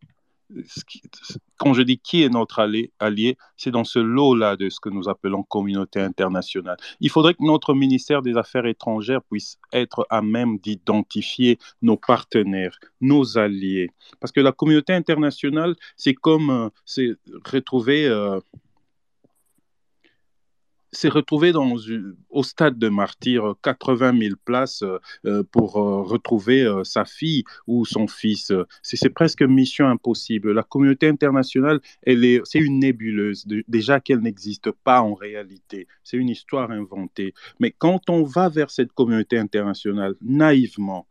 Quand 1.59 1.75
je 1.75 1.83
dis 1.83 1.99
qui 1.99 2.23
est 2.23 2.31
notre 2.31 2.61
allié 2.61 3.37
c'est 3.59 3.71
dans 3.71 3.85
ce 3.85 3.99
lot-là 3.99 4.57
de 4.57 4.71
ce 4.71 4.81
que 4.81 4.89
nous 4.89 5.07
appelons 5.07 5.43
communauté 5.43 6.01
internationale. 6.01 6.79
Il 7.01 7.11
faudrait 7.11 7.35
que 7.35 7.45
notre 7.45 7.75
ministère 7.75 8.23
des 8.23 8.37
Affaires 8.37 8.65
étrangères 8.65 9.23
puisse 9.23 9.59
être 9.73 10.07
à 10.09 10.23
même 10.23 10.59
d'identifier 10.59 11.59
nos 11.83 11.99
partenaires, 11.99 12.79
nos 13.03 13.37
alliés. 13.37 13.91
Parce 14.21 14.33
que 14.33 14.41
la 14.41 14.53
communauté 14.53 14.95
internationale, 14.95 15.75
c'est 15.97 16.15
comme 16.15 16.51
euh, 16.51 16.69
c'est 16.87 17.11
retrouver... 17.45 18.07
Euh, 18.07 18.41
s'est 20.93 21.09
retrouvé 21.09 21.53
dans, 21.53 21.75
au 22.31 22.43
stade 22.43 22.79
de 22.79 22.89
martyr, 22.89 23.55
80 23.63 24.19
000 24.19 24.35
places 24.45 24.85
euh, 25.27 25.43
pour 25.51 25.77
euh, 25.77 26.03
retrouver 26.03 26.63
euh, 26.63 26.85
sa 26.85 27.05
fille 27.05 27.45
ou 27.67 27.85
son 27.85 28.07
fils. 28.07 28.53
C'est 28.83 29.11
presque 29.11 29.43
mission 29.43 29.87
impossible. 29.87 30.53
La 30.53 30.63
communauté 30.63 31.09
internationale, 31.09 31.81
c'est 32.07 32.59
une 32.59 32.81
nébuleuse, 32.81 33.47
déjà 33.69 34.01
qu'elle 34.01 34.21
n'existe 34.21 34.71
pas 34.71 35.01
en 35.03 35.15
réalité. 35.15 35.87
C'est 36.05 36.17
une 36.17 36.29
histoire 36.29 36.71
inventée. 36.71 37.35
Mais 37.61 37.71
quand 37.77 38.11
on 38.11 38.23
va 38.23 38.49
vers 38.49 38.71
cette 38.71 38.93
communauté 38.93 39.39
internationale, 39.39 40.15
naïvement, 40.23 41.07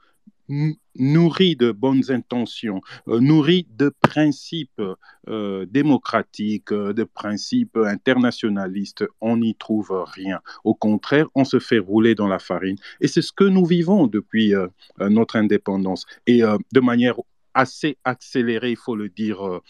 nourri 0.96 1.56
de 1.56 1.72
bonnes 1.72 2.10
intentions, 2.10 2.82
euh, 3.08 3.20
nourri 3.20 3.68
de 3.76 3.92
principes 4.02 4.82
euh, 5.28 5.66
démocratiques, 5.66 6.72
euh, 6.72 6.94
de 6.94 7.04
principes 7.04 7.78
internationalistes, 7.78 9.06
on 9.22 9.38
n'y 9.38 9.56
trouve 9.56 10.06
rien. 10.08 10.40
Au 10.64 10.74
contraire, 10.74 11.28
on 11.36 11.44
se 11.44 11.60
fait 11.60 11.80
rouler 11.80 12.16
dans 12.16 12.28
la 12.28 12.40
farine. 12.40 12.78
Et 13.02 13.08
c'est 13.08 13.22
ce 13.22 13.32
que 13.32 13.44
nous 13.44 13.66
vivons 13.66 14.08
depuis 14.08 14.54
notre 15.00 15.36
indépendance. 15.36 16.06
Et 16.26 16.42
de 16.42 16.80
manière 16.80 17.16
assez 17.54 17.98
accélérée, 18.04 18.72
il 18.72 18.78
faut 18.78 18.96
le 18.96 19.10
dire 19.10 19.62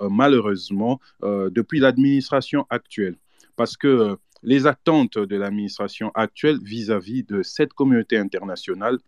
malheureusement, 0.00 1.00
depuis 1.22 1.80
l'administration 1.80 2.66
actuelle. 2.70 3.16
Parce 3.56 3.76
que 3.76 4.16
les 4.42 4.66
attentes 4.66 5.18
de 5.18 5.36
l'administration 5.36 6.10
actuelle 6.14 6.58
vis-à-vis 6.62 7.22
-vis 7.22 7.26
de 7.26 7.42
cette 7.42 7.72
communauté 7.72 8.16
internationale 8.18 8.98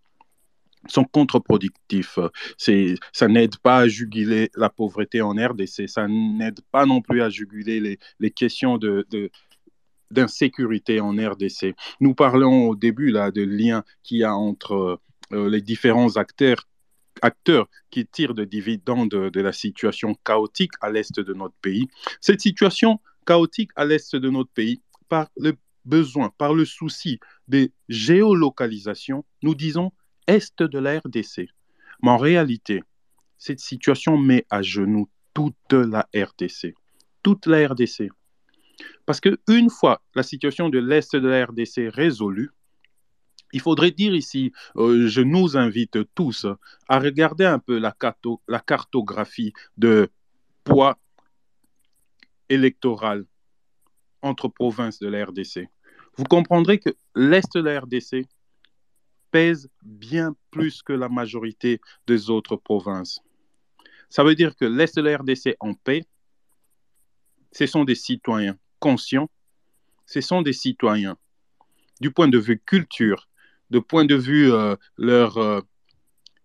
sont 0.88 1.04
contre-productifs. 1.04 2.18
Ça 2.56 3.28
n'aide 3.28 3.56
pas 3.58 3.78
à 3.78 3.88
juguler 3.88 4.50
la 4.56 4.70
pauvreté 4.70 5.20
en 5.20 5.32
RDC, 5.32 5.88
ça 5.88 6.06
n'aide 6.08 6.60
pas 6.72 6.86
non 6.86 7.02
plus 7.02 7.22
à 7.22 7.30
juguler 7.30 7.98
les, 8.18 8.30
questions 8.30 8.78
de, 8.78 9.06
d'insécurité 10.10 11.00
en 11.00 11.12
RDC. 11.12 11.74
Nous 12.00 12.14
parlons 12.14 12.68
au 12.68 12.76
début 12.76 13.10
là 13.10 13.30
de 13.30 13.42
lien 13.42 13.84
qu'il 14.02 14.18
y 14.18 14.24
a 14.24 14.34
entre 14.34 15.00
euh, 15.32 15.48
les 15.48 15.60
différents 15.60 16.16
acteurs 16.16 16.66
acteurs 17.22 17.68
qui 17.90 18.06
tirent 18.06 18.34
de 18.34 18.44
dividendes 18.44 19.10
de, 19.10 19.28
de 19.28 19.40
la 19.40 19.52
situation 19.52 20.14
chaotique 20.24 20.72
à 20.80 20.90
l'est 20.90 21.20
de 21.20 21.34
notre 21.34 21.56
pays. 21.60 21.88
Cette 22.20 22.40
situation 22.40 22.98
chaotique 23.26 23.70
à 23.76 23.84
l'est 23.84 24.16
de 24.16 24.30
notre 24.30 24.50
pays, 24.50 24.80
par 25.08 25.28
le 25.36 25.52
besoin, 25.84 26.32
par 26.38 26.54
le 26.54 26.64
souci 26.64 27.18
des 27.48 27.72
géolocalisations, 27.88 29.24
nous 29.42 29.54
disons 29.54 29.92
est 30.30 30.62
de 30.62 30.78
la 30.78 30.98
RDC. 30.98 31.48
Mais 32.02 32.10
en 32.10 32.16
réalité, 32.16 32.82
cette 33.36 33.60
situation 33.60 34.16
met 34.16 34.46
à 34.50 34.62
genoux 34.62 35.08
toute 35.34 35.72
la 35.72 36.08
RDC. 36.14 36.74
Toute 37.22 37.46
la 37.46 37.68
RDC. 37.68 38.08
Parce 39.06 39.20
qu'une 39.20 39.70
fois 39.70 40.02
la 40.14 40.22
situation 40.22 40.68
de 40.68 40.78
l'Est 40.78 41.14
de 41.14 41.28
la 41.28 41.46
RDC 41.46 41.92
résolue, 41.92 42.50
il 43.52 43.60
faudrait 43.60 43.90
dire 43.90 44.14
ici, 44.14 44.52
euh, 44.76 45.08
je 45.08 45.20
nous 45.20 45.56
invite 45.56 45.98
tous 46.14 46.46
à 46.88 46.98
regarder 46.98 47.44
un 47.44 47.58
peu 47.58 47.78
la, 47.78 47.94
la 48.48 48.60
cartographie 48.60 49.52
de 49.76 50.08
poids 50.62 50.98
électoral 52.48 53.24
entre 54.22 54.48
provinces 54.48 55.00
de 55.00 55.08
la 55.08 55.24
RDC. 55.24 55.68
Vous 56.16 56.24
comprendrez 56.24 56.78
que 56.78 56.90
l'Est 57.14 57.54
de 57.54 57.60
la 57.60 57.80
RDC 57.80 58.26
pèse 59.30 59.68
bien 59.82 60.34
plus 60.50 60.82
que 60.82 60.92
la 60.92 61.08
majorité 61.08 61.80
des 62.06 62.30
autres 62.30 62.56
provinces. 62.56 63.20
Ça 64.08 64.24
veut 64.24 64.34
dire 64.34 64.56
que 64.56 64.64
l'Est 64.64 64.96
de 64.96 65.02
la 65.02 65.18
RDC 65.18 65.56
en 65.60 65.74
paix, 65.74 66.04
ce 67.52 67.66
sont 67.66 67.84
des 67.84 67.94
citoyens 67.94 68.56
conscients, 68.78 69.30
ce 70.06 70.20
sont 70.20 70.42
des 70.42 70.52
citoyens 70.52 71.16
du 72.00 72.10
point 72.10 72.28
de 72.28 72.38
vue 72.38 72.58
culture, 72.58 73.28
du 73.70 73.80
point 73.80 74.04
de 74.04 74.16
vue 74.16 74.52
euh, 74.52 74.74
leur 74.96 75.36
euh, 75.38 75.60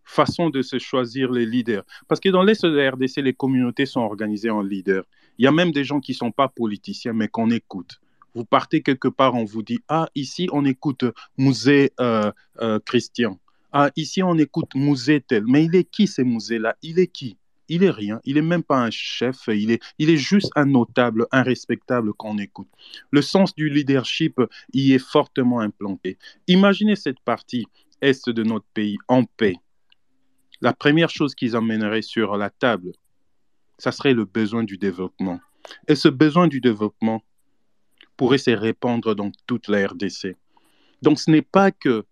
façon 0.03 0.49
de 0.49 0.61
se 0.61 0.77
choisir 0.77 1.31
les 1.31 1.45
leaders. 1.45 1.83
Parce 2.07 2.21
que 2.21 2.29
dans 2.29 2.43
l'Est 2.43 2.63
de 2.63 2.69
la 2.69 2.91
RDC, 2.91 3.17
les 3.17 3.33
communautés 3.33 3.86
sont 3.86 4.01
organisées 4.01 4.51
en 4.51 4.61
leaders. 4.61 5.03
Il 5.38 5.45
y 5.45 5.47
a 5.47 5.51
même 5.51 5.71
des 5.71 5.83
gens 5.83 5.99
qui 5.99 6.11
ne 6.11 6.17
sont 6.17 6.31
pas 6.31 6.47
politiciens, 6.47 7.13
mais 7.13 7.27
qu'on 7.27 7.49
écoute. 7.49 7.99
Vous 8.36 8.43
partez 8.43 8.81
quelque 8.81 9.07
part, 9.07 9.33
on 9.33 9.45
vous 9.45 9.63
dit 9.63 9.79
Ah, 9.88 10.09
ici, 10.13 10.49
on 10.51 10.65
écoute 10.65 11.05
Musée 11.38 11.93
euh, 12.01 12.31
euh, 12.61 12.79
Christian. 12.86 13.39
Ah, 13.71 13.89
ici, 13.95 14.21
on 14.21 14.38
écoute 14.38 14.75
Musée 14.75 15.21
tel. 15.21 15.45
Mais 15.47 15.63
il 15.63 15.75
est 15.75 15.86
qui, 15.86 16.05
ce 16.05 16.21
musée-là? 16.21 16.75
Il 16.81 16.99
est 16.99 17.07
qui? 17.07 17.38
Il 17.67 17.83
est 17.83 17.89
rien, 17.89 18.19
il 18.25 18.36
n'est 18.36 18.43
même 18.43 18.61
pas 18.61 18.77
un 18.77 18.91
chef, 18.91 19.47
il 19.47 19.71
est, 19.71 19.81
il 19.97 20.11
est 20.11 20.17
juste 20.17 20.51
un 20.55 20.65
notable, 20.65 21.25
un 21.31 21.41
respectable 21.41 22.13
qu'on 22.13 22.38
écoute. 22.38 22.67
Le 23.09 23.23
sens 23.23 23.55
du 23.55 23.69
leadership 23.69 24.39
y 24.71 24.93
est 24.93 24.99
fortement 24.99 25.61
implanté. 25.61 26.19
Imaginez 26.47 26.95
cette 26.95 27.19
partie 27.21 27.65
est 28.01 28.29
de 28.29 28.43
notre 28.43 28.67
pays 28.75 28.97
en 29.07 29.23
paix. 29.23 29.55
La 30.61 30.73
première 30.73 31.09
chose 31.09 31.33
qu'ils 31.33 31.57
emmèneraient 31.57 32.03
sur 32.03 32.38
la 32.38 32.51
table, 32.51 32.91
ça 33.79 33.91
serait 33.91 34.13
le 34.13 34.25
besoin 34.25 34.63
du 34.63 34.77
développement. 34.77 35.39
Et 35.88 35.95
ce 35.95 36.07
besoin 36.07 36.47
du 36.47 36.61
développement, 36.61 37.23
pourrait 38.18 38.38
se 38.38 38.51
répandre 38.51 39.16
dans 39.16 39.32
toute 39.47 39.68
la 39.68 39.88
RDC. 39.88 40.36
Donc 41.01 41.20
ce 41.20 41.30
n'est 41.30 41.41
pas 41.41 41.72
que 41.72 42.05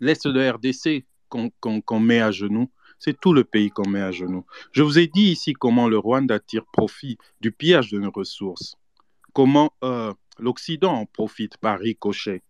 l'Est 0.00 0.26
de 0.26 0.38
la 0.38 0.52
RDC 0.52 1.04
qu'on 1.28 2.00
met 2.00 2.20
à 2.20 2.30
genoux, 2.30 2.70
c'est 2.98 3.18
tout 3.18 3.32
le 3.32 3.44
pays 3.44 3.70
qu'on 3.70 3.88
met 3.88 4.00
à 4.00 4.12
genoux. 4.12 4.44
Je 4.72 4.82
vous 4.82 4.98
ai 4.98 5.06
dit 5.06 5.30
ici 5.30 5.54
comment 5.54 5.88
le 5.88 5.98
Rwanda 5.98 6.38
tire 6.38 6.66
profit 6.72 7.16
du 7.40 7.50
pillage 7.50 7.90
de 7.90 7.98
nos 7.98 8.10
ressources, 8.10 8.76
comment 9.32 9.72
euh, 9.82 10.12
l'Occident 10.38 10.92
en 10.92 11.06
profite 11.06 11.56
par 11.56 11.78
ricochet. 11.78 12.42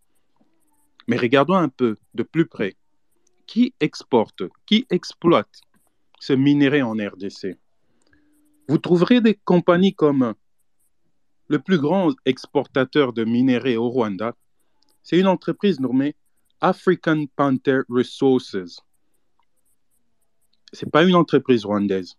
Mais 1.09 1.17
regardons 1.17 1.55
un 1.55 1.69
peu 1.69 1.97
de 2.15 2.23
plus 2.23 2.47
près. 2.47 2.75
Qui 3.47 3.75
exporte, 3.81 4.45
qui 4.67 4.87
exploite 4.91 5.61
ce 6.21 6.33
minerai 6.33 6.83
en 6.83 6.93
RDC 6.93 7.59
Vous 8.69 8.79
trouverez 8.79 9.21
des 9.21 9.35
compagnies 9.35 9.95
comme 9.95 10.35
le 11.49 11.59
plus 11.59 11.79
grand 11.79 12.13
exportateur 12.25 13.13
de 13.13 13.25
minerais 13.25 13.77
au 13.77 13.89
Rwanda, 13.89 14.35
c'est 15.03 15.19
une 15.19 15.27
entreprise 15.27 15.81
nommée 15.81 16.15
African 16.61 17.27
Panther 17.37 17.81
Resources. 17.89 18.81
Ce 20.73 20.85
n'est 20.85 20.91
pas 20.91 21.05
une 21.05 21.17
entreprise 21.17 21.65
rwandaise. 21.65 22.17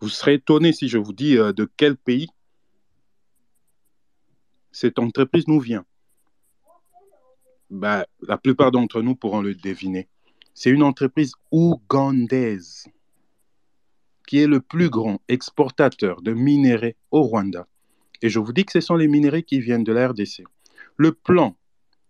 Vous 0.00 0.08
serez 0.08 0.34
étonné 0.34 0.72
si 0.72 0.88
je 0.88 0.98
vous 0.98 1.12
dis 1.12 1.36
euh, 1.36 1.52
de 1.52 1.70
quel 1.76 1.96
pays 1.96 2.28
cette 4.72 4.98
entreprise 4.98 5.46
nous 5.46 5.60
vient. 5.60 5.84
Bah, 7.70 8.06
la 8.22 8.36
plupart 8.36 8.72
d'entre 8.72 9.02
nous 9.02 9.14
pourront 9.14 9.40
le 9.40 9.54
deviner. 9.54 10.08
C'est 10.52 10.70
une 10.70 10.82
entreprise 10.82 11.32
ougandaise 11.50 12.86
qui 14.26 14.38
est 14.38 14.46
le 14.46 14.60
plus 14.60 14.90
grand 14.90 15.20
exportateur 15.28 16.22
de 16.22 16.32
minerais 16.32 16.96
au 17.10 17.22
Rwanda. 17.22 17.66
Et 18.22 18.28
je 18.28 18.38
vous 18.38 18.52
dis 18.52 18.64
que 18.64 18.72
ce 18.72 18.80
sont 18.80 18.96
les 18.96 19.08
minerais 19.08 19.42
qui 19.42 19.60
viennent 19.60 19.84
de 19.84 19.92
la 19.92 20.08
RDC. 20.08 20.44
Le 20.96 21.12
plan 21.12 21.56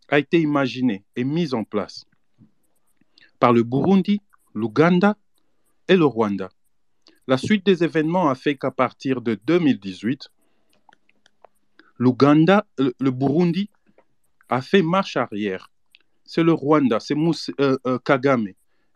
a 0.09 0.19
été 0.19 0.41
imaginé 0.41 1.05
et 1.17 1.25
mis 1.25 1.55
en 1.55 1.65
place 1.65 2.05
par 3.41 3.53
le 3.53 3.63
Burundi, 3.63 4.21
l'Ouganda 4.55 5.17
et 5.89 5.97
le 5.97 6.05
Rwanda. 6.05 6.51
La 7.27 7.37
suite 7.37 7.67
des 7.67 7.83
événements 7.83 8.29
a 8.29 8.35
fait 8.35 8.57
qu'à 8.57 8.71
partir 8.71 9.21
de 9.21 9.39
2018, 9.47 10.31
l'Ouganda, 11.99 12.67
le, 12.79 13.11
Burundi 13.11 13.71
a 14.49 14.61
fait 14.63 14.83
marche 14.83 15.17
arrière. 15.17 15.71
C'est 16.25 16.43
le 16.43 16.53
Rwanda, 16.53 17.01
c'est 17.01 17.17
euh, 17.61 17.79
euh, 17.87 17.99
Kagame 17.99 18.49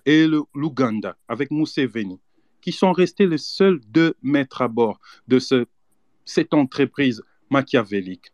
et 0.06 0.26
l'Ouganda 0.54 1.16
avec 1.26 1.50
Museveni 1.50 2.20
qui 2.68 2.72
sont 2.72 2.92
restés 2.92 3.26
les 3.26 3.38
seuls 3.38 3.80
deux 3.86 4.12
maîtres 4.20 4.60
à 4.60 4.68
bord 4.68 5.00
de 5.26 5.38
ce, 5.38 5.64
cette 6.26 6.52
entreprise 6.52 7.22
machiavélique 7.48 8.30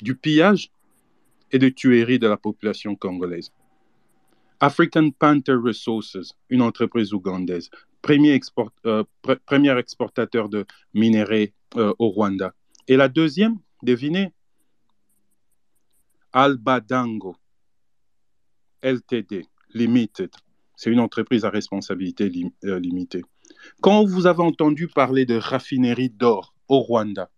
du 0.00 0.14
pillage 0.14 0.70
et 1.50 1.58
de 1.58 1.68
tuerie 1.68 2.18
de 2.18 2.26
la 2.26 2.38
population 2.38 2.96
congolaise. 2.96 3.52
African 4.60 5.10
Panther 5.10 5.56
Resources, 5.62 6.32
une 6.48 6.62
entreprise 6.62 7.12
ougandaise, 7.12 7.68
premier, 8.00 8.40
euh, 8.86 9.04
exportateur 9.76 10.48
de 10.48 10.64
minerais 10.94 11.52
euh, 11.76 11.92
au 11.98 12.08
Rwanda. 12.08 12.54
Et 12.88 12.96
la 12.96 13.10
deuxième, 13.10 13.58
devinez, 13.82 14.32
Albadango 16.32 17.36
Ltd, 18.82 19.44
Limited, 19.74 20.30
c'est 20.82 20.90
une 20.90 20.98
entreprise 20.98 21.44
à 21.44 21.50
responsabilité 21.50 22.28
euh, 22.64 22.80
limitée. 22.80 23.22
Quand 23.80 24.04
vous 24.04 24.26
avez 24.26 24.42
entendu 24.42 24.88
parler 24.88 25.24
de 25.24 25.36
raffinerie 25.36 26.10
d'or 26.10 26.56
au 26.66 26.80
Rwanda, 26.80 27.30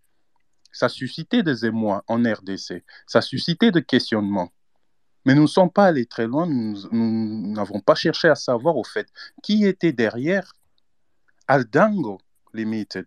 ça 0.72 0.88
suscitait 0.88 1.42
des 1.42 1.66
émois 1.66 2.04
en 2.08 2.22
RDC, 2.22 2.82
ça 3.06 3.20
suscitait 3.20 3.70
des 3.70 3.84
questionnements. 3.84 4.50
Mais 5.26 5.34
nous 5.34 5.42
ne 5.42 5.46
sommes 5.46 5.70
pas 5.70 5.84
allés 5.84 6.06
très 6.06 6.26
loin, 6.26 6.46
nous 6.46 6.88
n'avons 7.52 7.80
pas 7.80 7.94
cherché 7.94 8.28
à 8.28 8.34
savoir 8.34 8.78
au 8.78 8.84
fait 8.84 9.08
qui 9.42 9.66
était 9.66 9.92
derrière 9.92 10.54
Aldango 11.46 12.22
Limited. 12.54 13.04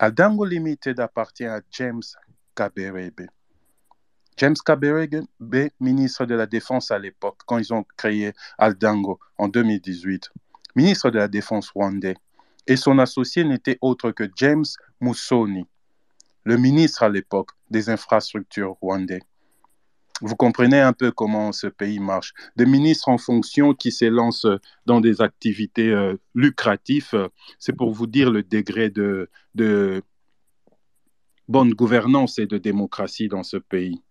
Aldango 0.00 0.44
Limited 0.44 0.98
appartient 0.98 1.44
à 1.44 1.60
James 1.70 2.02
Kaberebe. 2.56 3.28
James 4.36 4.56
Kaberege, 4.64 5.22
ministre 5.80 6.24
de 6.24 6.34
la 6.34 6.46
Défense 6.46 6.90
à 6.90 6.98
l'époque, 6.98 7.38
quand 7.46 7.58
ils 7.58 7.74
ont 7.74 7.84
créé 7.96 8.32
Aldango 8.58 9.20
en 9.38 9.48
2018, 9.48 10.30
ministre 10.76 11.10
de 11.10 11.18
la 11.18 11.28
Défense 11.28 11.70
rwandais. 11.70 12.16
Et 12.66 12.76
son 12.76 12.98
associé 12.98 13.44
n'était 13.44 13.78
autre 13.80 14.12
que 14.12 14.30
James 14.36 14.64
Musoni, 15.00 15.66
le 16.44 16.56
ministre 16.56 17.02
à 17.02 17.08
l'époque 17.08 17.50
des 17.70 17.90
infrastructures 17.90 18.76
rwandais. 18.80 19.20
Vous 20.22 20.36
comprenez 20.36 20.80
un 20.80 20.92
peu 20.92 21.10
comment 21.10 21.50
ce 21.52 21.66
pays 21.66 21.98
marche. 21.98 22.34
Des 22.56 22.66
ministres 22.66 23.08
en 23.08 23.16
fonction 23.16 23.72
qui 23.74 23.90
s'élancent 23.90 24.46
dans 24.84 25.00
des 25.00 25.22
activités 25.22 25.90
euh, 25.90 26.16
lucratives, 26.34 27.30
c'est 27.58 27.72
pour 27.72 27.92
vous 27.92 28.06
dire 28.06 28.30
le 28.30 28.42
degré 28.42 28.90
de, 28.90 29.30
de 29.54 30.02
bonne 31.48 31.72
gouvernance 31.72 32.38
et 32.38 32.46
de 32.46 32.58
démocratie 32.58 33.28
dans 33.28 33.42
ce 33.42 33.56
pays. 33.56 34.02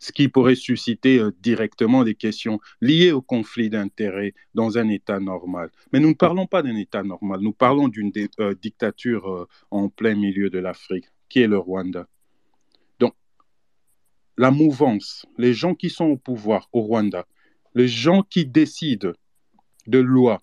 Ce 0.00 0.12
qui 0.12 0.28
pourrait 0.28 0.54
susciter 0.54 1.18
euh, 1.18 1.30
directement 1.40 2.04
des 2.04 2.14
questions 2.14 2.60
liées 2.80 3.12
au 3.12 3.22
conflit 3.22 3.70
d'intérêts 3.70 4.34
dans 4.54 4.78
un 4.78 4.88
État 4.88 5.20
normal. 5.20 5.70
Mais 5.92 6.00
nous 6.00 6.08
ne 6.08 6.14
parlons 6.14 6.46
pas 6.46 6.62
d'un 6.62 6.76
État 6.76 7.02
normal, 7.02 7.40
nous 7.40 7.52
parlons 7.52 7.88
d'une 7.88 8.12
euh, 8.40 8.54
dictature 8.60 9.28
euh, 9.28 9.48
en 9.70 9.88
plein 9.88 10.14
milieu 10.14 10.50
de 10.50 10.58
l'Afrique, 10.58 11.06
qui 11.28 11.40
est 11.40 11.48
le 11.48 11.58
Rwanda 11.58 12.06
la 14.36 14.50
mouvance, 14.50 15.26
les 15.38 15.54
gens 15.54 15.74
qui 15.74 15.90
sont 15.90 16.06
au 16.06 16.16
pouvoir 16.16 16.68
au 16.72 16.82
Rwanda, 16.82 17.26
les 17.74 17.88
gens 17.88 18.22
qui 18.22 18.46
décident 18.46 19.12
de 19.86 19.98
loi, 19.98 20.42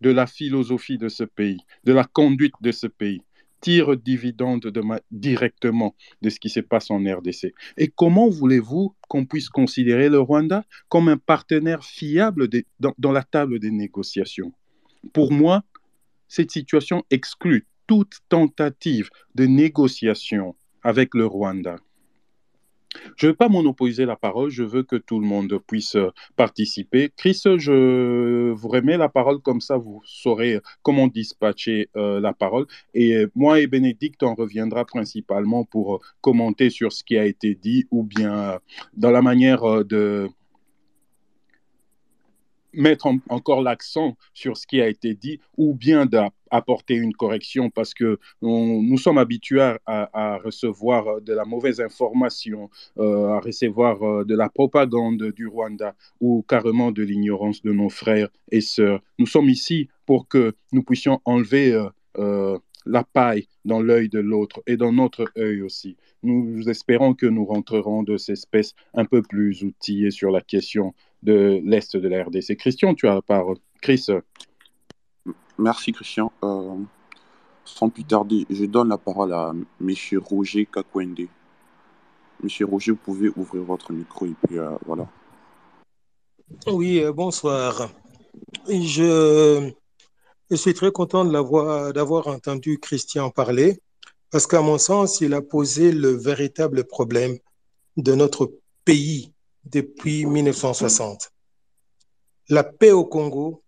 de 0.00 0.10
la 0.10 0.26
philosophie 0.26 0.98
de 0.98 1.08
ce 1.08 1.24
pays, 1.24 1.60
de 1.84 1.92
la 1.92 2.04
conduite 2.04 2.54
de 2.60 2.70
ce 2.70 2.86
pays, 2.86 3.22
tirent 3.60 3.96
dividendes 3.96 4.72
directement 5.10 5.94
de 6.22 6.30
ce 6.30 6.38
qui 6.38 6.48
se 6.48 6.60
passe 6.60 6.90
en 6.90 6.98
RDC. 6.98 7.52
Et 7.76 7.88
comment 7.88 8.28
voulez-vous 8.28 8.94
qu'on 9.08 9.26
puisse 9.26 9.48
considérer 9.48 10.08
le 10.08 10.20
Rwanda 10.20 10.64
comme 10.88 11.08
un 11.08 11.16
partenaire 11.16 11.84
fiable 11.84 12.48
dans 12.78 13.12
la 13.12 13.22
table 13.22 13.58
des 13.58 13.70
négociations? 13.70 14.52
Pour 15.12 15.32
moi, 15.32 15.64
cette 16.28 16.50
situation 16.50 17.04
exclut 17.10 17.66
toute 17.86 18.18
tentative 18.28 19.10
de 19.34 19.46
négociation 19.46 20.54
avec 20.82 21.14
le 21.14 21.26
Rwanda. 21.26 21.76
Je 23.16 23.26
ne 23.26 23.32
veux 23.32 23.36
pas 23.36 23.48
monopoliser 23.48 24.06
la 24.06 24.16
parole, 24.16 24.50
je 24.50 24.62
veux 24.62 24.82
que 24.82 24.96
tout 24.96 25.20
le 25.20 25.26
monde 25.26 25.58
puisse 25.66 25.96
euh, 25.96 26.10
participer. 26.36 27.10
Chris, 27.16 27.42
je 27.44 28.50
vous 28.52 28.68
remets 28.68 28.96
la 28.96 29.08
parole, 29.08 29.40
comme 29.40 29.60
ça 29.60 29.76
vous 29.76 30.00
saurez 30.04 30.60
comment 30.82 31.06
dispatcher 31.06 31.90
euh, 31.96 32.20
la 32.20 32.32
parole. 32.32 32.66
Et 32.94 33.26
moi 33.34 33.60
et 33.60 33.66
Bénédicte, 33.66 34.22
on 34.22 34.34
reviendra 34.34 34.84
principalement 34.84 35.64
pour 35.64 35.96
euh, 35.96 35.98
commenter 36.20 36.70
sur 36.70 36.92
ce 36.92 37.04
qui 37.04 37.18
a 37.18 37.26
été 37.26 37.54
dit 37.54 37.86
ou 37.90 38.04
bien 38.04 38.58
dans 38.94 39.10
la 39.10 39.22
manière 39.22 39.84
de 39.84 40.28
mettre 42.72 43.08
encore 43.28 43.62
l'accent 43.62 44.16
sur 44.34 44.56
ce 44.56 44.66
qui 44.66 44.80
a 44.80 44.88
été 44.88 45.14
dit 45.14 45.40
ou 45.56 45.74
bien 45.74 46.06
d'apporter 46.50 46.94
une 46.94 47.14
correction 47.14 47.70
parce 47.70 47.94
que 47.94 48.18
nous 48.42 48.98
sommes 48.98 49.18
habitués 49.18 49.74
à, 49.86 50.38
recevoir 50.44 51.20
de 51.20 51.32
la 51.32 51.44
mauvaise 51.44 51.80
information, 51.80 52.70
euh, 52.98 53.28
à 53.28 53.40
recevoir 53.40 54.02
euh, 54.02 54.24
de 54.24 54.34
la 54.34 54.48
propagande 54.48 55.32
du 55.32 55.46
Rwanda 55.46 55.94
ou 56.20 56.44
carrément 56.46 56.92
de 56.92 57.02
l'ignorance 57.02 57.62
de 57.62 57.72
nos 57.72 57.88
frères 57.88 58.28
et 58.50 58.60
sœurs. 58.60 59.00
Nous 59.18 59.26
sommes 59.26 59.48
ici 59.48 59.88
pour 60.06 60.28
que 60.28 60.52
nous 60.72 60.82
puissions 60.82 61.20
enlever 61.24 61.88
euh, 62.18 62.58
la 62.86 63.04
paille 63.04 63.46
dans 63.64 63.80
l'œil 63.80 64.08
de 64.08 64.18
l'autre 64.18 64.62
et 64.66 64.76
dans 64.76 64.92
notre 64.92 65.30
œil 65.36 65.62
aussi. 65.62 65.96
Nous 66.22 66.68
espérons 66.68 67.14
que 67.14 67.26
nous 67.26 67.44
rentrerons 67.44 68.02
de 68.02 68.16
ces 68.16 68.32
espèces 68.32 68.74
un 68.94 69.04
peu 69.04 69.22
plus 69.22 69.62
outillés 69.62 70.10
sur 70.10 70.30
la 70.30 70.40
question 70.40 70.94
de 71.22 71.60
l'Est 71.64 71.96
de 71.96 72.08
la 72.08 72.24
RDC. 72.24 72.56
Christian, 72.56 72.94
tu 72.94 73.06
as 73.06 73.14
la 73.14 73.22
parole. 73.22 73.58
Chris. 73.82 74.06
Merci, 75.58 75.92
Christian. 75.92 76.30
Euh, 76.44 76.76
sans 77.64 77.90
plus 77.90 78.04
tarder, 78.04 78.46
je 78.48 78.64
donne 78.64 78.88
la 78.88 78.98
parole 78.98 79.32
à 79.32 79.52
M. 79.80 79.94
Roger 80.24 80.66
Kakwende. 80.66 81.26
Monsieur 82.42 82.66
Roger, 82.66 82.92
vous 82.92 82.98
pouvez 82.98 83.30
ouvrir 83.36 83.64
votre 83.64 83.92
micro 83.92 84.26
et 84.26 84.34
puis 84.46 84.58
euh, 84.58 84.70
voilà. 84.86 85.08
Oui, 86.68 87.00
euh, 87.00 87.12
bonsoir. 87.12 87.90
Je, 88.68 89.70
je, 90.48 90.56
suis 90.56 90.74
très 90.74 90.92
content 90.92 91.24
d'avoir 91.24 92.28
entendu 92.28 92.78
Christian 92.78 93.30
parler 93.30 93.80
parce 94.30 94.46
qu'à 94.46 94.60
mon 94.60 94.78
sens, 94.78 95.20
il 95.20 95.34
a 95.34 95.42
posé 95.42 95.90
le 95.90 96.10
véritable 96.10 96.84
problème 96.84 97.36
de 97.96 98.14
notre 98.14 98.52
pays 98.84 99.32
depuis 99.64 100.24
1960. 100.24 101.32
La 102.48 102.62
paix 102.62 102.92
au 102.92 103.04
Congo, 103.04 103.62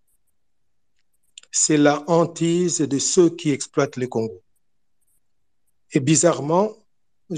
c'est 1.50 1.76
la 1.76 2.02
hantise 2.08 2.78
de 2.78 2.98
ceux 2.98 3.30
qui 3.30 3.50
exploitent 3.50 3.96
le 3.96 4.06
Congo. 4.06 4.42
Et 5.92 6.00
bizarrement, 6.00 6.72
au 7.28 7.36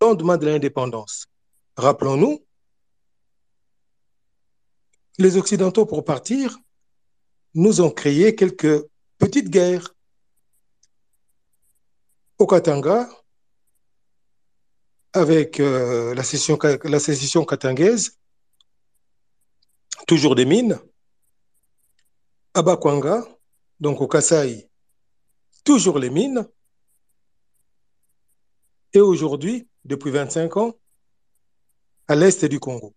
lendemain 0.00 0.36
de 0.36 0.46
l'indépendance, 0.46 1.26
rappelons-nous, 1.76 2.44
les 5.18 5.36
Occidentaux, 5.36 5.86
pour 5.86 6.04
partir, 6.04 6.58
nous 7.54 7.80
ont 7.80 7.90
créé 7.90 8.34
quelques 8.34 8.86
petites 9.18 9.48
guerres. 9.48 9.94
Au 12.38 12.46
Katanga, 12.46 13.08
avec 15.14 15.58
euh, 15.60 16.14
la, 16.14 16.22
la 16.84 17.00
sécession 17.00 17.46
katangaise, 17.46 18.18
toujours 20.06 20.34
des 20.34 20.44
mines. 20.44 20.78
À 22.54 22.62
Bakwanga, 22.62 23.24
donc 23.80 24.00
au 24.00 24.08
Kasaï, 24.08 24.68
toujours 25.64 25.98
les 25.98 26.10
mines. 26.10 26.48
Et 28.92 29.00
aujourd'hui, 29.00 29.68
depuis 29.84 30.10
25 30.10 30.56
ans, 30.56 30.74
à 32.08 32.14
l'est 32.14 32.44
du 32.44 32.60
Congo. 32.60 32.94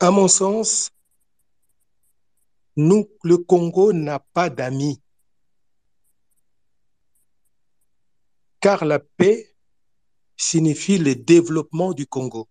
À 0.00 0.10
mon 0.10 0.28
sens, 0.28 0.90
nous, 2.76 3.08
le 3.22 3.38
Congo 3.38 3.92
n'a 3.94 4.18
pas 4.18 4.50
d'amis. 4.50 5.00
Car 8.60 8.84
la 8.84 8.98
paix 8.98 9.56
signifie 10.36 10.98
le 10.98 11.14
développement 11.14 11.92
du 11.92 12.06
Congo. 12.06 12.48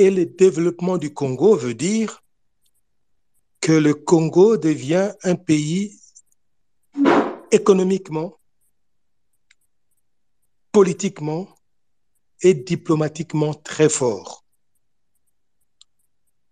Et 0.00 0.10
le 0.10 0.24
développement 0.24 0.96
du 0.96 1.12
Congo 1.12 1.56
veut 1.56 1.74
dire 1.74 2.24
que 3.60 3.72
le 3.72 3.92
Congo 3.92 4.56
devient 4.56 5.12
un 5.22 5.34
pays 5.34 6.00
économiquement, 7.50 8.40
politiquement 10.72 11.54
et 12.40 12.54
diplomatiquement 12.54 13.52
très 13.52 13.90
fort. 13.90 14.46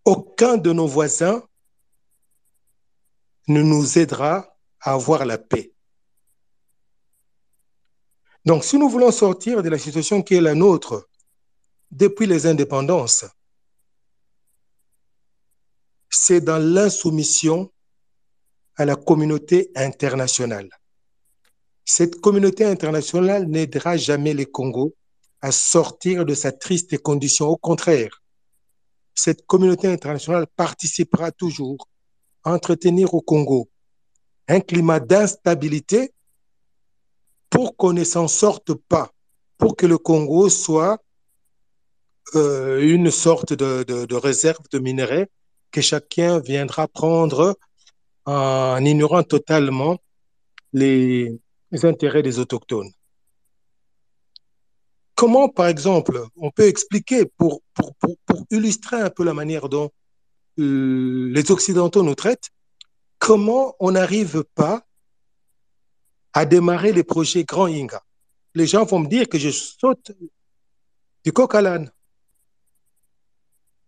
Aucun 0.04 0.58
de 0.58 0.70
nos 0.70 0.86
voisins 0.86 1.42
ne 3.46 3.62
nous 3.62 3.96
aidera 3.96 4.58
à 4.80 4.92
avoir 4.92 5.24
la 5.24 5.38
paix. 5.38 5.72
Donc, 8.44 8.62
si 8.62 8.76
nous 8.76 8.90
voulons 8.90 9.10
sortir 9.10 9.62
de 9.62 9.70
la 9.70 9.78
situation 9.78 10.22
qui 10.22 10.34
est 10.34 10.42
la 10.42 10.54
nôtre 10.54 11.08
depuis 11.90 12.26
les 12.26 12.46
indépendances, 12.46 13.24
c'est 16.10 16.40
dans 16.40 16.58
l'insoumission 16.58 17.70
à 18.76 18.84
la 18.84 18.96
communauté 18.96 19.70
internationale. 19.74 20.68
Cette 21.84 22.20
communauté 22.20 22.64
internationale 22.64 23.46
n'aidera 23.46 23.96
jamais 23.96 24.34
le 24.34 24.44
Congo 24.44 24.94
à 25.40 25.52
sortir 25.52 26.24
de 26.24 26.34
sa 26.34 26.52
triste 26.52 26.98
condition. 26.98 27.48
Au 27.48 27.56
contraire, 27.56 28.22
cette 29.14 29.46
communauté 29.46 29.88
internationale 29.88 30.46
participera 30.54 31.32
toujours 31.32 31.88
à 32.44 32.52
entretenir 32.52 33.14
au 33.14 33.20
Congo 33.20 33.68
un 34.48 34.60
climat 34.60 35.00
d'instabilité 35.00 36.12
pour 37.50 37.76
qu'on 37.76 37.92
ne 37.92 38.04
s'en 38.04 38.28
sorte 38.28 38.74
pas, 38.74 39.10
pour 39.56 39.76
que 39.76 39.86
le 39.86 39.98
Congo 39.98 40.48
soit 40.48 40.98
euh, 42.34 42.80
une 42.80 43.10
sorte 43.10 43.52
de, 43.52 43.82
de, 43.84 44.14
réserve 44.14 44.68
de 44.70 44.78
minerais 44.78 45.28
que 45.70 45.80
chacun 45.80 46.40
viendra 46.40 46.88
prendre 46.88 47.56
en 48.24 48.84
ignorant 48.84 49.22
totalement 49.22 49.98
les, 50.72 51.40
intérêts 51.82 52.22
des 52.22 52.38
autochtones. 52.38 52.90
Comment, 55.14 55.48
par 55.48 55.66
exemple, 55.66 56.22
on 56.36 56.50
peut 56.50 56.66
expliquer, 56.66 57.26
pour, 57.26 57.62
pour, 57.74 57.94
pour 57.98 58.44
illustrer 58.50 59.00
un 59.00 59.10
peu 59.10 59.24
la 59.24 59.34
manière 59.34 59.68
dont 59.68 59.90
euh, 60.58 61.30
les 61.32 61.50
Occidentaux 61.50 62.02
nous 62.02 62.14
traitent, 62.14 62.50
comment 63.18 63.74
on 63.80 63.92
n'arrive 63.92 64.44
pas 64.54 64.86
à 66.32 66.44
démarrer 66.44 66.92
les 66.92 67.04
projets 67.04 67.44
Grand 67.44 67.66
Inga? 67.66 68.02
Les 68.54 68.66
gens 68.66 68.84
vont 68.84 69.00
me 69.00 69.08
dire 69.08 69.28
que 69.28 69.38
je 69.38 69.50
saute 69.50 70.12
du 71.24 71.32
coq 71.32 71.54
à 71.54 71.62
l'âne. 71.62 71.90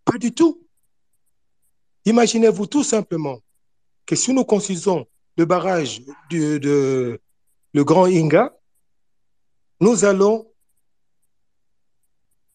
Pas 0.04 0.18
du 0.18 0.32
tout. 0.32 0.66
Imaginez-vous 2.04 2.66
tout 2.66 2.84
simplement 2.84 3.40
que 4.06 4.16
si 4.16 4.32
nous 4.32 4.44
construisons 4.44 5.06
le 5.36 5.44
barrage 5.44 6.02
de, 6.30 7.20
le 7.72 7.84
Grand 7.84 8.06
Inga, 8.06 8.54
nous 9.80 10.04
allons 10.04 10.50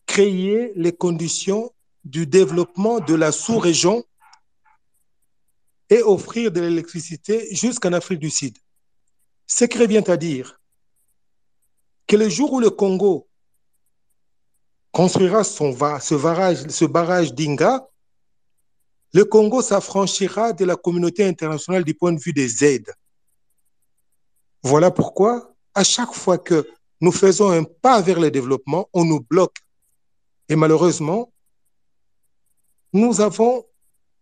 créer 0.05 0.71
les 0.75 0.93
conditions 0.93 1.71
du 2.03 2.27
développement 2.27 2.99
de 2.99 3.15
la 3.15 3.31
sous-région 3.31 4.03
et 5.89 6.01
offrir 6.01 6.51
de 6.51 6.61
l'électricité 6.61 7.53
jusqu'en 7.55 7.93
Afrique 7.93 8.19
du 8.19 8.29
Sud. 8.29 8.57
Ce 9.47 9.65
qui 9.65 9.77
revient 9.77 10.03
à 10.07 10.17
dire 10.17 10.59
que 12.07 12.15
le 12.15 12.29
jour 12.29 12.53
où 12.53 12.59
le 12.59 12.69
Congo 12.69 13.27
construira 14.91 15.43
ce 15.43 16.85
barrage 16.85 17.33
d'Inga, 17.33 17.87
le 19.15 19.23
Congo 19.23 19.61
s'affranchira 19.61 20.51
de 20.51 20.65
la 20.65 20.75
communauté 20.75 21.23
internationale 21.23 21.85
du 21.85 21.93
point 21.93 22.11
de 22.11 22.19
vue 22.19 22.33
des 22.33 22.65
aides. 22.65 22.91
Voilà 24.61 24.91
pourquoi, 24.91 25.55
à 25.73 25.85
chaque 25.85 26.13
fois 26.13 26.37
que 26.37 26.67
nous 26.99 27.13
faisons 27.13 27.49
un 27.49 27.63
pas 27.63 28.01
vers 28.01 28.19
le 28.19 28.29
développement, 28.29 28.89
on 28.91 29.05
nous 29.05 29.21
bloque. 29.21 29.59
Et 30.49 30.57
malheureusement, 30.57 31.31
nous 32.91 33.21
avons 33.21 33.65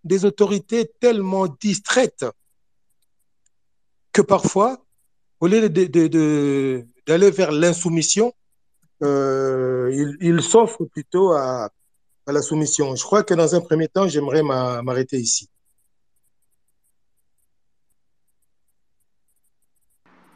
des 0.04 0.26
autorités 0.26 0.92
tellement 1.00 1.48
distraites 1.48 2.28
que 4.12 4.22
parfois, 4.22 4.86
au 5.40 5.48
lieu 5.48 5.70
d'aller 5.70 7.32
vers 7.32 7.52
l'insoumission, 7.52 8.32
euh, 9.02 10.16
ils 10.22 10.44
s'offrent 10.44 10.86
plutôt 10.86 11.32
à, 11.32 11.72
à 12.26 12.32
la 12.32 12.42
soumission. 12.42 12.96
Je 12.96 13.04
crois 13.04 13.24
que 13.24 13.34
dans 13.34 13.56
un 13.56 13.62
premier 13.62 13.88
temps, 13.88 14.08
j'aimerais 14.08 14.44
m'arrêter 14.44 15.18
ici. 15.18 15.50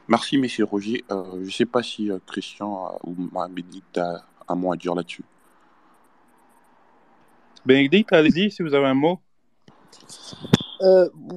Merci, 0.07 0.37
Monsieur 0.37 0.63
Roger. 0.63 1.03
Euh, 1.11 1.23
je 1.33 1.45
ne 1.45 1.51
sais 1.51 1.65
pas 1.65 1.83
si 1.83 2.09
euh, 2.09 2.19
Christian 2.25 2.93
euh, 3.05 3.09
ou 3.09 3.15
Bénédicte 3.49 3.97
a 3.97 4.23
un 4.47 4.55
mot 4.55 4.71
à 4.71 4.77
dire 4.77 4.95
là-dessus. 4.95 5.25
Bénédicte, 7.65 8.13
allez-y 8.13 8.49
si 8.49 8.63
vous 8.63 8.73
avez 8.73 8.87
un 8.87 8.93
mot. 8.93 9.19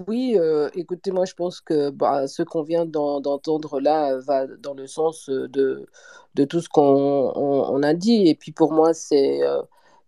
oui, 0.07 0.37
écoutez, 0.75 1.11
moi 1.11 1.25
je 1.25 1.35
pense 1.35 1.61
que 1.61 1.91
bah, 1.91 2.29
ce 2.29 2.45
qu'on 2.45 2.63
vient 2.63 2.87
d'entendre 2.87 3.81
là 3.81 4.17
va 4.19 4.47
dans 4.47 4.75
le 4.75 4.87
sens 4.87 5.29
de, 5.29 5.89
de 6.37 6.45
tout 6.45 6.61
ce 6.61 6.69
qu'on 6.69 7.83
a 7.83 7.95
dit. 7.95 8.29
Et 8.29 8.37
puis 8.37 8.53
pour 8.53 8.73
moi, 8.73 8.95
c'est 8.95 9.41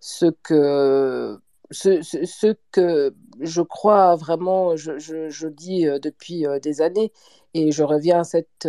ce 0.02 0.26
que 0.42 1.38
ce, 1.70 2.02
ce, 2.02 2.54
que 2.72 3.14
je 3.40 3.62
crois 3.62 4.16
vraiment, 4.16 4.76
je, 4.76 4.98
je, 4.98 5.46
dis 5.48 5.84
depuis 6.02 6.44
des 6.62 6.82
années, 6.82 7.12
et 7.54 7.70
je 7.72 7.82
reviens 7.84 8.20
à 8.20 8.24
cette, 8.24 8.68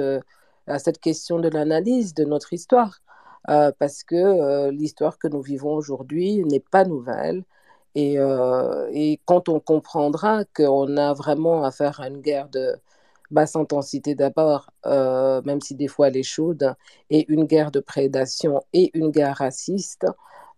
à 0.68 0.80
cette 0.80 1.00
question 1.00 1.40
de 1.40 1.50
l'analyse 1.50 2.14
de 2.14 2.24
notre 2.24 2.54
histoire, 2.54 3.02
parce 3.46 4.04
que 4.04 4.70
l'histoire 4.70 5.18
que 5.18 5.28
nous 5.28 5.42
vivons 5.42 5.74
aujourd'hui 5.74 6.44
n'est 6.46 6.60
pas 6.62 6.86
nouvelle. 6.86 7.44
Et, 7.96 8.18
et, 8.94 9.20
quand 9.26 9.50
on 9.50 9.60
comprendra 9.60 10.46
qu'on 10.56 10.98
a 10.98 11.14
vraiment 11.14 11.64
affaire 11.64 12.00
à 12.00 12.08
une 12.10 12.22
guerre 12.22 12.50
de 12.50 12.76
basse 13.32 13.56
intensité 13.56 14.16
d'abord, 14.16 14.70
même 14.86 15.62
si 15.62 15.76
des 15.76 15.88
fois 15.88 16.10
elle 16.10 16.18
est 16.18 16.24
chaude, 16.24 16.76
et 17.10 17.26
une 17.32 17.46
guerre 17.46 17.72
de 17.72 17.80
prédation 17.80 18.62
et 18.74 18.92
une 18.94 19.10
guerre 19.12 19.38
raciste, 19.38 20.06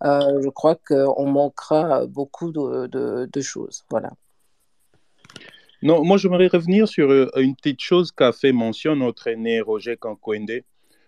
euh, 0.06 0.42
je 0.44 0.50
crois 0.50 0.76
qu'on 0.76 1.26
manquera 1.26 2.06
beaucoup 2.06 2.52
de, 2.52 3.42
choses. 3.42 3.84
Voilà. 3.90 4.12
Non, 5.82 6.04
moi, 6.04 6.18
j'aimerais 6.18 6.48
revenir 6.48 6.88
sur 6.88 7.10
euh, 7.12 7.30
une 7.38 7.56
petite 7.56 7.82
chose 7.82 8.12
qu'a 8.12 8.32
fait 8.32 8.52
mention 8.52 8.96
notre 8.96 9.28
aîné 9.28 9.62
Roger 9.62 9.98
Kankwende. 9.98 10.62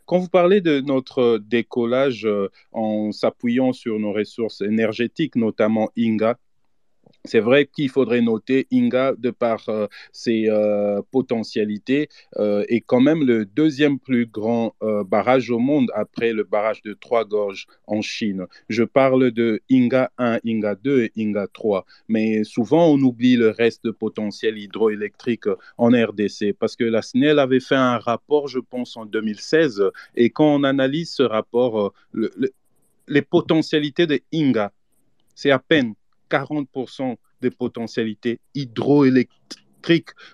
Quand 0.05 0.19
vous 0.19 0.29
parlez 0.29 0.61
de 0.61 0.79
notre 0.81 1.37
décollage 1.37 2.25
euh, 2.25 2.49
en 2.71 3.11
s'appuyant 3.11 3.73
sur 3.73 3.99
nos 3.99 4.13
ressources 4.13 4.61
énergétiques, 4.61 5.35
notamment 5.35 5.89
Inga, 5.97 6.37
c'est 7.28 7.39
vrai 7.39 7.65
qu'il 7.65 7.89
faudrait 7.89 8.21
noter 8.21 8.67
Inga, 8.71 9.13
de 9.17 9.32
par 9.32 9.67
euh, 9.69 9.88
ses 10.11 10.49
euh, 10.49 11.01
potentialités, 11.11 12.09
euh, 12.38 12.63
est 12.67 12.82
quand 12.82 13.01
même 13.01 13.23
le 13.25 13.45
deuxième 13.45 13.99
plus 13.99 14.25
grand 14.25 14.73
barrage 15.05 15.49
au 15.51 15.59
monde 15.59 15.91
après 15.93 16.34
le 16.34 16.43
barrage 16.43 16.82
de 16.84 16.93
Trois-Gorges 16.93 17.67
en 17.88 18.01
Chine. 18.01 18.45
Je 18.69 18.84
parle 18.84 19.32
de 19.32 19.61
Inga 19.71 20.11
1, 20.17 20.39
Inga 20.45 20.75
2 20.75 21.03
et 21.03 21.11
Inga 21.17 21.47
3. 21.51 21.86
Mais 22.07 22.43
souvent, 22.43 22.88
on 22.88 22.97
oublie 22.99 23.36
le 23.36 23.49
reste 23.49 23.84
de 23.84 23.91
potentiel 23.91 24.57
hydroélectrique 24.57 25.45
en 25.78 25.89
RDC 25.89 26.53
parce 26.57 26.75
que 26.75 26.84
la 26.84 27.01
SNEL 27.01 27.39
avait 27.39 27.59
fait 27.59 27.75
un 27.75 27.97
rapport, 27.97 28.47
je 28.47 28.59
pense, 28.59 28.97
en 28.97 29.05
2016. 29.05 29.84
Et 30.15 30.30
quand 30.30 30.55
on 30.55 30.63
analyse 30.63 31.11
ce 31.11 31.23
rapport, 31.23 31.93
les 33.07 33.21
potentialités 33.21 34.07
de 34.07 34.19
Inga, 34.34 34.71
c'est 35.36 35.51
à 35.51 35.59
peine 35.59 35.93
40% 36.30 37.15
des 37.41 37.51
potentialités 37.51 38.39
hydroélectriques 38.55 39.47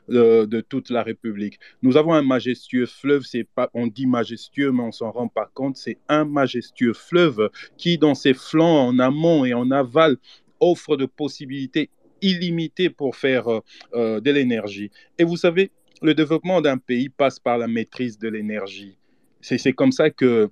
euh, 0.09 0.47
de 0.47 0.61
toute 0.61 0.89
la 0.89 1.03
République. 1.03 1.59
Nous 1.81 1.97
avons 1.97 2.13
un 2.13 2.23
majestueux 2.23 2.85
fleuve, 2.85 3.23
c'est 3.23 3.43
pas, 3.43 3.69
on 3.73 3.87
dit 3.87 4.07
majestueux, 4.07 4.71
mais 4.71 4.81
on 4.81 4.91
s'en 4.91 5.11
rend 5.11 5.27
pas 5.27 5.49
compte, 5.53 5.77
c'est 5.77 5.99
un 6.07 6.25
majestueux 6.25 6.93
fleuve 6.93 7.49
qui, 7.77 7.97
dans 7.97 8.15
ses 8.15 8.33
flancs, 8.33 8.87
en 8.87 8.99
amont 8.99 9.45
et 9.45 9.53
en 9.53 9.69
aval, 9.69 10.17
offre 10.59 10.97
de 10.97 11.05
possibilités 11.05 11.89
illimitées 12.21 12.89
pour 12.89 13.15
faire 13.15 13.47
euh, 13.47 13.59
euh, 13.93 14.19
de 14.21 14.31
l'énergie. 14.31 14.89
Et 15.19 15.23
vous 15.23 15.37
savez, 15.37 15.71
le 16.01 16.13
développement 16.15 16.61
d'un 16.61 16.77
pays 16.77 17.09
passe 17.09 17.39
par 17.39 17.57
la 17.57 17.67
maîtrise 17.67 18.17
de 18.17 18.29
l'énergie. 18.29 18.97
C'est 19.41 19.73
comme 19.73 19.91
ça 19.91 20.09
que 20.09 20.49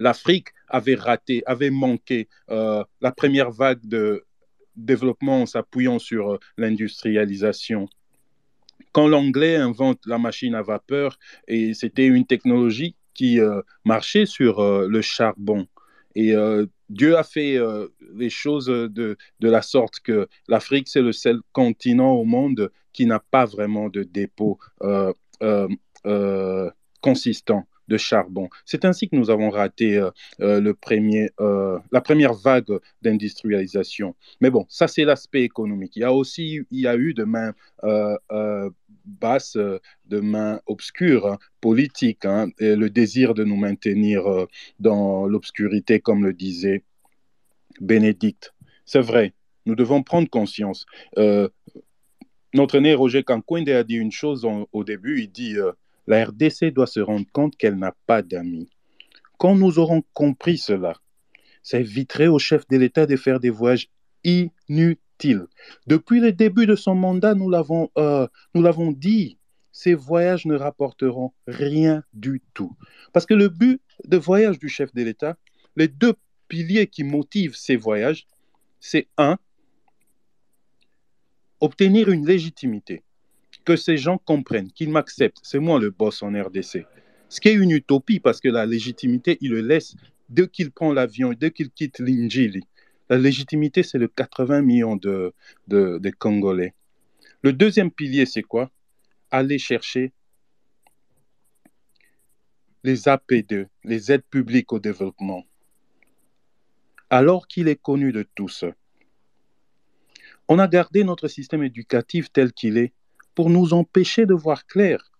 l'Afrique 0.00 0.48
avait 0.68 0.96
raté, 0.96 1.44
avait 1.46 1.70
manqué 1.70 2.28
la 2.48 3.12
première 3.16 3.52
vague 3.52 3.86
de, 3.86 4.24
développement 4.76 5.42
en 5.42 5.46
s'appuyant 5.46 5.98
sur 5.98 6.32
euh, 6.32 6.38
l'industrialisation. 6.56 7.88
Quand 8.92 9.08
l'anglais 9.08 9.56
invente 9.56 10.00
la 10.06 10.18
machine 10.18 10.54
à 10.54 10.62
vapeur, 10.62 11.18
et 11.48 11.74
c'était 11.74 12.06
une 12.06 12.26
technologie 12.26 12.94
qui 13.12 13.40
euh, 13.40 13.60
marchait 13.84 14.26
sur 14.26 14.60
euh, 14.60 14.86
le 14.88 15.00
charbon. 15.02 15.66
Et 16.16 16.32
Dieu 16.90 17.16
a 17.16 17.24
fait 17.24 17.58
les 18.14 18.30
choses 18.30 18.66
de, 18.66 18.88
de, 18.88 19.50
la 19.50 19.62
sorte 19.62 19.98
que 19.98 20.28
l'Afrique, 20.46 20.86
c'est 20.86 21.02
le 21.02 21.10
seul 21.10 21.40
continent 21.50 22.12
au 22.12 22.24
monde 22.24 22.70
qui 22.92 23.06
n'a 23.06 23.18
pas 23.18 23.46
vraiment 23.46 23.88
de 23.88 24.04
dépôt 24.04 24.60
consistant 27.00 27.66
de 27.88 27.96
charbon. 27.96 28.48
C'est 28.64 28.84
ainsi 28.84 29.08
que 29.08 29.16
nous 29.16 29.30
avons 29.30 29.50
raté 29.50 29.96
euh, 29.96 30.10
euh, 30.40 30.60
le 30.60 30.74
premier, 30.74 31.30
euh, 31.40 31.78
la 31.92 32.00
première 32.00 32.34
vague 32.34 32.78
d'industrialisation. 33.02 34.14
Mais 34.40 34.50
bon, 34.50 34.66
ça 34.68 34.88
c'est 34.88 35.04
l'aspect 35.04 35.42
économique. 35.42 35.96
Il 35.96 36.00
y 36.00 36.04
a 36.04 36.12
aussi 36.12 36.60
il 36.70 36.80
y 36.80 36.86
a 36.86 36.96
eu 36.96 37.14
de 37.14 37.24
main 37.24 37.52
basse, 39.04 39.56
de 39.56 40.20
main 40.20 40.60
obscure, 40.66 41.26
hein, 41.26 41.38
hein, 42.24 42.48
et 42.58 42.74
le 42.74 42.88
désir 42.88 43.34
de 43.34 43.44
nous 43.44 43.56
maintenir 43.56 44.24
dans 44.80 45.26
l'obscurité, 45.26 46.00
comme 46.00 46.24
le 46.24 46.32
disait 46.32 46.84
Bénédicte. 47.80 48.54
C'est 48.86 49.00
vrai, 49.00 49.34
nous 49.66 49.74
devons 49.74 50.02
prendre 50.02 50.28
conscience. 50.30 50.86
notre 52.54 52.78
né 52.78 52.94
Roger 52.94 53.24
Cancoinde 53.24 53.68
a 53.68 53.84
dit 53.84 53.96
une 53.96 54.12
chose 54.12 54.46
au 54.72 54.84
début, 54.84 55.20
il 55.20 55.30
dit 55.30 55.56
la 56.06 56.24
RDC 56.24 56.72
doit 56.72 56.86
se 56.86 57.00
rendre 57.00 57.26
compte 57.32 57.56
qu'elle 57.56 57.76
n'a 57.76 57.94
pas 58.06 58.22
d'amis. 58.22 58.68
Quand 59.38 59.54
nous 59.54 59.78
aurons 59.78 60.02
compris 60.12 60.58
cela, 60.58 60.94
ça 61.62 61.80
éviterait 61.80 62.28
au 62.28 62.38
chef 62.38 62.66
de 62.68 62.76
l'État 62.76 63.06
de 63.06 63.16
faire 63.16 63.40
des 63.40 63.50
voyages 63.50 63.88
inutiles. 64.24 65.46
Depuis 65.86 66.20
le 66.20 66.32
début 66.32 66.66
de 66.66 66.76
son 66.76 66.94
mandat, 66.94 67.34
nous 67.34 67.48
l'avons 67.48 67.90
euh, 67.98 68.26
dit, 68.96 69.38
ces 69.72 69.94
voyages 69.94 70.46
ne 70.46 70.56
rapporteront 70.56 71.32
rien 71.46 72.02
du 72.12 72.42
tout. 72.52 72.76
Parce 73.12 73.26
que 73.26 73.34
le 73.34 73.48
but 73.48 73.80
de 74.04 74.16
voyage 74.16 74.58
du 74.58 74.68
chef 74.68 74.92
de 74.94 75.02
l'État, 75.02 75.36
les 75.76 75.88
deux 75.88 76.14
piliers 76.48 76.86
qui 76.86 77.04
motivent 77.04 77.56
ces 77.56 77.76
voyages, 77.76 78.26
c'est 78.80 79.08
un, 79.16 79.38
obtenir 81.60 82.10
une 82.10 82.26
légitimité 82.26 83.02
que 83.64 83.76
ces 83.76 83.96
gens 83.96 84.18
comprennent, 84.18 84.70
qu'ils 84.70 84.90
m'acceptent. 84.90 85.40
C'est 85.42 85.58
moi 85.58 85.78
le 85.78 85.90
boss 85.90 86.22
en 86.22 86.30
RDC. 86.30 86.86
Ce 87.28 87.40
qui 87.40 87.48
est 87.48 87.54
une 87.54 87.70
utopie 87.70 88.20
parce 88.20 88.40
que 88.40 88.48
la 88.48 88.66
légitimité, 88.66 89.38
il 89.40 89.50
le 89.50 89.60
laisse 89.60 89.96
dès 90.28 90.48
qu'il 90.48 90.70
prend 90.70 90.92
l'avion, 90.92 91.32
dès 91.32 91.50
qu'il 91.50 91.70
quitte 91.70 91.98
l'Injili. 91.98 92.62
La 93.08 93.18
légitimité, 93.18 93.82
c'est 93.82 93.98
le 93.98 94.08
80 94.08 94.62
millions 94.62 94.96
de, 94.96 95.34
de, 95.68 96.10
Congolais. 96.18 96.74
Le 97.42 97.52
deuxième 97.52 97.90
pilier, 97.90 98.24
c'est 98.24 98.42
quoi? 98.42 98.70
Aller 99.30 99.58
chercher 99.58 100.12
les 102.82 103.02
AP2, 103.02 103.66
les 103.84 104.12
aides 104.12 104.24
publiques 104.30 104.72
au 104.72 104.78
développement, 104.78 105.44
alors 107.10 107.48
qu'il 107.48 107.68
est 107.68 107.80
connu 107.80 108.12
de 108.12 108.26
tous. 108.34 108.64
On 110.48 110.58
a 110.58 110.68
gardé 110.68 111.04
notre 111.04 111.28
système 111.28 111.62
éducatif 111.62 112.30
tel 112.30 112.52
qu'il 112.52 112.76
est 112.76 112.92
pour 113.34 113.50
nous 113.50 113.72
empêcher 113.72 114.26
de 114.26 114.34
voir 114.34 114.66
clair. 114.66 115.10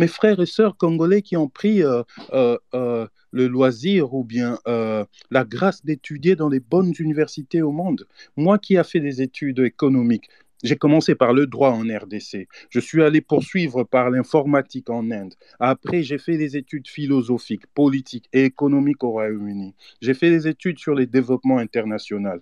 mes 0.00 0.08
frères 0.08 0.40
et 0.40 0.46
sœurs 0.46 0.76
congolais 0.76 1.22
qui 1.22 1.36
ont 1.36 1.48
pris 1.48 1.84
euh, 1.84 2.02
euh, 2.32 2.58
euh, 2.74 3.06
le 3.30 3.46
loisir 3.46 4.12
ou 4.12 4.24
bien 4.24 4.58
la 4.66 5.44
grâce 5.44 5.84
d'étudier 5.84 6.34
dans 6.36 6.48
les 6.48 6.60
bonnes 6.60 6.92
universités 6.98 7.62
au 7.62 7.70
monde. 7.70 8.06
Moi 8.36 8.58
qui 8.58 8.74
ai 8.74 8.84
fait 8.84 9.00
des 9.00 9.22
études 9.22 9.60
économiques, 9.60 10.28
j'ai 10.64 10.76
commencé 10.76 11.14
par 11.14 11.34
le 11.34 11.46
droit 11.46 11.70
en 11.70 11.82
RDC. 11.82 12.48
Je 12.70 12.80
suis 12.80 13.02
allé 13.02 13.20
poursuivre 13.20 13.84
par 13.84 14.08
l'informatique 14.10 14.88
en 14.88 15.10
Inde. 15.10 15.34
Après, 15.60 16.02
j'ai 16.02 16.16
fait 16.16 16.38
des 16.38 16.56
études 16.56 16.88
philosophiques, 16.88 17.66
politiques 17.74 18.28
et 18.32 18.44
économiques 18.44 19.04
au 19.04 19.10
Royaume-Uni. 19.10 19.74
J'ai 20.00 20.14
fait 20.14 20.30
des 20.30 20.48
études 20.48 20.78
sur 20.78 20.94
les 20.94 21.06
développements 21.06 21.58
internationaux. 21.58 22.40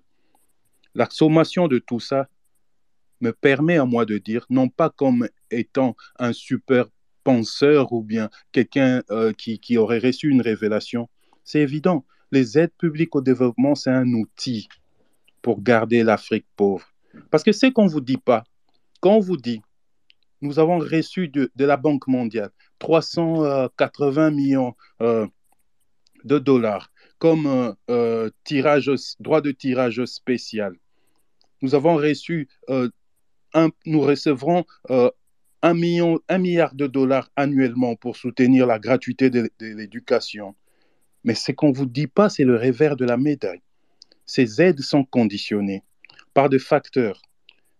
La 0.95 1.09
sommation 1.11 1.67
de 1.67 1.79
tout 1.79 2.01
ça 2.01 2.29
me 3.23 3.33
permet 3.33 3.79
à 3.79 3.87
moi 3.87 4.05
de 4.05 4.19
dire, 4.19 4.45
non 4.51 4.69
pas 4.69 4.91
comme 4.91 5.29
étant 5.51 5.97
un 6.19 6.33
super 6.33 6.87
penseur 7.25 7.93
ou 7.93 8.03
bien 8.03 8.29
quelqu'un 8.51 9.03
euh, 9.11 9.33
qui, 9.33 9.59
qui 9.59 9.79
aurait 9.79 9.99
reçu 9.99 10.29
une 10.29 10.43
révélation, 10.43 11.09
c'est 11.45 11.61
évident. 11.61 12.05
Les 12.31 12.59
aides 12.59 12.73
publiques 12.77 13.15
au 13.15 13.21
développement, 13.21 13.75
c'est 13.75 13.91
un 13.91 14.13
outil 14.13 14.69
pour 15.41 15.63
garder 15.63 16.03
l'Afrique 16.03 16.47
pauvre. 16.57 16.87
Parce 17.31 17.43
que 17.43 17.53
c'est 17.53 17.73
qu'on 17.73 17.85
ne 17.85 17.91
vous 17.91 18.01
dit 18.01 18.17
pas. 18.17 18.45
Quand 19.01 19.17
on 19.17 19.21
vous 19.21 19.37
dit, 19.37 19.61
nous 20.41 20.59
avons 20.59 20.79
reçu 20.79 21.29
de, 21.29 21.51
de 21.55 21.65
la 21.65 21.77
Banque 21.77 22.09
mondiale 22.09 22.51
380 22.79 24.31
millions 24.31 24.75
euh, 25.01 25.27
de 26.25 26.39
dollars 26.39 26.91
comme 27.19 27.77
euh, 27.89 28.31
tirage, 28.43 28.91
droit 29.21 29.41
de 29.41 29.53
tirage 29.53 30.05
spécial. 30.07 30.75
Nous 31.61 31.77
avons 31.77 31.95
reçu, 31.95 32.49
nous 33.87 34.01
recevrons 34.01 34.65
un, 35.63 35.75
million, 35.75 36.21
un 36.29 36.39
milliard 36.39 36.75
de 36.75 36.87
dollars 36.87 37.31
annuellement 37.37 37.97
pour 37.97 38.17
soutenir 38.17 38.67
la 38.67 38.79
gratuité 38.79 39.31
de, 39.31 39.51
l'éducation. 39.61 40.55
Mais 41.25 41.35
ce 41.35 41.53
qu'on 41.53 41.71
ne 41.71 41.75
vous 41.75 41.87
dit 41.87 42.09
pas, 42.09 42.29
c'est 42.29 42.45
le 42.45 42.57
revers 42.57 42.97
de 42.97 43.05
la 43.05 43.17
médaille. 43.17 43.63
Ces 44.27 44.61
aides 44.61 44.81
sont 44.81 45.05
conditionnées 45.05 45.85
par 46.35 46.49
des 46.49 46.59
facteurs 46.59 47.23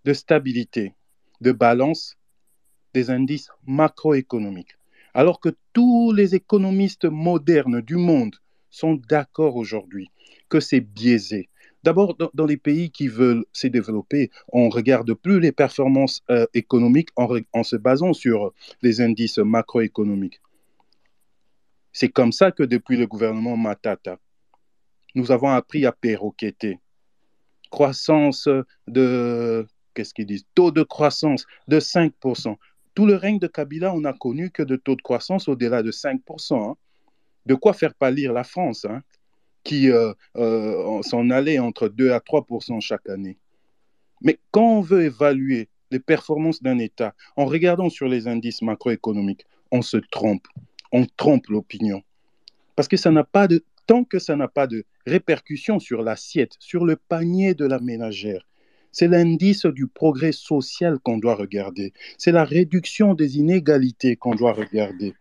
de 0.05 0.13
stabilité, 0.13 0.95
de 1.41 1.53
balance, 1.53 2.17
des 2.95 3.11
indices 3.11 3.49
macroéconomiques. 3.67 4.77
Alors 5.15 5.41
que 5.41 5.51
tous 5.73 6.13
les 6.13 6.35
économistes 6.35 7.05
modernes 7.05 7.81
du 7.81 7.97
monde 7.97 8.37
sont 8.71 8.95
d'accord 9.09 9.57
aujourd'hui 9.57 10.11
que 10.49 10.61
c'est 10.61 10.81
biaisé, 10.81 11.49
D'abord, 11.85 12.17
dans, 12.35 12.47
les 12.47 12.57
pays 12.57 12.91
qui 12.91 13.09
veulent 13.09 13.45
se 13.53 13.67
développer, 13.67 14.31
on 14.53 14.67
ne 14.67 14.73
regarde 14.73 15.13
plus 15.15 15.41
les 15.41 15.51
performances 15.51 16.23
euh, 16.31 16.47
économiques 16.55 17.09
en, 17.17 17.65
se 17.65 17.77
basant 17.77 18.13
sur 18.13 18.53
les 18.83 19.01
indices 19.01 19.39
macroéconomiques. 19.39 20.41
C'est 21.93 22.09
comme 22.09 22.33
ça 22.33 22.53
que 22.53 22.63
depuis 22.63 22.97
le 22.97 23.07
gouvernement 23.07 23.57
Matata, 23.57 24.19
nous 25.15 25.33
avons 25.33 25.49
appris 25.49 25.85
à 25.85 25.93
perroqueter. 25.93 26.79
Croissance 27.71 28.49
de, 28.87 29.67
qu'est-ce 29.95 30.15
qu'ils 30.15 30.27
disent, 30.27 30.47
taux 30.55 30.71
de 30.71 30.83
croissance 30.83 31.47
de 31.69 31.81
5%. 31.81 32.57
Tout 32.95 33.07
le 33.07 33.17
règne 33.17 33.39
de 33.39 33.47
Kabila, 33.47 33.93
on 33.93 34.03
n'a 34.03 34.13
connu 34.13 34.51
que 34.51 34.63
de 34.63 34.77
taux 34.77 34.97
de 34.97 35.03
croissance 35.03 35.49
au-delà 35.49 35.83
de 35.83 35.91
5%. 35.91 36.71
Hein. 36.71 36.77
De 37.47 37.55
quoi 37.55 37.73
faire 37.73 37.95
pâlir 37.95 38.33
la 38.33 38.45
France. 38.45 38.85
Hein? 38.85 39.03
Qui 39.65 39.91
euh, 39.91 40.13
euh, 40.37 41.03
s'en 41.03 41.31
allait 41.31 41.59
entre 41.59 41.89
2 41.89 42.13
à 42.13 42.21
3 42.21 42.47
chaque 42.81 43.09
année. 43.09 43.39
Mais 44.23 44.39
quand 44.51 44.79
on 44.79 44.81
veut 44.81 45.05
évaluer 45.05 45.69
les 45.91 45.99
performances 45.99 46.63
d'un 46.63 46.79
État 46.79 47.15
en 47.37 47.45
regardant 47.45 47.91
sur 47.91 48.09
les 48.09 48.29
indices 48.29 48.63
macroéconomiques, 48.63 49.47
on 49.71 49.83
se 49.83 49.97
trompe, 49.97 50.47
on 50.93 51.07
trompe 51.17 51.49
l'opinion. 51.49 52.03
Parce 52.77 52.89
que 52.89 52.97
ça 52.97 53.11
n'a 53.11 53.25
pas 53.25 53.49
de, 53.49 53.65
tant 53.87 54.05
que 54.05 54.19
ça 54.19 54.37
n'a 54.37 54.49
pas 54.49 54.67
de 54.67 54.85
répercussion 55.07 55.79
sur 55.79 56.03
l'assiette, 56.03 56.55
sur 56.59 56.85
le 56.85 56.97
panier 56.97 57.55
de 57.55 57.67
la 57.67 57.79
ménagère, 57.79 58.47
c'est 58.93 59.09
l'indice 59.09 59.67
du 59.67 59.87
progrès 59.87 60.33
social 60.33 60.99
qu'on 60.99 61.17
doit 61.17 61.35
regarder. 61.35 61.93
C'est 62.19 62.31
la 62.33 62.45
réduction 62.45 63.15
des 63.15 63.39
inégalités 63.39 64.17
qu'on 64.17 64.35
doit 64.35 64.53
regarder. 64.53 65.15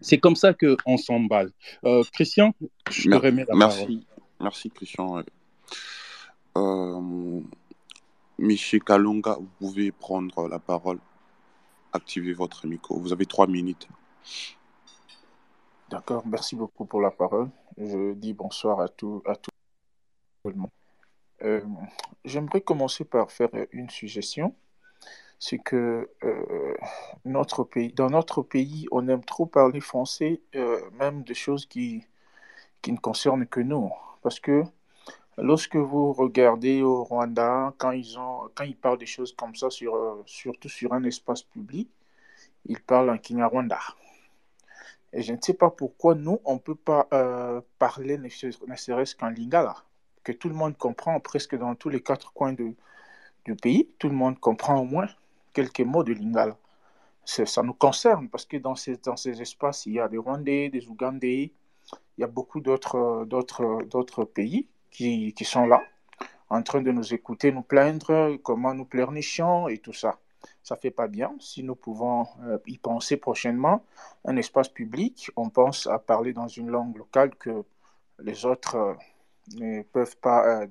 C'est 0.00 0.18
comme 0.18 0.36
ça 0.36 0.54
qu'on 0.54 0.96
s'emballe. 0.96 1.52
Euh, 1.84 2.02
Christian, 2.12 2.54
je 2.90 3.10
te 3.10 3.14
remets 3.14 3.44
la 3.48 3.54
merci, 3.54 3.78
parole. 3.78 4.00
Merci, 4.40 4.70
Christian. 4.70 5.22
Euh, 6.56 7.40
Michel 8.38 8.82
Kalonga, 8.82 9.36
vous 9.38 9.48
pouvez 9.58 9.92
prendre 9.92 10.48
la 10.48 10.58
parole. 10.58 10.98
Activez 11.92 12.32
votre 12.32 12.66
micro. 12.66 12.98
Vous 12.98 13.12
avez 13.12 13.26
trois 13.26 13.46
minutes. 13.46 13.88
D'accord, 15.88 16.26
merci 16.26 16.56
beaucoup 16.56 16.84
pour 16.84 17.00
la 17.00 17.10
parole. 17.10 17.48
Je 17.78 18.12
dis 18.14 18.32
bonsoir 18.32 18.80
à 18.80 18.88
tout, 18.88 19.22
à 19.24 19.36
tout 19.36 19.50
le 20.44 20.54
monde. 20.54 20.70
Euh, 21.42 21.60
j'aimerais 22.24 22.60
commencer 22.60 23.04
par 23.04 23.30
faire 23.30 23.50
une 23.72 23.90
suggestion 23.90 24.54
c'est 25.38 25.58
que 25.58 26.10
euh, 26.24 26.76
notre 27.24 27.64
pays, 27.64 27.92
dans 27.92 28.10
notre 28.10 28.42
pays, 28.42 28.86
on 28.90 29.08
aime 29.08 29.24
trop 29.24 29.46
parler 29.46 29.80
français, 29.80 30.40
euh, 30.54 30.80
même 30.98 31.22
de 31.24 31.34
choses 31.34 31.66
qui, 31.66 32.04
qui 32.82 32.92
ne 32.92 32.98
concernent 32.98 33.46
que 33.46 33.60
nous. 33.60 33.90
Parce 34.22 34.40
que 34.40 34.64
lorsque 35.38 35.76
vous 35.76 36.12
regardez 36.12 36.82
au 36.82 37.04
Rwanda, 37.04 37.74
quand 37.78 37.92
ils, 37.92 38.18
ont, 38.18 38.48
quand 38.54 38.64
ils 38.64 38.76
parlent 38.76 38.98
des 38.98 39.06
choses 39.06 39.34
comme 39.34 39.54
ça, 39.54 39.70
sur, 39.70 39.94
euh, 39.94 40.22
surtout 40.26 40.68
sur 40.68 40.92
un 40.92 41.04
espace 41.04 41.42
public, 41.42 41.90
ils 42.66 42.80
parlent 42.80 43.10
en 43.10 43.18
Kinyarwanda. 43.18 43.78
Et 45.12 45.22
je 45.22 45.32
ne 45.32 45.38
sais 45.40 45.54
pas 45.54 45.70
pourquoi 45.70 46.14
nous, 46.14 46.40
on 46.44 46.54
ne 46.54 46.58
peut 46.58 46.74
pas 46.74 47.08
parler 47.78 48.18
ne 48.18 48.28
serait-ce 48.28 49.14
qu'en 49.14 49.30
lingala, 49.30 49.76
que 50.24 50.32
tout 50.32 50.48
le 50.48 50.54
monde 50.54 50.76
comprend 50.76 51.20
presque 51.20 51.56
dans 51.56 51.74
tous 51.74 51.88
les 51.88 52.02
quatre 52.02 52.32
coins 52.32 52.52
de, 52.52 52.74
du 53.44 53.54
pays, 53.54 53.88
tout 53.98 54.08
le 54.08 54.14
monde 54.14 54.38
comprend 54.40 54.80
au 54.80 54.84
moins 54.84 55.08
quelques 55.56 55.80
mots 55.80 56.04
de 56.04 56.12
Lingala. 56.12 56.56
Ça 57.24 57.62
nous 57.62 57.72
concerne 57.86 58.28
parce 58.28 58.44
que 58.44 58.58
dans 58.58 58.76
ces, 58.76 58.98
dans 58.98 59.16
ces 59.16 59.40
espaces, 59.40 59.86
il 59.86 59.94
y 59.94 60.00
a 60.00 60.06
des 60.06 60.18
Rwandais, 60.18 60.68
des 60.68 60.86
Ougandais, 60.86 61.50
il 62.16 62.20
y 62.20 62.24
a 62.24 62.26
beaucoup 62.26 62.60
d'autres, 62.60 64.24
pays 64.38 64.68
qui, 64.90 65.32
qui 65.32 65.44
sont 65.44 65.66
là, 65.66 65.82
en 66.50 66.62
train 66.62 66.82
de 66.82 66.92
nous 66.92 67.14
écouter, 67.14 67.52
nous 67.52 67.62
plaindre, 67.62 68.36
comment 68.42 68.74
nous 68.74 68.84
pleurnichons 68.84 69.68
et 69.68 69.78
tout 69.78 69.94
ça. 69.94 70.18
Ça 70.62 70.76
fait 70.76 70.90
pas 70.90 71.08
bien. 71.08 71.34
Si 71.40 71.62
nous 71.62 71.74
pouvons 71.74 72.26
euh, 72.42 72.58
y 72.66 72.76
penser 72.76 73.16
prochainement, 73.16 73.82
un 74.24 74.36
espace 74.36 74.68
public, 74.68 75.30
on 75.36 75.48
pense 75.48 75.86
à 75.86 75.98
parler 75.98 76.32
dans 76.34 76.48
une 76.48 76.68
langue 76.68 76.96
locale 76.98 77.34
que 77.34 77.64
les 78.18 78.44
autres 78.44 78.76
euh, 78.76 78.94
ne 79.54 79.82
peuvent 79.82 80.18
pas 80.18 80.40
euh, 80.46 80.66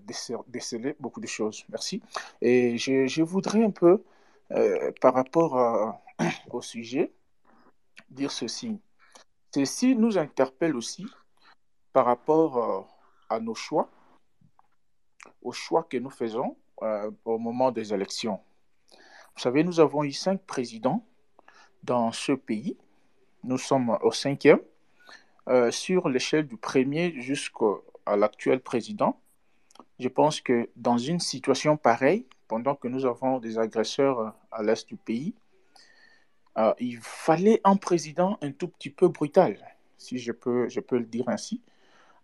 déceler 0.47 0.95
beaucoup 0.99 1.21
de 1.21 1.27
choses. 1.27 1.65
Merci. 1.69 2.01
Et 2.41 2.77
je 2.77 3.23
voudrais 3.23 3.63
un 3.63 3.71
peu 3.71 4.03
euh, 4.51 4.91
par 5.01 5.13
rapport 5.13 5.99
au 6.51 6.61
sujet, 6.61 7.11
dire 8.09 8.31
ceci. 8.31 8.79
Ceci 9.53 9.95
nous 9.95 10.17
interpelle 10.17 10.75
aussi 10.75 11.05
par 11.93 12.05
rapport 12.05 12.57
euh, 12.57 12.81
à 13.29 13.39
nos 13.39 13.55
choix, 13.55 13.89
aux 15.41 15.51
choix 15.51 15.83
que 15.83 15.97
nous 15.97 16.11
faisons 16.11 16.57
euh, 16.83 17.09
au 17.23 17.39
moment 17.39 17.71
des 17.71 17.93
élections. 17.93 18.39
Vous 19.35 19.41
savez, 19.41 19.63
nous 19.63 19.79
avons 19.79 20.03
eu 20.03 20.11
cinq 20.11 20.41
présidents 20.41 21.03
dans 21.83 22.11
ce 22.11 22.33
pays. 22.33 22.77
Nous 23.43 23.57
sommes 23.57 23.97
au 24.01 24.11
cinquième. 24.11 24.61
sur 25.71 26.09
l'échelle 26.09 26.47
du 26.47 26.57
premier 26.57 27.19
jusqu'à 27.21 28.15
l'actuel 28.15 28.59
président, 28.59 29.19
je 29.99 30.07
pense 30.07 30.41
que 30.41 30.69
dans 30.75 30.97
une 30.97 31.19
situation 31.19 31.77
pareille, 31.77 32.25
pendant 32.47 32.75
que 32.75 32.87
nous 32.87 33.05
avons 33.05 33.39
des 33.39 33.57
agresseurs 33.57 34.19
euh, 34.19 34.29
à 34.51 34.63
l'est 34.63 34.87
du 34.87 34.97
pays, 34.97 35.35
euh, 36.57 36.73
il 36.79 36.97
fallait 37.01 37.61
un 37.63 37.75
président 37.75 38.37
un 38.41 38.51
tout 38.51 38.67
petit 38.67 38.89
peu 38.89 39.09
brutal, 39.09 39.57
si 39.97 40.17
je 40.17 40.31
peux, 40.31 40.69
je 40.69 40.79
peux 40.79 40.97
le 40.97 41.05
dire 41.05 41.27
ainsi. 41.27 41.61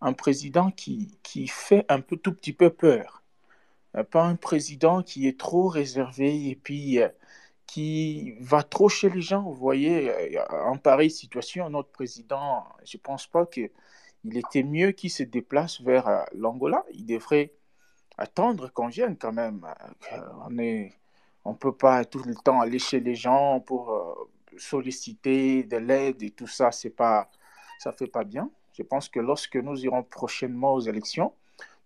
Un 0.01 0.13
président 0.13 0.71
qui, 0.71 1.17
qui 1.23 1.47
fait 1.47 1.85
un 1.89 2.01
peu 2.01 2.17
tout 2.17 2.33
petit 2.33 2.53
peu 2.53 2.69
peur. 2.69 3.23
Euh, 3.95 4.03
pas 4.03 4.23
un 4.23 4.35
président 4.35 5.03
qui 5.03 5.27
est 5.27 5.39
trop 5.39 5.67
réservé 5.67 6.49
et 6.49 6.55
puis 6.55 6.99
qui 7.67 8.33
va 8.39 8.63
trop 8.63 8.89
chez 8.89 9.09
les 9.09 9.21
gens. 9.21 9.43
Vous 9.43 9.55
voyez, 9.55 10.11
en 10.49 10.77
pareille 10.77 11.11
situation, 11.11 11.69
notre 11.69 11.91
président, 11.91 12.65
je 12.85 12.97
ne 12.97 13.01
pense 13.01 13.27
pas 13.27 13.45
qu'il 13.45 13.69
était 14.33 14.63
mieux 14.63 14.91
qu'il 14.91 15.11
se 15.11 15.23
déplace 15.23 15.81
vers 15.81 16.25
l'Angola. 16.33 16.83
Il 16.93 17.05
devrait 17.05 17.53
attendre 18.21 18.71
qu'on 18.71 18.87
vienne 18.87 19.17
quand 19.17 19.33
même. 19.33 19.65
Euh, 20.13 20.17
on 20.47 20.57
est, 20.59 20.93
on 21.43 21.53
peut 21.55 21.75
pas 21.75 22.05
tout 22.05 22.23
le 22.23 22.35
temps 22.35 22.61
aller 22.61 22.79
chez 22.79 22.99
les 22.99 23.15
gens 23.15 23.59
pour 23.59 23.91
euh, 23.91 24.13
solliciter 24.57 25.63
de 25.63 25.77
l'aide 25.77 26.21
et 26.21 26.31
tout 26.31 26.47
ça. 26.47 26.71
C'est 26.71 26.91
pas, 26.91 27.29
ça 27.79 27.91
fait 27.91 28.07
pas 28.07 28.23
bien. 28.23 28.49
Je 28.77 28.83
pense 28.83 29.09
que 29.09 29.19
lorsque 29.19 29.57
nous 29.57 29.83
irons 29.83 30.03
prochainement 30.03 30.73
aux 30.73 30.81
élections, 30.81 31.33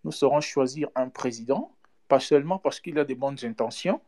nous 0.03 0.11
saurons 0.11 0.41
choisir 0.41 0.89
un 0.95 1.09
président, 1.09 1.71
pas 2.07 2.19
seulement 2.19 2.59
parce 2.59 2.79
qu'il 2.79 2.99
a 2.99 3.05
des 3.05 3.15
bonnes 3.15 3.37
intentions, 3.43 4.01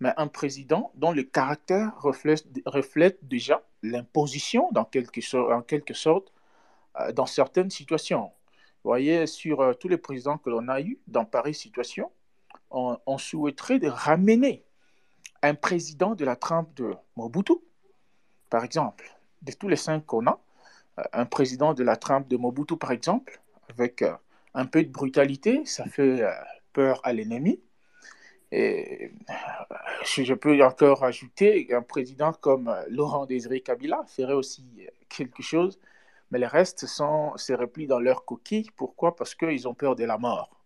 mais 0.00 0.12
un 0.16 0.28
président 0.28 0.92
dont 0.94 1.12
le 1.12 1.24
caractère 1.24 1.92
reflète, 2.00 2.46
reflète 2.66 3.18
déjà 3.22 3.62
l'imposition, 3.82 4.70
en 4.74 4.84
quelque 4.84 5.94
sorte, 5.94 6.32
euh, 6.98 7.12
dans 7.12 7.26
certaines 7.26 7.70
situations. 7.70 8.30
Vous 8.82 8.90
voyez, 8.90 9.26
sur 9.26 9.60
euh, 9.60 9.74
tous 9.74 9.88
les 9.88 9.98
présidents 9.98 10.38
que 10.38 10.48
l'on 10.48 10.66
a 10.68 10.80
eus 10.80 10.98
dans 11.06 11.26
pareille 11.26 11.54
situation, 11.54 12.10
on, 12.70 13.18
souhaiterait 13.18 13.78
de 13.78 13.88
ramener 13.88 14.64
un 15.42 15.54
président 15.54 16.14
de 16.14 16.24
la 16.24 16.36
trempe 16.36 16.72
de 16.74 16.94
Mobutu, 17.16 17.54
par 18.48 18.64
exemple. 18.64 19.16
De 19.42 19.52
tous 19.52 19.68
les 19.68 19.76
cinq 19.76 20.06
qu'on 20.06 20.26
a, 20.26 20.40
euh, 20.98 21.02
un 21.12 21.26
président 21.26 21.74
de 21.74 21.82
la 21.82 21.96
trempe 21.96 22.28
de 22.28 22.36
Mobutu, 22.36 22.76
par 22.76 22.92
exemple, 22.92 23.40
avec 23.68 24.04
un 24.54 24.66
peu 24.66 24.82
de 24.82 24.88
brutalité, 24.88 25.64
ça 25.66 25.84
fait 25.84 26.24
peur 26.72 27.00
à 27.04 27.12
l'ennemi. 27.12 27.60
Et 28.52 29.12
je 30.04 30.34
peux 30.34 30.64
encore 30.64 31.04
ajouter 31.04 31.72
un 31.72 31.82
président 31.82 32.32
comme 32.32 32.74
Laurent 32.88 33.26
Désiré 33.26 33.60
Kabila 33.60 34.04
ferait 34.06 34.32
aussi 34.32 34.64
quelque 35.08 35.42
chose, 35.42 35.78
mais 36.30 36.38
les 36.38 36.46
restes 36.46 36.86
sont, 36.86 37.32
se 37.36 37.52
replient 37.52 37.86
dans 37.86 38.00
leur 38.00 38.24
coquille. 38.24 38.70
Pourquoi? 38.76 39.16
Parce 39.16 39.34
qu'ils 39.34 39.68
ont 39.68 39.74
peur 39.74 39.96
de 39.96 40.04
la 40.04 40.18
mort. 40.18 40.59